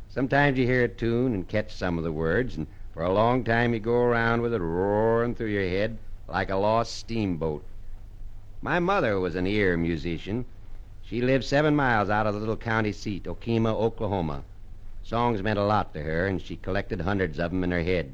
Sometimes 0.10 0.60
you 0.60 0.68
hear 0.68 0.84
a 0.84 0.88
tune 0.88 1.34
and 1.34 1.48
catch 1.48 1.74
some 1.74 1.98
of 1.98 2.04
the 2.04 2.12
words, 2.12 2.56
and 2.56 2.68
for 2.94 3.02
a 3.02 3.12
long 3.12 3.44
time 3.44 3.74
you 3.74 3.80
go 3.80 4.04
around 4.04 4.44
with 4.44 4.54
it 4.54 4.62
roaring 4.62 5.34
through 5.34 5.48
your 5.48 5.68
head 5.68 5.98
like 6.28 6.52
a 6.52 6.56
lost 6.56 6.94
steamboat. 6.94 7.66
My 8.62 8.78
mother 8.78 9.20
was 9.20 9.34
an 9.36 9.48
ear 9.48 9.76
musician. 9.76 10.46
She 11.02 11.20
lived 11.20 11.46
seven 11.46 11.76
miles 11.76 12.12
out 12.12 12.28
of 12.28 12.36
the 12.36 12.40
little 12.40 12.56
county 12.56 12.92
seat, 12.92 13.24
Okemah, 13.24 13.74
Oklahoma. 13.74 14.44
Songs 15.06 15.44
meant 15.44 15.60
a 15.60 15.66
lot 15.66 15.94
to 15.94 16.02
her, 16.02 16.28
and 16.28 16.42
she 16.42 16.56
collected 16.56 17.02
hundreds 17.02 17.38
of 17.38 17.52
'em 17.52 17.66
in 17.66 17.72
her 17.72 17.84
head. 17.84 18.14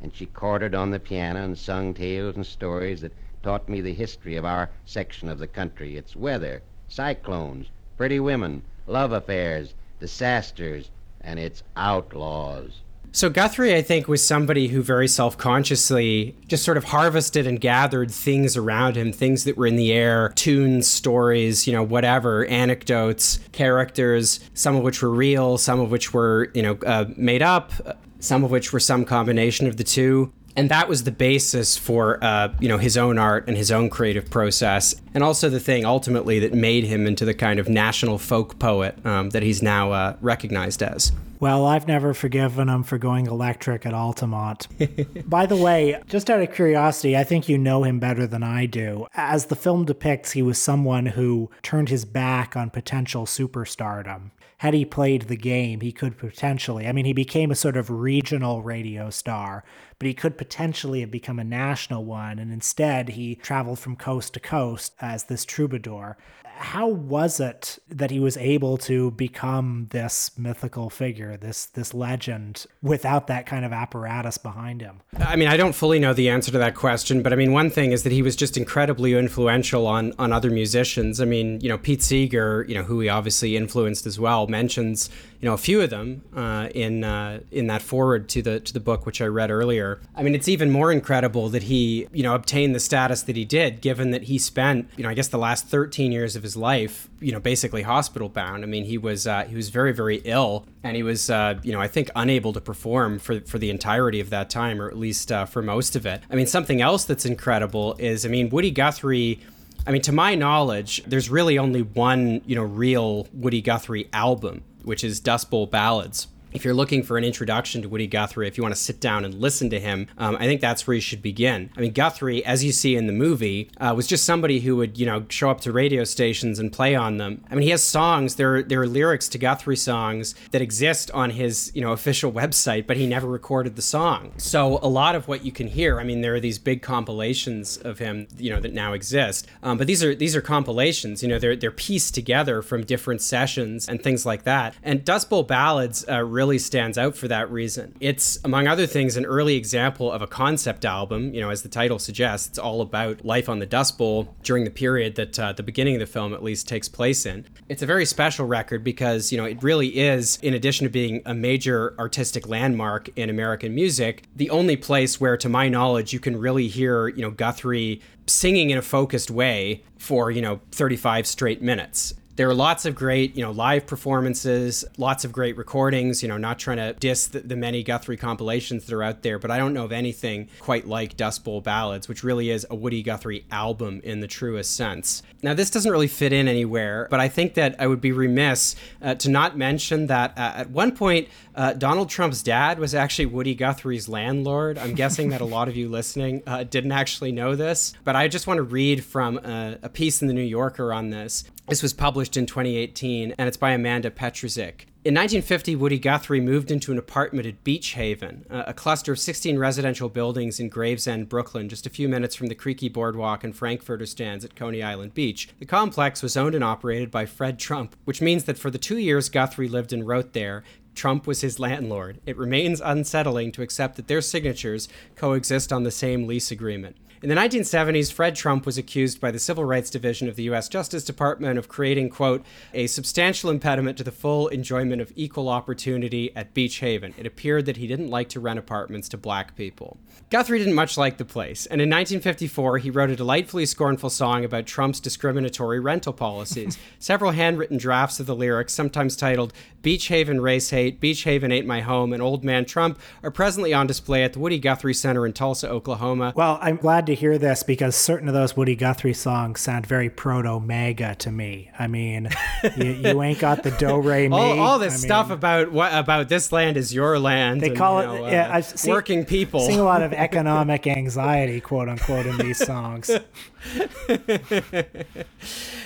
And 0.00 0.14
she 0.14 0.24
quartered 0.26 0.72
on 0.72 0.92
the 0.92 1.00
piano 1.00 1.42
and 1.42 1.58
sung 1.58 1.94
tales 1.94 2.36
and 2.36 2.46
stories 2.46 3.00
that 3.00 3.10
taught 3.42 3.68
me 3.68 3.80
the 3.80 3.92
history 3.92 4.36
of 4.36 4.44
our 4.44 4.70
section 4.84 5.28
of 5.28 5.40
the 5.40 5.48
country, 5.48 5.96
its 5.96 6.14
weather, 6.14 6.62
cyclones, 6.86 7.66
pretty 7.96 8.20
women, 8.20 8.62
love 8.86 9.10
affairs, 9.10 9.74
disasters, 9.98 10.92
and 11.20 11.40
its 11.40 11.64
outlaws. 11.74 12.82
So 13.10 13.30
Guthrie, 13.30 13.74
I 13.74 13.82
think, 13.82 14.06
was 14.06 14.22
somebody 14.24 14.68
who 14.68 14.82
very 14.82 15.08
self-consciously 15.08 16.36
just 16.46 16.64
sort 16.64 16.76
of 16.76 16.84
harvested 16.84 17.46
and 17.46 17.60
gathered 17.60 18.10
things 18.10 18.56
around 18.56 18.96
him, 18.96 19.12
things 19.12 19.44
that 19.44 19.56
were 19.56 19.66
in 19.66 19.76
the 19.76 19.92
air, 19.92 20.32
tunes, 20.36 20.86
stories, 20.86 21.66
you 21.66 21.72
know, 21.72 21.82
whatever, 21.82 22.44
anecdotes, 22.46 23.40
characters, 23.52 24.40
some 24.54 24.76
of 24.76 24.82
which 24.82 25.02
were 25.02 25.10
real, 25.10 25.58
some 25.58 25.80
of 25.80 25.90
which 25.90 26.12
were, 26.12 26.50
you 26.54 26.62
know, 26.62 26.78
uh, 26.86 27.06
made 27.16 27.42
up, 27.42 27.72
some 28.20 28.44
of 28.44 28.50
which 28.50 28.72
were 28.72 28.80
some 28.80 29.04
combination 29.04 29.66
of 29.66 29.78
the 29.78 29.84
two 29.84 30.32
and 30.58 30.70
that 30.70 30.88
was 30.88 31.04
the 31.04 31.12
basis 31.12 31.78
for 31.78 32.22
uh, 32.22 32.52
you 32.58 32.68
know 32.68 32.78
his 32.78 32.96
own 32.96 33.16
art 33.16 33.46
and 33.46 33.56
his 33.56 33.70
own 33.70 33.88
creative 33.88 34.28
process, 34.28 34.94
and 35.14 35.22
also 35.22 35.48
the 35.48 35.60
thing 35.60 35.84
ultimately 35.84 36.40
that 36.40 36.52
made 36.52 36.82
him 36.84 37.06
into 37.06 37.24
the 37.24 37.32
kind 37.32 37.60
of 37.60 37.68
national 37.68 38.18
folk 38.18 38.58
poet 38.58 38.98
um, 39.06 39.30
that 39.30 39.44
he's 39.44 39.62
now 39.62 39.92
uh, 39.92 40.16
recognized 40.20 40.82
as. 40.82 41.12
Well, 41.40 41.64
I've 41.66 41.86
never 41.86 42.14
forgiven 42.14 42.68
him 42.68 42.82
for 42.82 42.98
going 42.98 43.26
electric 43.26 43.86
at 43.86 43.94
Altamont. 43.94 44.66
By 45.30 45.46
the 45.46 45.56
way, 45.56 46.02
just 46.08 46.28
out 46.28 46.42
of 46.42 46.52
curiosity, 46.52 47.16
I 47.16 47.22
think 47.22 47.48
you 47.48 47.56
know 47.56 47.84
him 47.84 48.00
better 48.00 48.26
than 48.26 48.42
I 48.42 48.66
do. 48.66 49.06
As 49.14 49.46
the 49.46 49.54
film 49.54 49.84
depicts, 49.84 50.32
he 50.32 50.42
was 50.42 50.58
someone 50.58 51.06
who 51.06 51.48
turned 51.62 51.90
his 51.90 52.04
back 52.04 52.56
on 52.56 52.70
potential 52.70 53.24
superstardom. 53.24 54.32
Had 54.58 54.74
he 54.74 54.84
played 54.84 55.22
the 55.22 55.36
game, 55.36 55.80
he 55.80 55.92
could 55.92 56.18
potentially, 56.18 56.88
I 56.88 56.92
mean, 56.92 57.04
he 57.04 57.12
became 57.12 57.52
a 57.52 57.54
sort 57.54 57.76
of 57.76 57.88
regional 57.88 58.60
radio 58.60 59.08
star, 59.08 59.62
but 59.98 60.06
he 60.06 60.14
could 60.14 60.38
potentially 60.38 61.00
have 61.00 61.10
become 61.10 61.38
a 61.38 61.44
national 61.44 62.04
one. 62.04 62.38
And 62.38 62.52
instead, 62.52 63.10
he 63.10 63.34
traveled 63.34 63.78
from 63.78 63.96
coast 63.96 64.34
to 64.34 64.40
coast 64.40 64.94
as 65.00 65.24
this 65.24 65.44
troubadour 65.44 66.16
how 66.58 66.88
was 66.88 67.38
it 67.38 67.78
that 67.88 68.10
he 68.10 68.18
was 68.18 68.36
able 68.36 68.76
to 68.76 69.12
become 69.12 69.86
this 69.90 70.36
mythical 70.36 70.90
figure, 70.90 71.36
this 71.36 71.66
this 71.66 71.94
legend, 71.94 72.66
without 72.82 73.28
that 73.28 73.46
kind 73.46 73.64
of 73.64 73.72
apparatus 73.72 74.38
behind 74.38 74.80
him? 74.80 75.00
I 75.18 75.36
mean, 75.36 75.46
I 75.46 75.56
don't 75.56 75.74
fully 75.74 76.00
know 76.00 76.12
the 76.12 76.28
answer 76.28 76.50
to 76.50 76.58
that 76.58 76.74
question, 76.74 77.22
but 77.22 77.32
I 77.32 77.36
mean, 77.36 77.52
one 77.52 77.70
thing 77.70 77.92
is 77.92 78.02
that 78.02 78.12
he 78.12 78.22
was 78.22 78.34
just 78.34 78.56
incredibly 78.56 79.14
influential 79.14 79.86
on 79.86 80.12
on 80.18 80.32
other 80.32 80.50
musicians. 80.50 81.20
I 81.20 81.26
mean, 81.26 81.60
you 81.60 81.68
know, 81.68 81.78
Pete 81.78 82.02
Seeger, 82.02 82.66
you 82.68 82.74
know, 82.74 82.82
who 82.82 82.98
he 83.00 83.08
obviously 83.08 83.56
influenced 83.56 84.04
as 84.04 84.18
well, 84.18 84.48
mentions 84.48 85.10
you 85.40 85.48
know 85.48 85.54
a 85.54 85.58
few 85.58 85.80
of 85.80 85.90
them 85.90 86.22
uh, 86.34 86.68
in 86.74 87.04
uh, 87.04 87.40
in 87.50 87.68
that 87.68 87.82
foreword 87.82 88.28
to 88.30 88.42
the 88.42 88.60
to 88.60 88.72
the 88.72 88.80
book 88.80 89.06
which 89.06 89.20
I 89.20 89.26
read 89.26 89.50
earlier. 89.50 90.00
I 90.16 90.22
mean, 90.22 90.34
it's 90.34 90.48
even 90.48 90.70
more 90.70 90.90
incredible 90.90 91.48
that 91.50 91.64
he 91.64 92.08
you 92.12 92.22
know 92.22 92.34
obtained 92.34 92.74
the 92.74 92.80
status 92.80 93.22
that 93.22 93.36
he 93.36 93.44
did, 93.44 93.80
given 93.80 94.10
that 94.10 94.24
he 94.24 94.38
spent 94.38 94.88
you 94.96 95.04
know 95.04 95.10
I 95.10 95.14
guess 95.14 95.28
the 95.28 95.38
last 95.38 95.66
13 95.68 96.10
years 96.10 96.34
of 96.34 96.42
his 96.42 96.56
life 96.56 97.08
you 97.20 97.32
know 97.32 97.40
basically 97.40 97.82
hospital 97.82 98.28
bound. 98.28 98.64
I 98.64 98.66
mean, 98.66 98.84
he 98.84 98.98
was 98.98 99.26
uh, 99.26 99.44
he 99.44 99.54
was 99.54 99.68
very 99.68 99.92
very 99.92 100.16
ill, 100.24 100.66
and 100.82 100.96
he 100.96 101.02
was 101.02 101.30
uh, 101.30 101.54
you 101.62 101.72
know 101.72 101.80
I 101.80 101.86
think 101.88 102.10
unable 102.16 102.52
to 102.52 102.60
perform 102.60 103.18
for 103.18 103.40
for 103.40 103.58
the 103.58 103.70
entirety 103.70 104.20
of 104.20 104.30
that 104.30 104.50
time, 104.50 104.80
or 104.80 104.88
at 104.88 104.98
least 104.98 105.30
uh, 105.30 105.44
for 105.44 105.62
most 105.62 105.94
of 105.94 106.04
it. 106.04 106.20
I 106.30 106.34
mean, 106.34 106.46
something 106.46 106.80
else 106.80 107.04
that's 107.04 107.24
incredible 107.24 107.94
is 107.98 108.26
I 108.26 108.28
mean 108.28 108.50
Woody 108.50 108.70
Guthrie. 108.70 109.40
I 109.86 109.92
mean, 109.92 110.02
to 110.02 110.12
my 110.12 110.34
knowledge, 110.34 111.02
there's 111.06 111.30
really 111.30 111.56
only 111.56 111.80
one, 111.80 112.42
you 112.44 112.56
know, 112.56 112.64
real 112.64 113.26
Woody 113.32 113.62
Guthrie 113.62 114.08
album 114.12 114.62
which 114.88 115.04
is 115.04 115.20
Dust 115.20 115.50
Bowl 115.50 115.66
Ballads 115.66 116.26
if 116.58 116.64
you're 116.64 116.74
looking 116.74 117.04
for 117.04 117.16
an 117.16 117.22
introduction 117.22 117.82
to 117.82 117.88
Woody 117.88 118.08
Guthrie, 118.08 118.48
if 118.48 118.58
you 118.58 118.64
want 118.64 118.74
to 118.74 118.80
sit 118.80 119.00
down 119.00 119.24
and 119.24 119.32
listen 119.34 119.70
to 119.70 119.78
him, 119.78 120.08
um, 120.18 120.34
I 120.40 120.46
think 120.46 120.60
that's 120.60 120.88
where 120.88 120.96
you 120.96 121.00
should 121.00 121.22
begin. 121.22 121.70
I 121.76 121.80
mean, 121.80 121.92
Guthrie, 121.92 122.44
as 122.44 122.64
you 122.64 122.72
see 122.72 122.96
in 122.96 123.06
the 123.06 123.12
movie, 123.12 123.70
uh, 123.80 123.94
was 123.94 124.08
just 124.08 124.24
somebody 124.24 124.58
who 124.58 124.74
would, 124.74 124.98
you 124.98 125.06
know, 125.06 125.24
show 125.28 125.50
up 125.50 125.60
to 125.60 125.72
radio 125.72 126.02
stations 126.02 126.58
and 126.58 126.72
play 126.72 126.96
on 126.96 127.18
them. 127.18 127.44
I 127.48 127.54
mean, 127.54 127.62
he 127.62 127.70
has 127.70 127.84
songs. 127.84 128.34
There, 128.34 128.60
there 128.64 128.82
are 128.82 128.88
lyrics 128.88 129.28
to 129.28 129.38
Guthrie 129.38 129.76
songs 129.76 130.34
that 130.50 130.60
exist 130.60 131.12
on 131.12 131.30
his, 131.30 131.70
you 131.76 131.80
know, 131.80 131.92
official 131.92 132.32
website, 132.40 132.88
but 132.88 132.96
he 132.96 133.06
never 133.06 133.28
recorded 133.28 133.76
the 133.76 133.82
song. 133.82 134.32
So 134.38 134.80
a 134.82 134.88
lot 134.88 135.14
of 135.14 135.28
what 135.28 135.44
you 135.44 135.52
can 135.52 135.68
hear, 135.68 136.00
I 136.00 136.02
mean, 136.02 136.22
there 136.22 136.34
are 136.34 136.40
these 136.40 136.58
big 136.58 136.82
compilations 136.82 137.76
of 137.76 138.00
him, 138.00 138.26
you 138.36 138.50
know, 138.50 138.58
that 138.58 138.72
now 138.72 138.94
exist. 138.94 139.46
Um, 139.62 139.78
but 139.78 139.86
these 139.86 140.02
are 140.02 140.12
these 140.12 140.34
are 140.34 140.40
compilations. 140.40 141.22
You 141.22 141.28
know, 141.28 141.38
they're 141.38 141.54
they're 141.54 141.70
pieced 141.70 142.16
together 142.16 142.62
from 142.62 142.84
different 142.84 143.22
sessions 143.22 143.88
and 143.88 144.02
things 144.02 144.26
like 144.26 144.42
that. 144.42 144.74
And 144.82 145.04
Dust 145.04 145.30
Bowl 145.30 145.44
Ballads. 145.44 146.04
Uh, 146.08 146.24
really 146.38 146.47
stands 146.56 146.96
out 146.96 147.16
for 147.16 147.28
that 147.28 147.50
reason. 147.50 147.94
It's, 148.00 148.38
among 148.44 148.66
other 148.66 148.86
things, 148.86 149.16
an 149.16 149.26
early 149.26 149.56
example 149.56 150.10
of 150.10 150.22
a 150.22 150.26
concept 150.26 150.86
album. 150.86 151.34
You 151.34 151.42
know, 151.42 151.50
as 151.50 151.62
the 151.62 151.68
title 151.68 151.98
suggests, 151.98 152.48
it's 152.48 152.58
all 152.58 152.80
about 152.80 153.24
life 153.24 153.50
on 153.50 153.58
the 153.58 153.66
Dust 153.66 153.98
Bowl 153.98 154.34
during 154.42 154.64
the 154.64 154.70
period 154.70 155.16
that 155.16 155.38
uh, 155.38 155.52
the 155.52 155.62
beginning 155.62 155.96
of 155.96 156.00
the 156.00 156.06
film 156.06 156.32
at 156.32 156.42
least 156.42 156.68
takes 156.68 156.88
place 156.88 157.26
in. 157.26 157.44
It's 157.68 157.82
a 157.82 157.86
very 157.86 158.06
special 158.06 158.46
record 158.46 158.82
because, 158.82 159.32
you 159.32 159.36
know, 159.36 159.44
it 159.44 159.62
really 159.62 159.98
is, 159.98 160.38
in 160.40 160.54
addition 160.54 160.84
to 160.84 160.90
being 160.90 161.20
a 161.26 161.34
major 161.34 161.94
artistic 161.98 162.48
landmark 162.48 163.10
in 163.16 163.28
American 163.28 163.74
music, 163.74 164.22
the 164.36 164.48
only 164.50 164.76
place 164.76 165.20
where, 165.20 165.36
to 165.36 165.48
my 165.48 165.68
knowledge, 165.68 166.12
you 166.12 166.20
can 166.20 166.38
really 166.38 166.68
hear, 166.68 167.08
you 167.08 167.20
know, 167.20 167.30
Guthrie 167.30 168.00
singing 168.26 168.70
in 168.70 168.78
a 168.78 168.82
focused 168.82 169.30
way 169.30 169.82
for, 169.98 170.30
you 170.30 170.40
know, 170.40 170.60
35 170.70 171.26
straight 171.26 171.60
minutes 171.60 172.14
There 172.38 172.48
are 172.48 172.54
lots 172.54 172.86
of 172.86 172.94
great, 172.94 173.34
you 173.34 173.42
know, 173.42 173.50
live 173.50 173.88
performances, 173.88 174.84
lots 174.96 175.24
of 175.24 175.32
great 175.32 175.56
recordings, 175.56 176.22
you 176.22 176.28
know, 176.28 176.36
not 176.36 176.60
trying 176.60 176.76
to 176.76 176.92
diss 176.92 177.26
the, 177.26 177.40
the 177.40 177.56
many 177.56 177.82
Guthrie 177.82 178.16
compilations 178.16 178.84
that 178.84 178.94
are 178.94 179.02
out 179.02 179.22
there, 179.22 179.40
but 179.40 179.50
I 179.50 179.58
don't 179.58 179.74
know 179.74 179.84
of 179.84 179.90
anything 179.90 180.48
quite 180.60 180.86
like 180.86 181.16
Dust 181.16 181.42
Bowl 181.42 181.60
Ballads, 181.60 182.06
which 182.06 182.22
really 182.22 182.50
is 182.50 182.64
a 182.70 182.76
Woody 182.76 183.02
Guthrie 183.02 183.44
album 183.50 184.00
in 184.04 184.20
the 184.20 184.28
truest 184.28 184.76
sense. 184.76 185.24
Now, 185.42 185.52
this 185.52 185.68
doesn't 185.68 185.90
really 185.90 186.06
fit 186.06 186.32
in 186.32 186.46
anywhere, 186.46 187.08
but 187.10 187.18
I 187.18 187.26
think 187.26 187.54
that 187.54 187.74
I 187.80 187.88
would 187.88 188.00
be 188.00 188.12
remiss 188.12 188.76
uh, 189.02 189.16
to 189.16 189.28
not 189.28 189.58
mention 189.58 190.06
that 190.06 190.38
uh, 190.38 190.52
at 190.58 190.70
one 190.70 190.92
point, 190.92 191.26
uh, 191.56 191.72
Donald 191.72 192.08
Trump's 192.08 192.44
dad 192.44 192.78
was 192.78 192.94
actually 192.94 193.26
Woody 193.26 193.56
Guthrie's 193.56 194.08
landlord. 194.08 194.78
I'm 194.78 194.94
guessing 194.94 195.30
that 195.30 195.40
a 195.40 195.44
lot 195.44 195.66
of 195.66 195.76
you 195.76 195.88
listening 195.88 196.44
uh, 196.46 196.62
didn't 196.62 196.92
actually 196.92 197.32
know 197.32 197.56
this, 197.56 197.94
but 198.04 198.14
I 198.14 198.28
just 198.28 198.46
want 198.46 198.58
to 198.58 198.62
read 198.62 199.04
from 199.04 199.38
a, 199.38 199.76
a 199.82 199.88
piece 199.88 200.22
in 200.22 200.28
the 200.28 200.34
New 200.34 200.40
Yorker 200.40 200.92
on 200.92 201.10
this. 201.10 201.42
This 201.68 201.82
was 201.82 201.92
published 201.92 202.38
in 202.38 202.46
2018, 202.46 203.34
and 203.36 203.46
it's 203.46 203.58
by 203.58 203.72
Amanda 203.72 204.10
Petrusich. 204.10 204.86
In 205.04 205.14
1950, 205.14 205.76
Woody 205.76 205.98
Guthrie 205.98 206.40
moved 206.40 206.70
into 206.70 206.92
an 206.92 206.98
apartment 206.98 207.46
at 207.46 207.62
Beach 207.62 207.92
Haven, 207.92 208.46
a 208.48 208.72
cluster 208.72 209.12
of 209.12 209.18
16 209.18 209.58
residential 209.58 210.08
buildings 210.08 210.58
in 210.58 210.70
Gravesend, 210.70 211.28
Brooklyn, 211.28 211.68
just 211.68 211.86
a 211.86 211.90
few 211.90 212.08
minutes 212.08 212.34
from 212.34 212.46
the 212.46 212.54
creaky 212.54 212.88
boardwalk 212.88 213.44
and 213.44 213.54
Frankfurter 213.54 214.06
stands 214.06 214.46
at 214.46 214.56
Coney 214.56 214.82
Island 214.82 215.12
Beach. 215.12 215.50
The 215.58 215.66
complex 215.66 216.22
was 216.22 216.38
owned 216.38 216.54
and 216.54 216.64
operated 216.64 217.10
by 217.10 217.26
Fred 217.26 217.58
Trump, 217.58 217.96
which 218.06 218.22
means 218.22 218.44
that 218.44 218.58
for 218.58 218.70
the 218.70 218.78
two 218.78 218.96
years 218.96 219.28
Guthrie 219.28 219.68
lived 219.68 219.92
and 219.92 220.06
wrote 220.06 220.32
there, 220.32 220.64
Trump 220.98 221.26
was 221.26 221.40
his 221.40 221.58
landlord. 221.58 222.20
It 222.26 222.36
remains 222.36 222.82
unsettling 222.84 223.52
to 223.52 223.62
accept 223.62 223.96
that 223.96 224.08
their 224.08 224.20
signatures 224.20 224.88
coexist 225.16 225.72
on 225.72 225.84
the 225.84 225.90
same 225.90 226.26
lease 226.26 226.50
agreement. 226.50 226.96
In 227.20 227.28
the 227.28 227.34
1970s, 227.34 228.12
Fred 228.12 228.36
Trump 228.36 228.64
was 228.64 228.78
accused 228.78 229.20
by 229.20 229.32
the 229.32 229.40
Civil 229.40 229.64
Rights 229.64 229.90
Division 229.90 230.28
of 230.28 230.36
the 230.36 230.44
U.S. 230.44 230.68
Justice 230.68 231.02
Department 231.02 231.58
of 231.58 231.66
creating, 231.66 232.10
quote, 232.10 232.46
a 232.72 232.86
substantial 232.86 233.50
impediment 233.50 233.98
to 233.98 234.04
the 234.04 234.12
full 234.12 234.46
enjoyment 234.46 235.02
of 235.02 235.12
equal 235.16 235.48
opportunity 235.48 236.30
at 236.36 236.54
Beach 236.54 236.78
Haven. 236.78 237.14
It 237.18 237.26
appeared 237.26 237.66
that 237.66 237.76
he 237.76 237.88
didn't 237.88 238.08
like 238.08 238.28
to 238.30 238.40
rent 238.40 238.60
apartments 238.60 239.08
to 239.08 239.16
black 239.16 239.56
people. 239.56 239.98
Guthrie 240.30 240.60
didn't 240.60 240.74
much 240.74 240.96
like 240.96 241.16
the 241.16 241.24
place, 241.24 241.66
and 241.66 241.80
in 241.80 241.88
1954, 241.88 242.78
he 242.78 242.90
wrote 242.90 243.10
a 243.10 243.16
delightfully 243.16 243.66
scornful 243.66 244.10
song 244.10 244.44
about 244.44 244.66
Trump's 244.66 245.00
discriminatory 245.00 245.80
rental 245.80 246.12
policies. 246.12 246.78
Several 247.00 247.32
handwritten 247.32 247.78
drafts 247.78 248.20
of 248.20 248.26
the 248.26 248.36
lyrics, 248.36 248.74
sometimes 248.74 249.16
titled 249.16 249.52
Beach 249.82 250.06
Haven 250.06 250.40
Race 250.40 250.70
Hate, 250.88 251.00
Beach 251.00 251.24
Haven 251.24 251.52
Ain't 251.52 251.66
My 251.66 251.82
Home, 251.82 252.14
and 252.14 252.22
Old 252.22 252.42
Man 252.42 252.64
Trump, 252.64 252.98
are 253.22 253.30
presently 253.30 253.74
on 253.74 253.86
display 253.86 254.24
at 254.24 254.32
the 254.32 254.38
Woody 254.38 254.58
Guthrie 254.58 254.94
Center 254.94 255.26
in 255.26 255.34
Tulsa, 255.34 255.68
Oklahoma. 255.68 256.32
Well, 256.34 256.58
I'm 256.62 256.76
glad 256.76 257.04
to 257.06 257.14
hear 257.14 257.36
this 257.36 257.62
because 257.62 257.94
certain 257.94 258.26
of 258.26 258.32
those 258.32 258.56
Woody 258.56 258.74
Guthrie 258.74 259.12
songs 259.12 259.60
sound 259.60 259.84
very 259.86 260.08
proto 260.08 260.58
MAGA 260.60 261.16
to 261.16 261.30
me. 261.30 261.70
I 261.78 261.88
mean, 261.88 262.30
you, 262.76 262.84
you, 262.84 263.22
ain't 263.22 263.38
got 263.38 263.62
the 263.62 263.70
do 263.72 264.00
re 264.00 264.28
mi. 264.28 264.34
All, 264.34 264.60
all 264.60 264.78
this 264.78 264.94
I 264.94 265.06
stuff 265.06 265.28
mean, 265.28 265.34
about 265.34 265.72
what 265.72 265.92
about 265.92 266.30
this 266.30 266.52
land 266.52 266.78
is 266.78 266.94
your 266.94 267.18
land. 267.18 267.60
They 267.60 267.68
and, 267.68 267.76
call 267.76 268.00
you 268.00 268.06
know, 268.06 268.26
it 268.26 268.32
yeah. 268.32 268.48
Uh, 268.48 268.56
I've 268.56 268.64
seen, 268.64 268.90
working 268.90 269.24
people. 269.26 269.60
Seeing 269.60 269.80
a 269.80 269.84
lot 269.84 270.02
of 270.02 270.12
economic 270.14 270.86
anxiety, 270.86 271.60
quote 271.60 271.90
unquote, 271.90 272.24
in 272.24 272.38
these 272.38 272.64
songs. 272.64 273.10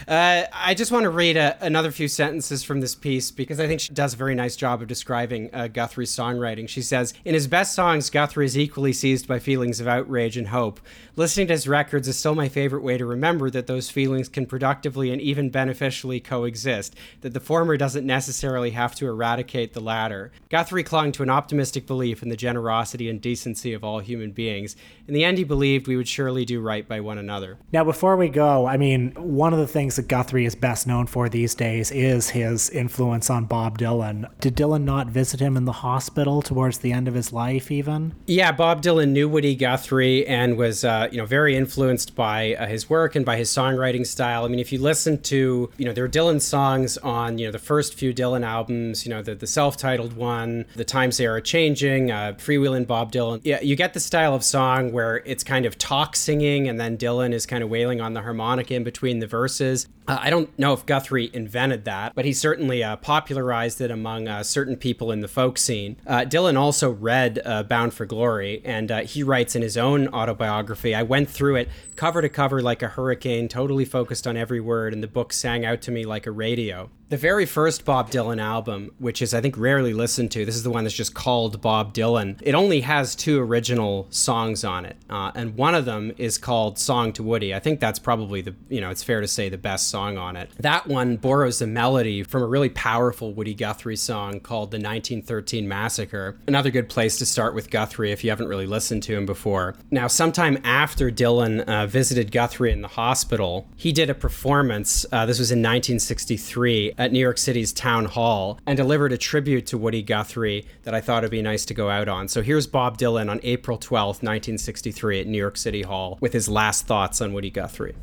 Uh, 0.09 0.43
I 0.53 0.75
just 0.75 0.91
want 0.91 1.05
to 1.05 1.11
read 1.11 1.37
a, 1.37 1.57
another 1.64 1.93
few 1.93 2.09
sentences 2.09 2.64
from 2.64 2.81
this 2.81 2.95
piece 2.95 3.31
because 3.31 3.61
I 3.61 3.68
think 3.68 3.81
she 3.81 3.93
does 3.93 4.14
a 4.14 4.16
very 4.16 4.35
nice 4.35 4.57
job 4.57 4.83
of 4.83 4.89
describing 4.89 5.49
uh, 5.53 5.68
Guthrie's 5.68 6.14
songwriting. 6.14 6.68
She 6.68 6.83
says, 6.83 7.14
In 7.25 7.35
his 7.35 7.47
best 7.47 7.75
songs, 7.75 8.11
Guthrie 8.11 8.47
is 8.47 8.59
equally 8.59 8.93
seized 8.93 9.29
by 9.29 9.39
feelings 9.39 9.81
of 9.81 9.87
outrage 9.87 10.37
and 10.37 10.49
hope. 10.49 10.81
Listening 11.14 11.47
to 11.49 11.53
his 11.53 11.68
records 11.68 12.09
is 12.09 12.18
still 12.18 12.35
my 12.35 12.49
favorite 12.49 12.83
way 12.83 12.99
to 12.99 13.07
remember 13.07 13.51
that 13.51 13.66
those 13.66 13.91
feelings 13.91 14.29
can 14.29 14.47
productively 14.47 15.12
and 15.12 15.20
even 15.20 15.51
beneficially 15.51 16.18
coexist, 16.20 16.97
that 17.20 17.33
the 17.33 17.41
former 17.41 17.77
doesn't 17.77 18.07
necessarily 18.07 18.70
have 18.70 18.95
to 18.97 19.07
eradicate 19.07 19.73
the 19.73 19.81
latter. 19.81 20.33
Guthrie 20.51 20.83
clung 20.83 21.12
to 21.12 21.23
an 21.23 21.31
optimistic 21.31 21.87
belief 21.87 22.23
in 22.23 22.29
the 22.29 22.37
generosity 22.37 23.09
and 23.09 23.20
decency 23.20 23.73
of 23.73 23.85
all 23.85 24.01
human 24.01 24.33
beings. 24.33 24.75
In 25.07 25.14
the 25.14 25.25
end, 25.25 25.39
he 25.39 25.45
believed 25.45 25.87
we 25.87 25.97
would 25.97 26.09
surely 26.09 26.45
do 26.45 26.61
right 26.61 26.89
by 26.89 27.01
one 27.01 27.18
another. 27.18 27.59
Now, 27.73 27.85
before 27.85 28.18
we 28.18 28.29
go, 28.29 28.66
I 28.66 28.77
mean, 28.77 29.12
one 29.16 29.55
of 29.55 29.59
the 29.59 29.66
things 29.66 29.97
that 29.97 30.07
Guthrie 30.07 30.45
is 30.45 30.55
best 30.55 30.87
known 30.87 31.07
for 31.07 31.31
these 31.31 31.55
days 31.55 31.91
is 31.91 32.29
his 32.29 32.68
influence 32.68 33.31
on 33.31 33.47
Bob 33.47 33.79
Dylan. 33.79 34.29
Did 34.41 34.55
Dylan 34.55 34.83
not 34.85 35.07
visit 35.07 35.41
him 35.41 35.57
in 35.57 35.64
the 35.64 35.73
hospital 35.73 36.43
towards 36.43 36.79
the 36.79 36.93
end 36.93 37.09
of 37.09 37.14
his 37.14 37.33
life, 37.33 37.70
even? 37.70 38.14
Yeah, 38.27 38.53
Bob 38.53 38.83
Dylan 38.83 39.12
knew 39.12 39.27
Woody 39.27 39.55
Guthrie 39.55 40.27
and 40.27 40.59
was, 40.59 40.85
uh, 40.85 41.09
you 41.11 41.16
know, 41.16 41.25
very 41.25 41.57
influenced 41.57 42.14
by 42.14 42.55
uh, 42.57 42.66
his 42.66 42.91
work 42.91 43.16
and 43.16 43.25
by 43.25 43.37
his 43.37 43.49
songwriting 43.49 44.07
style. 44.07 44.45
I 44.45 44.49
mean, 44.49 44.61
if 44.61 44.70
you 44.70 44.79
listen 44.79 45.23
to, 45.23 45.70
you 45.79 45.85
know, 45.87 45.95
there 45.95 46.05
are 46.05 46.11
Dylan 46.11 46.43
songs 46.43 46.99
on, 46.99 47.39
you 47.39 47.47
know, 47.47 47.53
the 47.53 47.59
first 47.59 47.95
few 47.95 48.12
Dylan 48.12 48.45
albums, 48.45 49.07
you 49.07 49.11
know, 49.11 49.23
the, 49.23 49.35
the 49.35 49.47
self-titled 49.47 50.12
one, 50.12 50.66
The 50.77 50.85
Times 50.85 51.16
They 51.16 51.25
Are 51.25 51.41
Changing, 51.41 52.11
uh, 52.11 52.35
Freewheelin' 52.37 52.87
Bob 52.87 53.12
Dylan. 53.12 53.41
Yeah, 53.45 53.62
you 53.62 53.77
get 53.77 53.95
the 53.95 54.01
style 54.01 54.35
of 54.35 54.45
song 54.45 54.93
where 54.93 55.23
it's 55.25 55.43
kind 55.43 55.64
of 55.64 55.79
talk 55.79 56.16
singing 56.16 56.68
and 56.68 56.79
then 56.79 56.99
Dylan 56.99 57.33
is 57.33 57.47
kind 57.47 57.61
of 57.62 57.70
wailing 57.70 58.00
on 58.00 58.12
the 58.12 58.22
harmonica 58.22 58.74
in 58.74 58.84
between 58.84 59.20
the 59.20 59.26
verses. 59.26 59.88
Uh, 60.09 60.18
I 60.20 60.30
don't 60.30 60.57
know 60.59 60.72
if 60.72 60.84
Guthrie 60.84 61.30
invented 61.32 61.84
that, 61.84 62.14
but 62.14 62.24
he 62.24 62.32
certainly 62.32 62.82
uh, 62.82 62.96
popularized 62.96 63.80
it 63.80 63.90
among 63.90 64.26
uh, 64.26 64.42
certain 64.42 64.76
people 64.76 65.12
in 65.12 65.20
the 65.20 65.28
folk 65.28 65.59
scene. 65.59 65.96
Uh, 66.07 66.20
Dylan 66.20 66.59
also 66.59 66.90
read 66.90 67.40
uh, 67.44 67.62
Bound 67.62 67.94
for 67.94 68.05
Glory, 68.05 68.62
and 68.64 68.90
uh, 68.90 69.00
he 69.03 69.22
writes 69.22 69.55
in 69.55 69.62
his 69.62 69.76
own 69.76 70.09
autobiography 70.09 70.94
I 70.94 71.03
went 71.05 71.30
through 71.30 71.57
it 71.57 71.68
cover 71.94 72.20
to 72.20 72.28
cover 72.28 72.61
like 72.61 72.82
a 72.82 72.88
hurricane, 72.88 73.48
totally 73.48 73.84
focused 73.84 74.26
on 74.26 74.36
every 74.36 74.61
word, 74.61 74.92
and 74.92 75.03
the 75.03 75.09
book 75.09 75.32
sang 75.32 75.64
out 75.64 75.80
to 75.82 75.90
me 75.90 76.05
like 76.05 76.26
a 76.26 76.32
radio. 76.32 76.90
The 77.11 77.18
very 77.18 77.44
first 77.44 77.84
Bob 77.84 78.11
Dylan 78.11 78.40
album, 78.40 78.90
which 78.98 79.20
is, 79.20 79.34
I 79.34 79.42
think, 79.42 79.59
rarely 79.59 79.92
listened 79.92 80.30
to, 80.30 80.46
this 80.46 80.57
is 80.57 80.62
the 80.62 80.70
one 80.70 80.84
that's 80.84 80.96
just 80.96 81.12
called 81.12 81.61
Bob 81.61 81.92
Dylan. 81.92 82.40
It 82.42 82.55
only 82.55 82.80
has 82.80 83.14
two 83.14 83.38
original 83.38 84.07
songs 84.09 84.64
on 84.64 84.86
it, 84.86 84.96
and 85.11 85.55
one 85.55 85.74
of 85.74 85.84
them 85.84 86.12
is 86.16 86.38
called 86.38 86.78
Song 86.78 87.12
to 87.12 87.22
Woody. 87.22 87.55
I 87.55 87.61
think 87.61 87.80
that's 87.80 87.98
probably 87.98 88.40
the, 88.40 88.55
you 88.70 88.80
know, 88.80 88.88
it's 88.88 89.03
fair 89.03 89.20
to 89.20 89.28
say 89.28 89.50
the 89.50 89.59
best 89.59 89.91
song 89.93 90.16
on 90.16 90.36
it. 90.36 90.51
That 90.59 90.86
one 90.86 91.18
borrows 91.18 91.59
the 91.59 91.66
melody 91.66 92.22
from 92.22 92.43
a 92.43 92.47
really 92.47 92.70
powerful 92.70 93.34
Woody 93.34 93.53
Guthrie 93.53 93.97
song 93.97 94.40
called 94.40 94.70
The 94.70 94.78
1913 94.78 95.68
Massacre. 95.68 96.38
Another 96.49 96.70
good 96.70 96.88
place 96.88 97.18
to 97.18 97.26
start 97.26 97.55
with 97.55 97.70
Guthrie 97.70 98.11
if 98.11 98.24
you 98.24 98.30
haven't 98.30 98.49
really 98.49 98.66
listened 98.66 99.03
to 99.05 99.14
him 99.14 99.26
before. 99.26 99.76
Now, 99.90 100.07
sometime 100.07 100.59
after 100.64 101.11
Dylan 101.11 101.61
uh, 101.68 101.86
visited 101.86 102.32
Guthrie 102.32 102.72
in 102.72 102.80
the 102.80 102.88
hospital, 102.88 103.68
he 103.76 103.93
did 103.93 104.09
a 104.09 104.14
performance. 104.14 105.05
Uh, 105.12 105.26
this 105.26 105.38
was 105.38 105.53
in 105.53 105.59
1963 105.59 106.95
at 106.97 107.12
New 107.12 107.20
York 107.20 107.36
City's 107.36 107.72
Town 107.72 108.07
Hall 108.07 108.59
and 108.66 108.78
delivered 108.78 109.12
a 109.12 109.18
tribute 109.18 109.66
to 109.66 109.76
Woody 109.76 110.03
Guthrie 110.03 110.64
that 110.84 110.95
I 110.95 111.03
thought 111.03 111.22
would 111.22 111.30
be 111.30 111.43
nice 111.43 111.66
to 111.66 111.74
go 111.74 111.90
out 111.90 112.09
on. 112.09 112.28
So 112.28 112.40
here's 112.40 112.66
Bob 112.66 112.97
Dylan 112.97 113.30
on 113.30 113.40
April 113.43 113.76
12th, 113.76 114.22
1963 114.22 115.20
at 115.20 115.26
New 115.26 115.38
York 115.38 115.59
City 115.59 115.82
Hall 115.82 116.16
with 116.20 116.32
his 116.32 116.49
last 116.49 116.86
thoughts 116.86 117.20
on 117.20 117.34
Woody 117.34 117.51
Guthrie. 117.51 117.95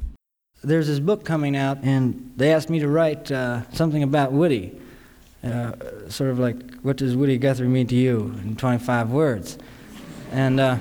There's 0.61 0.87
this 0.87 0.99
book 0.99 1.23
coming 1.23 1.55
out, 1.55 1.77
and 1.83 2.33
they 2.35 2.53
asked 2.53 2.69
me 2.69 2.79
to 2.79 2.89
write 2.89 3.31
uh, 3.31 3.69
something 3.71 4.03
about 4.03 4.33
Woody. 4.33 4.77
Uh, 5.41 5.71
sort 6.09 6.31
of 6.31 6.39
like, 6.39 6.81
what 6.81 6.97
does 6.97 7.15
Woody 7.15 7.37
Guthrie 7.37 7.69
mean 7.69 7.87
to 7.87 7.95
you 7.95 8.37
in 8.43 8.57
25 8.57 9.09
words? 9.09 9.57
And, 10.33 10.59
uh, 10.59 10.77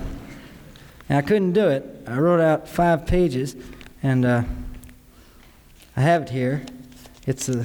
and 1.08 1.18
I 1.18 1.22
couldn't 1.22 1.52
do 1.52 1.68
it. 1.68 1.84
I 2.08 2.18
wrote 2.18 2.40
out 2.40 2.66
five 2.66 3.06
pages, 3.06 3.54
and 4.02 4.24
uh, 4.24 4.42
I 5.96 6.00
have 6.00 6.22
it 6.22 6.30
here. 6.30 6.66
It's 7.26 7.48
a 7.48 7.64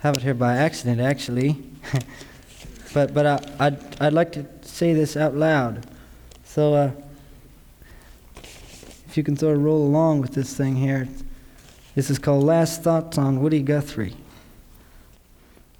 have 0.00 0.16
it 0.16 0.22
here 0.22 0.34
by 0.34 0.56
accident, 0.56 1.00
actually. 1.00 1.62
but 2.94 3.14
but 3.14 3.26
I, 3.26 3.66
I'd, 3.66 4.00
I'd 4.00 4.12
like 4.12 4.32
to 4.32 4.46
say 4.62 4.92
this 4.92 5.16
out 5.16 5.36
loud. 5.36 5.86
So 6.44 6.74
uh, 6.74 6.90
if 9.10 9.16
you 9.16 9.24
can 9.24 9.36
sort 9.36 9.56
of 9.56 9.64
roll 9.64 9.84
along 9.84 10.20
with 10.20 10.34
this 10.34 10.56
thing 10.56 10.76
here. 10.76 11.08
This 11.96 12.10
is 12.10 12.18
called 12.20 12.44
Last 12.44 12.84
Thoughts 12.84 13.18
on 13.18 13.42
Woody 13.42 13.60
Guthrie. 13.60 14.14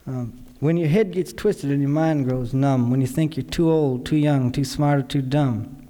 Um, 0.04 0.44
when 0.58 0.76
your 0.76 0.88
head 0.88 1.12
gets 1.12 1.32
twisted 1.32 1.70
and 1.70 1.80
your 1.80 1.90
mind 1.90 2.28
grows 2.28 2.52
numb, 2.52 2.90
when 2.90 3.00
you 3.00 3.06
think 3.06 3.36
you're 3.36 3.44
too 3.44 3.70
old, 3.70 4.04
too 4.04 4.16
young, 4.16 4.50
too 4.50 4.64
smart, 4.64 4.98
or 4.98 5.02
too 5.02 5.22
dumb, 5.22 5.86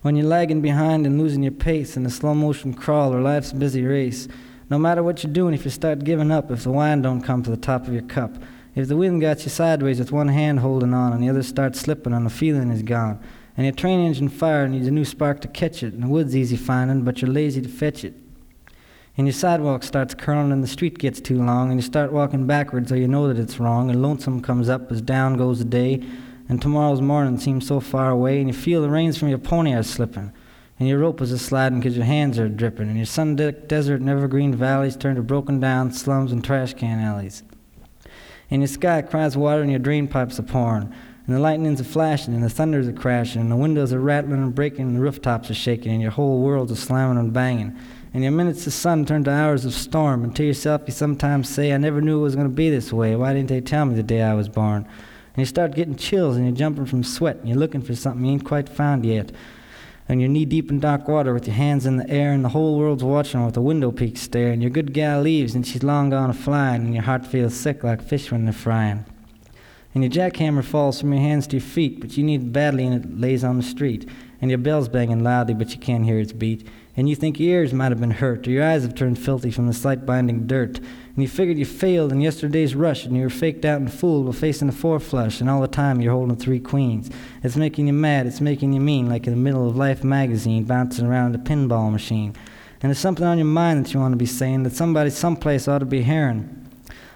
when 0.00 0.16
you're 0.16 0.26
lagging 0.26 0.60
behind 0.60 1.06
and 1.06 1.20
losing 1.20 1.44
your 1.44 1.52
pace 1.52 1.96
in 1.96 2.04
a 2.04 2.10
slow 2.10 2.34
motion 2.34 2.74
crawl 2.74 3.14
or 3.14 3.20
life's 3.20 3.52
busy 3.52 3.84
race, 3.84 4.26
no 4.68 4.76
matter 4.76 5.04
what 5.04 5.22
you're 5.22 5.32
doing, 5.32 5.54
if 5.54 5.64
you 5.64 5.70
start 5.70 6.02
giving 6.02 6.32
up, 6.32 6.50
if 6.50 6.64
the 6.64 6.72
wine 6.72 7.00
don't 7.00 7.22
come 7.22 7.44
to 7.44 7.50
the 7.50 7.56
top 7.56 7.86
of 7.86 7.92
your 7.92 8.02
cup, 8.02 8.34
if 8.74 8.88
the 8.88 8.96
wind 8.96 9.20
got 9.20 9.44
you 9.44 9.50
sideways 9.50 10.00
with 10.00 10.10
one 10.10 10.26
hand 10.26 10.58
holding 10.58 10.94
on 10.94 11.12
and 11.12 11.22
the 11.22 11.28
other 11.28 11.44
starts 11.44 11.78
slipping 11.78 12.12
and 12.12 12.26
the 12.26 12.30
feeling 12.30 12.72
is 12.72 12.82
gone, 12.82 13.22
and 13.56 13.66
your 13.66 13.74
train 13.74 14.00
engine 14.00 14.28
fire 14.28 14.66
needs 14.68 14.86
a 14.86 14.90
new 14.90 15.04
spark 15.04 15.40
to 15.40 15.48
catch 15.48 15.82
it, 15.82 15.92
and 15.94 16.02
the 16.02 16.08
wood's 16.08 16.36
easy 16.36 16.56
finding, 16.56 17.02
but 17.02 17.20
you're 17.20 17.30
lazy 17.30 17.60
to 17.60 17.68
fetch 17.68 18.04
it. 18.04 18.14
And 19.16 19.26
your 19.26 19.34
sidewalk 19.34 19.82
starts 19.82 20.14
curling 20.14 20.52
and 20.52 20.62
the 20.62 20.68
street 20.68 20.98
gets 20.98 21.20
too 21.20 21.42
long, 21.42 21.70
and 21.70 21.78
you 21.78 21.82
start 21.82 22.12
walking 22.12 22.46
backwards 22.46 22.88
so 22.88 22.94
you 22.94 23.08
know 23.08 23.28
that 23.28 23.38
it's 23.38 23.60
wrong, 23.60 23.90
and 23.90 24.00
lonesome 24.00 24.40
comes 24.40 24.68
up 24.68 24.90
as 24.90 25.02
down 25.02 25.36
goes 25.36 25.58
the 25.58 25.66
day, 25.66 26.02
and 26.48 26.60
tomorrow's 26.60 27.00
morning 27.00 27.38
seems 27.38 27.66
so 27.66 27.78
far 27.78 28.10
away, 28.10 28.38
and 28.38 28.48
you 28.48 28.54
feel 28.54 28.80
the 28.82 28.88
reins 28.88 29.18
from 29.18 29.28
your 29.28 29.38
pony 29.38 29.74
are 29.74 29.82
slipping. 29.82 30.32
And 30.78 30.88
your 30.88 30.98
rope 30.98 31.20
is 31.20 31.30
a 31.30 31.38
sliding 31.38 31.80
'cause 31.80 31.96
your 31.96 32.06
hands 32.06 32.38
are 32.38 32.48
dripping, 32.48 32.88
and 32.88 32.96
your 32.96 33.06
sun-decked 33.06 33.68
desert 33.68 34.00
and 34.00 34.10
evergreen 34.10 34.54
valleys 34.54 34.96
turn 34.96 35.14
to 35.14 35.22
broken 35.22 35.60
down 35.60 35.92
slums 35.92 36.32
and 36.32 36.42
trash 36.42 36.74
can 36.74 36.98
alleys. 36.98 37.44
And 38.50 38.62
your 38.62 38.68
sky 38.68 39.02
cries 39.02 39.36
water 39.36 39.62
and 39.62 39.70
your 39.70 39.78
drain 39.78 40.08
pipes 40.08 40.40
are 40.40 40.42
pouring, 40.42 40.90
and 41.26 41.36
the 41.36 41.40
lightnings 41.40 41.80
are 41.80 41.84
flashing, 41.84 42.34
and 42.34 42.42
the 42.42 42.50
thunders 42.50 42.88
are 42.88 42.92
crashing, 42.92 43.40
and 43.40 43.50
the 43.50 43.56
windows 43.56 43.92
are 43.92 44.00
rattling 44.00 44.42
and 44.42 44.54
breaking, 44.54 44.86
and 44.86 44.96
the 44.96 45.00
rooftops 45.00 45.50
are 45.50 45.54
shaking, 45.54 45.92
and 45.92 46.02
your 46.02 46.10
whole 46.10 46.40
world's 46.40 46.72
a 46.72 46.76
slamming 46.76 47.18
and 47.18 47.32
banging. 47.32 47.76
And 48.14 48.22
your 48.22 48.32
minutes 48.32 48.66
of 48.66 48.72
sun 48.72 49.06
turn 49.06 49.24
to 49.24 49.30
hours 49.30 49.64
of 49.64 49.72
storm, 49.72 50.24
and 50.24 50.34
to 50.36 50.44
yourself 50.44 50.82
you 50.86 50.92
sometimes 50.92 51.48
say, 51.48 51.72
I 51.72 51.76
never 51.76 52.00
knew 52.00 52.18
it 52.18 52.22
was 52.22 52.34
going 52.34 52.48
to 52.48 52.54
be 52.54 52.70
this 52.70 52.92
way. 52.92 53.14
Why 53.14 53.32
didn't 53.32 53.48
they 53.48 53.60
tell 53.60 53.84
me 53.86 53.94
the 53.94 54.02
day 54.02 54.22
I 54.22 54.34
was 54.34 54.48
born? 54.48 54.84
And 54.84 55.38
you 55.38 55.46
start 55.46 55.74
getting 55.74 55.96
chills, 55.96 56.36
and 56.36 56.44
you're 56.44 56.56
jumping 56.56 56.86
from 56.86 57.04
sweat, 57.04 57.36
and 57.36 57.48
you're 57.48 57.58
looking 57.58 57.82
for 57.82 57.94
something 57.94 58.24
you 58.24 58.32
ain't 58.32 58.44
quite 58.44 58.68
found 58.68 59.06
yet 59.06 59.32
and 60.08 60.20
you're 60.20 60.28
knee 60.28 60.44
deep 60.44 60.70
in 60.70 60.80
dark 60.80 61.08
water 61.08 61.32
with 61.32 61.46
your 61.46 61.56
hands 61.56 61.86
in 61.86 61.96
the 61.96 62.10
air, 62.10 62.32
and 62.32 62.44
the 62.44 62.50
whole 62.50 62.78
world's 62.78 63.04
watching 63.04 63.44
with 63.44 63.56
a 63.56 63.60
window 63.60 63.90
peak 63.90 64.16
stare, 64.16 64.50
and 64.50 64.60
your 64.60 64.70
good 64.70 64.92
gal 64.92 65.22
leaves, 65.22 65.54
and 65.54 65.66
she's 65.66 65.82
long 65.82 66.10
gone 66.10 66.28
a 66.28 66.34
flying, 66.34 66.84
and 66.84 66.94
your 66.94 67.04
heart 67.04 67.24
feels 67.24 67.54
sick 67.54 67.82
like 67.84 68.02
fish 68.02 68.30
when 68.30 68.44
they're 68.44 68.52
frying. 68.52 69.04
And 69.94 70.02
your 70.02 70.10
jackhammer 70.10 70.64
falls 70.64 71.00
from 71.00 71.12
your 71.12 71.22
hands 71.22 71.46
to 71.48 71.56
your 71.56 71.66
feet, 71.66 72.00
but 72.00 72.16
you 72.16 72.24
need 72.24 72.42
it 72.42 72.52
badly, 72.52 72.86
and 72.86 73.04
it 73.04 73.20
lays 73.20 73.44
on 73.44 73.58
the 73.58 73.62
street. 73.62 74.08
And 74.40 74.50
your 74.50 74.58
bell's 74.58 74.88
banging 74.88 75.22
loudly, 75.22 75.54
but 75.54 75.70
you 75.72 75.78
can't 75.78 76.04
hear 76.04 76.18
its 76.18 76.32
beat. 76.32 76.66
And 76.96 77.08
you 77.08 77.14
think 77.14 77.38
your 77.38 77.60
ears 77.60 77.74
might 77.74 77.92
have 77.92 78.00
been 78.00 78.10
hurt, 78.10 78.48
or 78.48 78.50
your 78.50 78.64
eyes 78.64 78.82
have 78.82 78.94
turned 78.94 79.18
filthy 79.18 79.50
from 79.50 79.66
the 79.66 79.72
sight 79.72 80.06
binding 80.06 80.46
dirt. 80.46 80.78
And 80.78 81.22
you 81.22 81.28
figured 81.28 81.58
you 81.58 81.66
failed 81.66 82.10
in 82.10 82.22
yesterday's 82.22 82.74
rush, 82.74 83.04
and 83.04 83.14
you 83.16 83.22
were 83.22 83.30
faked 83.30 83.66
out 83.66 83.80
and 83.80 83.92
fooled 83.92 84.24
while 84.24 84.32
facing 84.32 84.68
a 84.68 84.72
four 84.72 84.98
flush, 84.98 85.40
and 85.40 85.50
all 85.50 85.60
the 85.60 85.68
time 85.68 86.00
you're 86.00 86.12
holding 86.14 86.36
three 86.36 86.60
queens. 86.60 87.10
It's 87.42 87.56
making 87.56 87.86
you 87.86 87.92
mad, 87.92 88.26
it's 88.26 88.40
making 88.40 88.72
you 88.72 88.80
mean, 88.80 89.10
like 89.10 89.26
in 89.26 89.32
the 89.32 89.38
middle 89.38 89.68
of 89.68 89.76
Life 89.76 90.02
magazine, 90.02 90.64
bouncing 90.64 91.06
around 91.06 91.34
a 91.34 91.38
pinball 91.38 91.92
machine. 91.92 92.34
And 92.80 92.90
there's 92.90 92.98
something 92.98 93.26
on 93.26 93.38
your 93.38 93.46
mind 93.46 93.84
that 93.84 93.94
you 93.94 94.00
want 94.00 94.12
to 94.12 94.16
be 94.16 94.26
saying 94.26 94.62
that 94.62 94.72
somebody 94.72 95.10
someplace 95.10 95.68
ought 95.68 95.78
to 95.78 95.86
be 95.86 96.02
hearing 96.02 96.61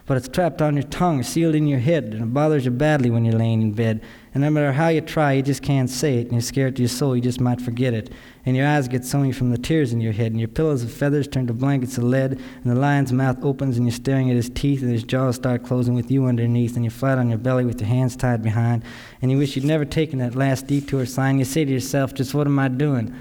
but 0.06 0.16
it's 0.16 0.28
trapped 0.28 0.62
on 0.62 0.76
your 0.76 0.84
tongue, 0.84 1.24
sealed 1.24 1.56
in 1.56 1.66
your 1.66 1.80
head, 1.80 2.04
and 2.04 2.22
it 2.22 2.32
bothers 2.32 2.64
you 2.64 2.70
badly 2.70 3.10
when 3.10 3.24
you're 3.24 3.38
laying 3.38 3.60
in 3.60 3.72
bed. 3.72 4.00
And 4.32 4.42
no 4.42 4.50
matter 4.50 4.72
how 4.72 4.88
you 4.88 5.00
try, 5.00 5.32
you 5.32 5.42
just 5.42 5.62
can't 5.62 5.90
say 5.90 6.18
it, 6.18 6.24
and 6.24 6.32
you're 6.32 6.40
scared 6.40 6.76
to 6.76 6.82
your 6.82 6.88
soul 6.88 7.16
you 7.16 7.22
just 7.22 7.40
might 7.40 7.60
forget 7.60 7.92
it. 7.92 8.12
And 8.44 8.56
your 8.56 8.68
eyes 8.68 8.86
get 8.86 9.04
sewing 9.04 9.32
from 9.32 9.50
the 9.50 9.58
tears 9.58 9.92
in 9.92 10.00
your 10.00 10.12
head, 10.12 10.30
and 10.30 10.38
your 10.38 10.48
pillows 10.48 10.84
of 10.84 10.92
feathers 10.92 11.26
turn 11.26 11.48
to 11.48 11.52
blankets 11.52 11.98
of 11.98 12.04
lead, 12.04 12.32
and 12.32 12.64
the 12.64 12.76
lion's 12.76 13.12
mouth 13.12 13.42
opens, 13.42 13.76
and 13.76 13.86
you're 13.86 13.94
staring 13.94 14.30
at 14.30 14.36
his 14.36 14.48
teeth, 14.48 14.82
and 14.82 14.92
his 14.92 15.02
jaws 15.02 15.36
start 15.36 15.64
closing 15.64 15.94
with 15.94 16.10
you 16.10 16.26
underneath, 16.26 16.76
and 16.76 16.84
you're 16.84 16.92
flat 16.92 17.18
on 17.18 17.28
your 17.28 17.38
belly 17.38 17.64
with 17.64 17.80
your 17.80 17.88
hands 17.88 18.14
tied 18.14 18.42
behind, 18.42 18.84
and 19.20 19.32
you 19.32 19.38
wish 19.38 19.56
you'd 19.56 19.64
never 19.64 19.84
taken 19.84 20.20
that 20.20 20.36
last 20.36 20.68
detour 20.68 21.04
sign. 21.04 21.40
You 21.40 21.44
say 21.44 21.64
to 21.64 21.72
yourself, 21.72 22.14
just 22.14 22.32
what 22.32 22.46
am 22.46 22.58
I 22.60 22.68
doing? 22.68 23.12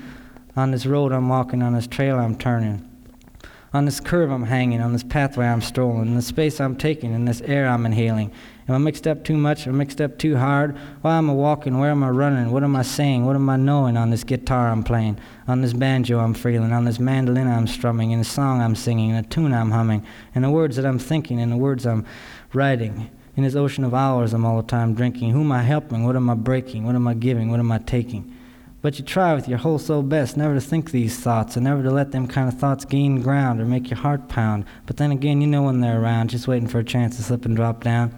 On 0.55 0.69
this 0.69 0.85
road 0.85 1.11
I'm 1.11 1.29
walking, 1.29 1.63
on 1.63 1.73
this 1.73 1.87
trail 1.87 2.19
I'm 2.19 2.37
turning. 2.37 2.94
On 3.75 3.83
this 3.83 3.99
curve 3.99 4.31
I'm 4.31 4.45
hanging, 4.45 4.79
on 4.79 4.93
this 4.93 5.03
pathway 5.03 5.47
I'm 5.47 5.59
strolling, 5.59 6.07
in 6.07 6.15
the 6.15 6.21
space 6.21 6.61
I'm 6.61 6.77
taking, 6.77 7.13
in 7.13 7.25
this 7.25 7.41
air 7.41 7.67
I'm 7.67 7.85
inhaling. 7.85 8.31
Am 8.69 8.75
I 8.75 8.77
mixed 8.77 9.05
up 9.05 9.25
too 9.25 9.35
much? 9.35 9.67
Am 9.67 9.75
I 9.75 9.77
mixed 9.79 9.99
up 9.99 10.17
too 10.17 10.37
hard? 10.37 10.77
Why 11.01 11.17
am 11.17 11.29
I 11.29 11.33
walking? 11.33 11.77
Where 11.77 11.91
am 11.91 12.01
I 12.01 12.07
running? 12.07 12.51
What 12.51 12.63
am 12.63 12.73
I 12.77 12.83
saying? 12.83 13.25
What 13.25 13.35
am 13.35 13.49
I 13.49 13.57
knowing 13.57 13.97
on 13.97 14.11
this 14.11 14.23
guitar 14.23 14.69
I'm 14.69 14.81
playing? 14.81 15.19
On 15.49 15.59
this 15.59 15.73
banjo 15.73 16.19
I'm 16.19 16.33
feeling? 16.33 16.71
On 16.71 16.85
this 16.85 16.99
mandolin 16.99 17.49
I'm 17.49 17.67
strumming? 17.67 18.11
In 18.11 18.19
the 18.19 18.23
song 18.23 18.61
I'm 18.61 18.75
singing? 18.75 19.09
In 19.09 19.17
the 19.17 19.27
tune 19.27 19.53
I'm 19.53 19.71
humming? 19.71 20.05
In 20.35 20.43
the 20.43 20.49
words 20.49 20.77
that 20.77 20.85
I'm 20.85 20.97
thinking? 20.97 21.39
In 21.39 21.49
the 21.49 21.57
words 21.57 21.85
I'm 21.85 22.05
writing? 22.53 23.09
In 23.35 23.43
this 23.43 23.55
ocean 23.55 23.83
of 23.83 23.93
hours 23.93 24.31
I'm 24.31 24.45
all 24.45 24.61
the 24.61 24.67
time 24.69 24.93
drinking? 24.93 25.31
Who 25.31 25.41
am 25.41 25.51
I 25.51 25.63
helping? 25.63 26.05
What 26.05 26.15
am 26.15 26.29
I 26.29 26.35
breaking? 26.35 26.85
What 26.85 26.95
am 26.95 27.09
I 27.09 27.13
giving? 27.13 27.51
What 27.51 27.59
am 27.59 27.73
I 27.73 27.79
taking? 27.79 28.34
But 28.85 28.99
you 28.99 29.03
try 29.03 29.33
with 29.33 29.47
your 29.47 29.57
whole 29.57 29.79
soul 29.79 30.03
best 30.03 30.37
never 30.37 30.53
to 30.53 30.61
think 30.61 30.91
these 30.91 31.17
thoughts 31.17 31.55
and 31.55 31.63
never 31.63 31.81
to 31.81 31.89
let 31.89 32.11
them 32.11 32.27
kind 32.27 32.47
of 32.47 32.59
thoughts 32.59 32.85
gain 32.85 33.19
ground 33.19 33.59
or 33.59 33.65
make 33.65 33.89
your 33.89 33.97
heart 33.97 34.29
pound. 34.29 34.63
But 34.85 34.97
then 34.97 35.09
again, 35.11 35.41
you 35.41 35.47
know 35.47 35.63
when 35.63 35.81
they're 35.81 35.99
around, 35.99 36.29
just 36.29 36.47
waiting 36.47 36.67
for 36.67 36.77
a 36.77 36.83
chance 36.83 37.17
to 37.17 37.23
slip 37.23 37.45
and 37.45 37.55
drop 37.55 37.83
down. 37.83 38.11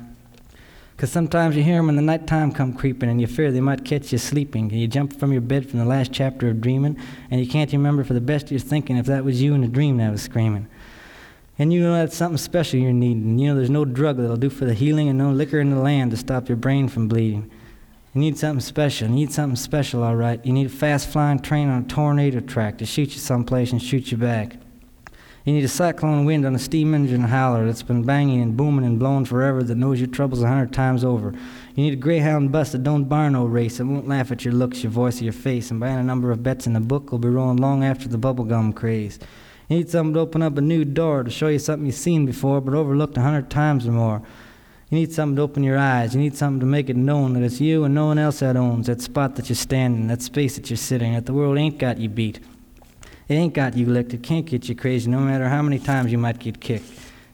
'Cause 0.97 1.09
sometimes 1.09 1.55
you 1.55 1.63
hear 1.63 1.78
'em 1.78 1.86
when 1.86 1.95
the 1.95 2.01
night 2.01 2.28
time 2.28 2.51
come 2.51 2.74
creeping 2.74 3.09
and 3.09 3.22
you 3.22 3.28
fear 3.28 3.49
they 3.49 3.61
might 3.61 3.86
catch 3.86 4.11
you 4.11 4.18
sleeping. 4.18 4.70
And 4.70 4.82
you 4.82 4.89
jump 4.89 5.13
from 5.13 5.32
your 5.32 5.39
bed 5.39 5.70
from 5.70 5.80
the 5.80 5.86
last 5.86 6.11
chapter 6.11 6.49
of 6.49 6.59
dreaming 6.59 6.97
and 7.32 7.39
you 7.39 7.47
can't 7.47 7.72
remember 7.72 8.03
for 8.03 8.13
the 8.13 8.20
best 8.20 8.47
of 8.47 8.51
your 8.51 8.59
thinking 8.59 8.97
if 8.97 9.05
that 9.05 9.24
was 9.24 9.41
you 9.41 9.53
in 9.53 9.63
a 9.63 9.70
dream 9.70 9.95
that 9.99 10.11
was 10.11 10.22
screaming. 10.22 10.68
And 11.57 11.72
you 11.72 11.80
know 11.80 11.93
that's 11.93 12.18
something 12.18 12.38
special 12.38 12.78
you're 12.78 12.91
needing. 12.91 13.39
You 13.39 13.47
know 13.47 13.55
there's 13.55 13.70
no 13.70 13.86
drug 13.86 14.18
that'll 14.18 14.36
do 14.36 14.49
for 14.49 14.65
the 14.65 14.74
healing 14.74 15.07
and 15.07 15.18
no 15.18 15.32
liquor 15.32 15.61
in 15.61 15.70
the 15.70 15.80
land 15.80 16.11
to 16.11 16.18
stop 16.18 16.49
your 16.49 16.57
brain 16.57 16.89
from 16.89 17.07
bleeding. 17.07 17.49
You 18.18 18.22
need 18.22 18.39
something 18.39 18.61
special. 18.61 19.09
You 19.09 19.13
need 19.13 19.32
something 19.32 19.55
special, 19.55 20.01
all 20.01 20.15
right. 20.15 20.43
You 20.43 20.51
need 20.51 20.65
a 20.65 20.70
fast 20.70 21.07
flying 21.07 21.38
train 21.38 21.70
on 21.70 21.84
a 21.84 21.86
tornado 21.86 22.39
track 22.39 22.80
to 22.80 22.86
shoot 22.88 23.13
you 23.13 23.20
someplace 23.20 23.72
and 23.72 23.80
shoot 23.80 24.09
you 24.09 24.18
back. 24.18 24.55
You 25.45 25.53
need 25.53 25.63
a 25.63 25.68
cyclone 25.68 26.26
wind 26.26 26.43
on 26.43 26.55
a 26.55 26.57
steam 26.57 26.95
engine 26.95 27.22
howler 27.22 27.68
that's 27.68 27.84
been 27.84 28.01
banging 28.01 28.41
and 28.41 28.57
booming 28.57 28.86
and 28.86 28.97
blowing 28.97 29.26
forever 29.26 29.61
that 29.61 29.76
knows 29.76 29.99
your 29.99 30.09
troubles 30.09 30.41
a 30.41 30.47
hundred 30.47 30.74
times 30.74 31.03
over. 31.03 31.32
You 31.76 31.84
need 31.84 31.93
a 31.93 31.95
greyhound 31.95 32.51
bus 32.51 32.72
that 32.72 32.82
don't 32.82 33.03
bar 33.03 33.30
no 33.30 33.45
race, 33.45 33.78
that 33.78 33.86
won't 33.86 34.07
laugh 34.07 34.32
at 34.32 34.43
your 34.43 34.55
looks, 34.55 34.82
your 34.82 34.91
voice, 34.91 35.22
or 35.22 35.26
your 35.26 35.32
face, 35.34 35.70
and 35.70 35.80
buying 35.80 35.99
a 35.99 36.03
number 36.03 36.32
of 36.32 36.41
bets 36.41 36.65
in 36.65 36.74
the 36.74 36.80
book 36.80 37.11
will 37.11 37.20
be 37.20 37.30
rolling 37.30 37.57
long 37.57 37.84
after 37.84 38.07
the 38.07 38.18
bubblegum 38.18 38.74
craze. 38.74 39.20
You 39.70 39.78
need 39.78 39.91
something 39.91 40.15
to 40.15 40.22
open 40.22 40.41
up 40.41 40.57
a 40.57 40.61
new 40.61 40.86
door 40.86 41.24
to 41.24 41.30
show 41.30 41.49
you 41.49 41.59
something 41.59 41.86
you've 41.86 41.93
seen 41.93 42.26
before 42.26 42.61
but 42.61 42.74
overlooked 42.74 43.15
a 43.18 43.22
hundred 43.22 43.51
times 43.51 43.86
or 43.86 43.91
more. 43.91 44.24
You 44.89 44.99
need 44.99 45.11
something 45.11 45.35
to 45.35 45.41
open 45.41 45.63
your 45.63 45.77
eyes. 45.77 46.15
You 46.15 46.21
need 46.21 46.38
something 46.38 46.61
to 46.61 46.65
make 46.65 46.89
it 46.89 46.95
known 46.95 47.33
that 47.33 47.43
it's 47.43 47.59
you 47.59 47.83
and 47.83 47.93
no 47.93 48.05
one 48.05 48.17
else 48.17 48.39
that 48.39 48.55
owns 48.55 48.88
that 48.88 49.01
spot 49.01 49.35
that 49.35 49.49
you're 49.49 49.55
standing, 49.57 50.07
that 50.07 50.21
space 50.21 50.55
that 50.55 50.69
you're 50.69 50.77
sitting, 50.77 51.13
that 51.13 51.25
the 51.25 51.33
world 51.33 51.57
ain't 51.57 51.77
got 51.77 51.97
you 51.97 52.07
beat. 52.07 52.39
It 53.27 53.33
ain't 53.33 53.53
got 53.53 53.75
you 53.75 53.85
licked. 53.85 54.13
It 54.13 54.23
can't 54.23 54.45
get 54.45 54.69
you 54.69 54.75
crazy 54.75 55.11
no 55.11 55.19
matter 55.19 55.49
how 55.49 55.61
many 55.61 55.77
times 55.77 56.09
you 56.09 56.17
might 56.17 56.39
get 56.39 56.61
kicked. 56.61 56.89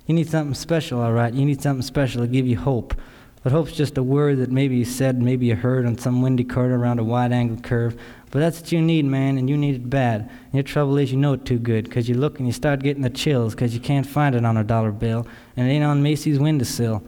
You 0.08 0.16
need 0.16 0.30
something 0.30 0.56
special, 0.56 1.00
all 1.00 1.14
right. 1.14 1.32
You 1.32 1.46
need 1.46 1.62
something 1.62 1.84
special 1.84 2.22
to 2.22 2.28
give 2.28 2.48
you 2.48 2.58
hope. 2.58 2.96
But 3.44 3.52
hope's 3.52 3.74
just 3.74 4.00
a 4.00 4.04
word 4.04 4.40
that 4.40 4.50
maybe 4.50 4.76
you 4.78 4.86
said, 4.86 5.22
maybe 5.22 5.46
you 5.46 5.56
heard 5.56 5.86
on 5.86 5.98
some 5.98 6.24
windy 6.24 6.46
corner 6.46 6.80
around 6.80 6.98
a 6.98 7.04
wide 7.04 7.32
angle 7.32 7.58
curve. 7.58 8.00
But 8.32 8.40
that's 8.40 8.62
what 8.62 8.72
you 8.72 8.82
need, 8.82 9.06
man, 9.06 9.38
and 9.38 9.48
you 9.48 9.58
need 9.58 9.76
it 9.76 9.90
bad. 9.92 10.22
And 10.22 10.54
your 10.54 10.64
trouble 10.64 10.98
is 10.98 11.12
you 11.12 11.18
know 11.18 11.34
it 11.34 11.46
too 11.46 11.60
good, 11.60 11.92
'cause 11.92 12.10
you 12.10 12.16
look 12.16 12.40
and 12.40 12.48
you 12.48 12.54
start 12.54 12.82
getting 12.82 13.04
the 13.04 13.12
chills, 13.12 13.54
'cause 13.54 13.76
you 13.76 13.80
can't 13.80 14.08
find 14.08 14.34
it 14.34 14.44
on 14.44 14.58
a 14.58 14.64
dollar 14.64 14.92
bill, 14.92 15.28
and 15.56 15.68
it 15.68 15.72
ain't 15.72 15.84
on 15.84 16.02
Macy's 16.02 16.40
windowsill. 16.40 17.04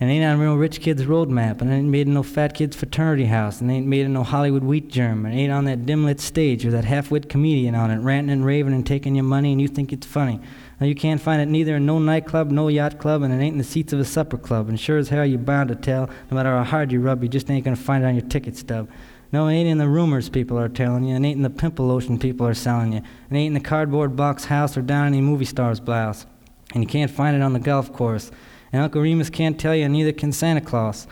And 0.00 0.10
ain't 0.10 0.24
on 0.24 0.40
real 0.40 0.56
rich 0.56 0.80
kid's 0.80 1.04
roadmap, 1.04 1.60
and 1.60 1.72
ain't 1.72 1.88
made 1.88 2.08
in 2.08 2.14
no 2.14 2.24
fat 2.24 2.52
kid's 2.52 2.74
fraternity 2.74 3.26
house, 3.26 3.60
and 3.60 3.70
ain't 3.70 3.86
made 3.86 4.04
in 4.04 4.12
no 4.12 4.24
Hollywood 4.24 4.64
wheat 4.64 4.88
germ, 4.88 5.24
and 5.24 5.34
ain't 5.34 5.52
on 5.52 5.66
that 5.66 5.86
dim 5.86 6.04
lit 6.04 6.18
stage 6.18 6.64
with 6.64 6.74
that 6.74 6.84
half 6.84 7.12
wit 7.12 7.28
comedian 7.28 7.76
on 7.76 7.92
it, 7.92 7.98
ranting 7.98 8.32
and 8.32 8.44
raving 8.44 8.74
and 8.74 8.84
taking 8.84 9.14
your 9.14 9.24
money, 9.24 9.52
and 9.52 9.60
you 9.60 9.68
think 9.68 9.92
it's 9.92 10.06
funny. 10.06 10.40
Now 10.80 10.86
you 10.86 10.96
can't 10.96 11.20
find 11.20 11.40
it 11.40 11.46
neither 11.46 11.76
in 11.76 11.86
no 11.86 12.00
nightclub, 12.00 12.50
no 12.50 12.66
yacht 12.66 12.98
club, 12.98 13.22
and 13.22 13.32
it 13.32 13.36
ain't 13.36 13.52
in 13.52 13.58
the 13.58 13.64
seats 13.64 13.92
of 13.92 14.00
a 14.00 14.04
supper 14.04 14.36
club, 14.36 14.68
and 14.68 14.80
sure 14.80 14.98
as 14.98 15.10
hell 15.10 15.24
you're 15.24 15.38
bound 15.38 15.68
to 15.68 15.76
tell, 15.76 16.10
no 16.30 16.34
matter 16.36 16.50
how 16.50 16.64
hard 16.64 16.90
you 16.90 17.00
rub, 17.00 17.22
you 17.22 17.28
just 17.28 17.48
ain't 17.48 17.64
gonna 17.64 17.76
find 17.76 18.02
it 18.02 18.06
on 18.08 18.16
your 18.16 18.26
ticket 18.26 18.56
stub. 18.56 18.88
No, 19.30 19.46
it 19.46 19.54
ain't 19.54 19.68
in 19.68 19.78
the 19.78 19.88
rumors 19.88 20.28
people 20.28 20.58
are 20.58 20.68
telling 20.68 21.04
you, 21.04 21.14
and 21.14 21.24
ain't 21.24 21.36
in 21.36 21.42
the 21.42 21.50
pimple 21.50 21.86
lotion 21.86 22.18
people 22.18 22.46
are 22.48 22.54
selling 22.54 22.92
you, 22.92 23.02
and 23.28 23.38
ain't 23.38 23.56
in 23.56 23.62
the 23.62 23.68
cardboard 23.68 24.16
box 24.16 24.46
house 24.46 24.76
or 24.76 24.82
down 24.82 25.06
any 25.06 25.20
movie 25.20 25.44
star's 25.44 25.78
blouse, 25.78 26.26
and 26.72 26.82
you 26.82 26.88
can't 26.88 27.10
find 27.10 27.36
it 27.36 27.42
on 27.42 27.52
the 27.52 27.60
golf 27.60 27.92
course. 27.92 28.32
And 28.74 28.82
Uncle 28.82 29.02
Remus 29.02 29.30
can't 29.30 29.56
tell 29.56 29.76
you, 29.76 29.88
neither 29.88 30.10
can 30.10 30.32
Santa 30.32 30.60
Claus. 30.60 31.06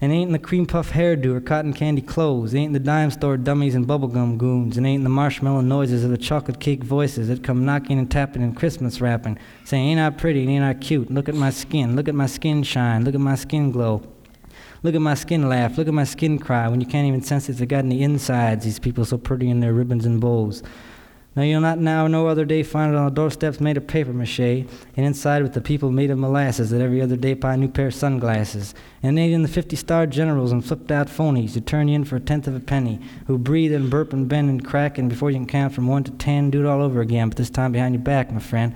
And 0.00 0.12
ain't 0.12 0.28
in 0.28 0.32
the 0.32 0.38
cream 0.38 0.64
puff 0.64 0.92
hairdo 0.92 1.34
or 1.34 1.40
cotton 1.40 1.72
candy 1.72 2.00
clothes. 2.00 2.54
Ain't 2.54 2.68
in 2.68 2.72
the 2.72 2.78
dime 2.78 3.10
store 3.10 3.36
dummies 3.36 3.74
and 3.74 3.84
bubblegum 3.84 4.38
goons. 4.38 4.76
And 4.76 4.86
ain't 4.86 5.00
in 5.00 5.02
the 5.02 5.10
marshmallow 5.10 5.62
noises 5.62 6.04
of 6.04 6.12
the 6.12 6.16
chocolate 6.16 6.60
cake 6.60 6.84
voices 6.84 7.26
that 7.26 7.42
come 7.42 7.64
knocking 7.64 7.98
and 7.98 8.08
tapping 8.08 8.44
and 8.44 8.56
Christmas 8.56 9.00
rapping, 9.00 9.40
saying, 9.64 9.88
Ain't 9.88 9.98
I 9.98 10.10
pretty 10.10 10.42
and 10.42 10.50
ain't 10.50 10.62
I 10.62 10.74
cute? 10.74 11.10
Look 11.10 11.28
at 11.28 11.34
my 11.34 11.50
skin. 11.50 11.96
Look 11.96 12.06
at 12.06 12.14
my 12.14 12.26
skin 12.26 12.62
shine. 12.62 13.04
Look 13.04 13.16
at 13.16 13.20
my 13.20 13.34
skin 13.34 13.72
glow. 13.72 14.00
Look 14.84 14.94
at 14.94 15.00
my 15.00 15.14
skin 15.14 15.48
laugh. 15.48 15.76
Look 15.76 15.88
at 15.88 15.94
my 15.94 16.04
skin 16.04 16.38
cry 16.38 16.68
when 16.68 16.80
you 16.80 16.86
can't 16.86 17.08
even 17.08 17.22
sense 17.22 17.48
they 17.48 17.66
got 17.66 17.78
any 17.78 18.04
insides, 18.04 18.64
these 18.64 18.78
people 18.78 19.04
so 19.04 19.18
pretty 19.18 19.50
in 19.50 19.58
their 19.58 19.72
ribbons 19.72 20.06
and 20.06 20.20
bows. 20.20 20.62
Now 21.36 21.42
you'll 21.42 21.60
not 21.60 21.80
now 21.80 22.06
no 22.06 22.28
other 22.28 22.44
day 22.44 22.62
find 22.62 22.94
it 22.94 22.96
on 22.96 23.06
the 23.06 23.10
doorsteps 23.10 23.60
made 23.60 23.76
of 23.76 23.88
paper 23.88 24.12
mache, 24.12 24.38
and 24.38 24.68
inside 24.94 25.42
with 25.42 25.52
the 25.52 25.60
people 25.60 25.90
made 25.90 26.10
of 26.10 26.18
molasses 26.18 26.70
that 26.70 26.80
every 26.80 27.02
other 27.02 27.16
day 27.16 27.34
buy 27.34 27.54
a 27.54 27.56
new 27.56 27.66
pair 27.66 27.88
of 27.88 27.94
sunglasses. 27.94 28.72
And 29.02 29.18
ain't 29.18 29.34
in 29.34 29.42
the 29.42 29.48
fifty 29.48 29.74
star 29.74 30.06
generals 30.06 30.52
and 30.52 30.64
flipped 30.64 30.92
out 30.92 31.08
phonies 31.08 31.54
who 31.54 31.60
turn 31.60 31.88
you 31.88 31.96
in 31.96 32.04
for 32.04 32.16
a 32.16 32.20
tenth 32.20 32.46
of 32.46 32.54
a 32.54 32.60
penny, 32.60 33.00
who 33.26 33.36
breathe 33.36 33.74
and 33.74 33.90
burp 33.90 34.12
and 34.12 34.28
bend 34.28 34.48
and 34.48 34.64
crack, 34.64 34.96
and 34.96 35.08
before 35.08 35.30
you 35.30 35.38
can 35.38 35.46
count 35.46 35.74
from 35.74 35.88
one 35.88 36.04
to 36.04 36.12
ten, 36.12 36.50
do 36.50 36.64
it 36.64 36.68
all 36.68 36.80
over 36.80 37.00
again, 37.00 37.30
but 37.30 37.36
this 37.36 37.50
time 37.50 37.72
behind 37.72 37.94
your 37.94 38.02
back, 38.04 38.30
my 38.30 38.38
friend. 38.38 38.74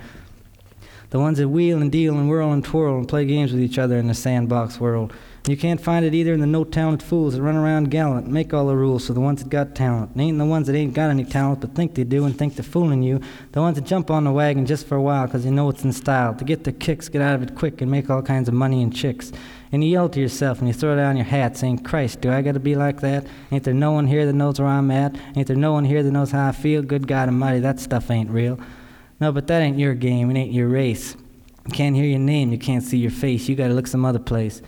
The 1.11 1.19
ones 1.19 1.37
that 1.37 1.47
wheel 1.47 1.81
and 1.81 1.91
deal 1.91 2.17
and 2.17 2.29
whirl 2.29 2.51
and 2.51 2.63
twirl 2.63 2.97
and 2.97 3.07
play 3.07 3.25
games 3.25 3.51
with 3.51 3.61
each 3.61 3.79
other 3.79 3.97
in 3.97 4.07
the 4.07 4.13
sandbox 4.13 4.79
world. 4.79 5.13
You 5.49 5.57
can't 5.57 5.81
find 5.81 6.05
it 6.05 6.13
either 6.13 6.33
in 6.33 6.41
the 6.41 6.47
no 6.47 6.63
talent 6.63 7.01
fools 7.01 7.33
that 7.33 7.41
run 7.41 7.55
around 7.55 7.89
gallant, 7.89 8.27
make 8.27 8.53
all 8.53 8.67
the 8.67 8.75
rules 8.75 9.07
for 9.07 9.13
the 9.13 9.19
ones 9.19 9.41
that 9.41 9.49
got 9.49 9.73
talent. 9.73 10.11
It 10.15 10.21
ain't 10.21 10.37
the 10.37 10.45
ones 10.45 10.67
that 10.67 10.75
ain't 10.75 10.93
got 10.93 11.09
any 11.09 11.25
talent 11.25 11.61
but 11.61 11.73
think 11.73 11.95
they 11.95 12.03
do 12.03 12.25
and 12.25 12.37
think 12.37 12.55
they're 12.55 12.63
fooling 12.63 13.01
you. 13.01 13.19
The 13.51 13.61
ones 13.61 13.75
that 13.75 13.85
jump 13.85 14.11
on 14.11 14.25
the 14.25 14.31
wagon 14.31 14.65
just 14.65 14.85
for 14.85 14.95
a 14.95 15.01
while 15.01 15.27
'cause 15.27 15.43
they 15.43 15.51
know 15.51 15.69
it's 15.69 15.83
in 15.83 15.91
style. 15.91 16.35
To 16.35 16.43
get 16.43 16.65
their 16.65 16.73
kicks, 16.73 17.09
get 17.09 17.21
out 17.21 17.35
of 17.35 17.43
it 17.43 17.55
quick, 17.55 17.81
and 17.81 17.89
make 17.89 18.09
all 18.09 18.21
kinds 18.21 18.47
of 18.47 18.53
money 18.53 18.83
and 18.83 18.93
chicks. 18.93 19.31
and 19.71 19.83
you 19.83 19.91
yell 19.91 20.09
to 20.09 20.19
yourself 20.19 20.59
and 20.59 20.67
you 20.67 20.73
throw 20.73 20.95
down 20.95 21.15
your 21.15 21.25
hat 21.25 21.55
saying, 21.57 21.79
Christ, 21.79 22.21
do 22.21 22.31
I 22.31 22.41
got 22.41 22.53
to 22.53 22.59
be 22.59 22.75
like 22.75 23.01
that? 23.01 23.25
Ain't 23.51 23.63
there 23.63 23.73
no 23.73 23.91
one 23.91 24.07
here 24.07 24.25
that 24.25 24.33
knows 24.33 24.59
where 24.59 24.67
I'm 24.67 24.89
at? 24.91 25.15
Ain't 25.35 25.47
there 25.47 25.55
no 25.55 25.73
one 25.73 25.85
here 25.85 26.01
that 26.01 26.11
knows 26.11 26.31
how 26.31 26.47
I 26.47 26.51
feel? 26.51 26.81
Good 26.81 27.07
God 27.07 27.29
Almighty, 27.29 27.59
that 27.59 27.79
stuff 27.79 28.09
ain't 28.09 28.31
real. 28.31 28.59
No, 29.19 29.31
but 29.31 29.47
that 29.47 29.61
ain't 29.61 29.77
your 29.77 29.93
game. 29.93 30.31
It 30.31 30.39
ain't 30.39 30.53
your 30.53 30.69
race. 30.69 31.15
You 31.67 31.71
can't 31.71 31.95
hear 31.95 32.05
your 32.05 32.19
name. 32.19 32.51
You 32.51 32.57
can't 32.57 32.83
see 32.83 32.97
your 32.97 33.11
face. 33.11 33.47
You 33.47 33.55
got 33.55 33.67
to 33.67 33.73
look 33.73 33.85
some 33.85 34.05
other 34.05 34.19
place. 34.19 34.61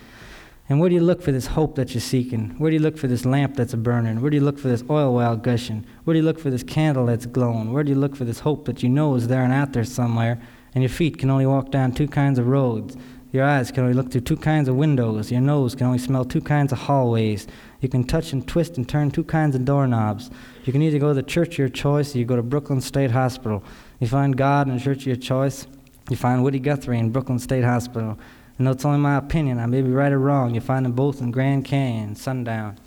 And 0.71 0.79
where 0.79 0.87
do 0.87 0.95
you 0.95 1.01
look 1.01 1.21
for 1.21 1.33
this 1.33 1.47
hope 1.47 1.75
that 1.75 1.93
you're 1.93 1.99
seeking? 1.99 2.55
Where 2.57 2.71
do 2.71 2.77
you 2.77 2.81
look 2.81 2.97
for 2.97 3.07
this 3.07 3.25
lamp 3.25 3.57
that's 3.57 3.75
burning? 3.75 4.21
Where 4.21 4.31
do 4.31 4.37
you 4.37 4.41
look 4.41 4.57
for 4.57 4.69
this 4.69 4.85
oil 4.89 5.13
well 5.13 5.35
gushing? 5.35 5.85
Where 6.05 6.13
do 6.13 6.19
you 6.19 6.23
look 6.23 6.39
for 6.39 6.49
this 6.49 6.63
candle 6.63 7.07
that's 7.07 7.25
glowing? 7.25 7.73
Where 7.73 7.83
do 7.83 7.89
you 7.89 7.97
look 7.97 8.15
for 8.15 8.23
this 8.23 8.39
hope 8.39 8.63
that 8.67 8.81
you 8.81 8.87
know 8.87 9.15
is 9.15 9.27
there 9.27 9.43
and 9.43 9.51
out 9.51 9.73
there 9.73 9.83
somewhere? 9.83 10.41
And 10.73 10.81
your 10.81 10.89
feet 10.89 11.17
can 11.17 11.29
only 11.29 11.45
walk 11.45 11.71
down 11.71 11.91
two 11.91 12.07
kinds 12.07 12.39
of 12.39 12.47
roads. 12.47 12.95
Your 13.33 13.43
eyes 13.43 13.69
can 13.69 13.83
only 13.83 13.95
look 13.95 14.13
through 14.13 14.21
two 14.21 14.37
kinds 14.37 14.69
of 14.69 14.77
windows. 14.77 15.29
Your 15.29 15.41
nose 15.41 15.75
can 15.75 15.87
only 15.87 15.99
smell 15.99 16.23
two 16.23 16.39
kinds 16.39 16.71
of 16.71 16.79
hallways. 16.79 17.47
You 17.81 17.89
can 17.89 18.05
touch 18.05 18.31
and 18.31 18.47
twist 18.47 18.77
and 18.77 18.87
turn 18.87 19.11
two 19.11 19.25
kinds 19.25 19.57
of 19.57 19.65
doorknobs. 19.65 20.31
You 20.63 20.71
can 20.71 20.81
either 20.81 20.99
go 20.99 21.09
to 21.09 21.13
the 21.13 21.21
church 21.21 21.55
of 21.55 21.57
your 21.57 21.67
choice 21.67 22.15
or 22.15 22.19
you 22.19 22.23
go 22.23 22.37
to 22.37 22.43
Brooklyn 22.43 22.79
State 22.79 23.11
Hospital. 23.11 23.61
You 23.99 24.07
find 24.07 24.37
God 24.37 24.69
in 24.69 24.75
the 24.75 24.79
church 24.81 24.99
of 24.99 25.07
your 25.07 25.15
choice. 25.17 25.67
You 26.09 26.15
find 26.15 26.41
Woody 26.41 26.59
Guthrie 26.59 26.97
in 26.97 27.09
Brooklyn 27.09 27.39
State 27.39 27.65
Hospital. 27.65 28.17
I 28.61 28.63
know 28.63 28.73
it's 28.73 28.85
only 28.85 28.99
my 28.99 29.17
opinion. 29.17 29.57
I 29.57 29.65
may 29.65 29.81
be 29.81 29.89
right 29.89 30.11
or 30.11 30.19
wrong. 30.19 30.53
You'll 30.53 30.63
find 30.63 30.85
them 30.85 30.91
both 30.91 31.19
in 31.19 31.31
Grand 31.31 31.65
Canyon, 31.65 32.15
sundown. 32.15 32.77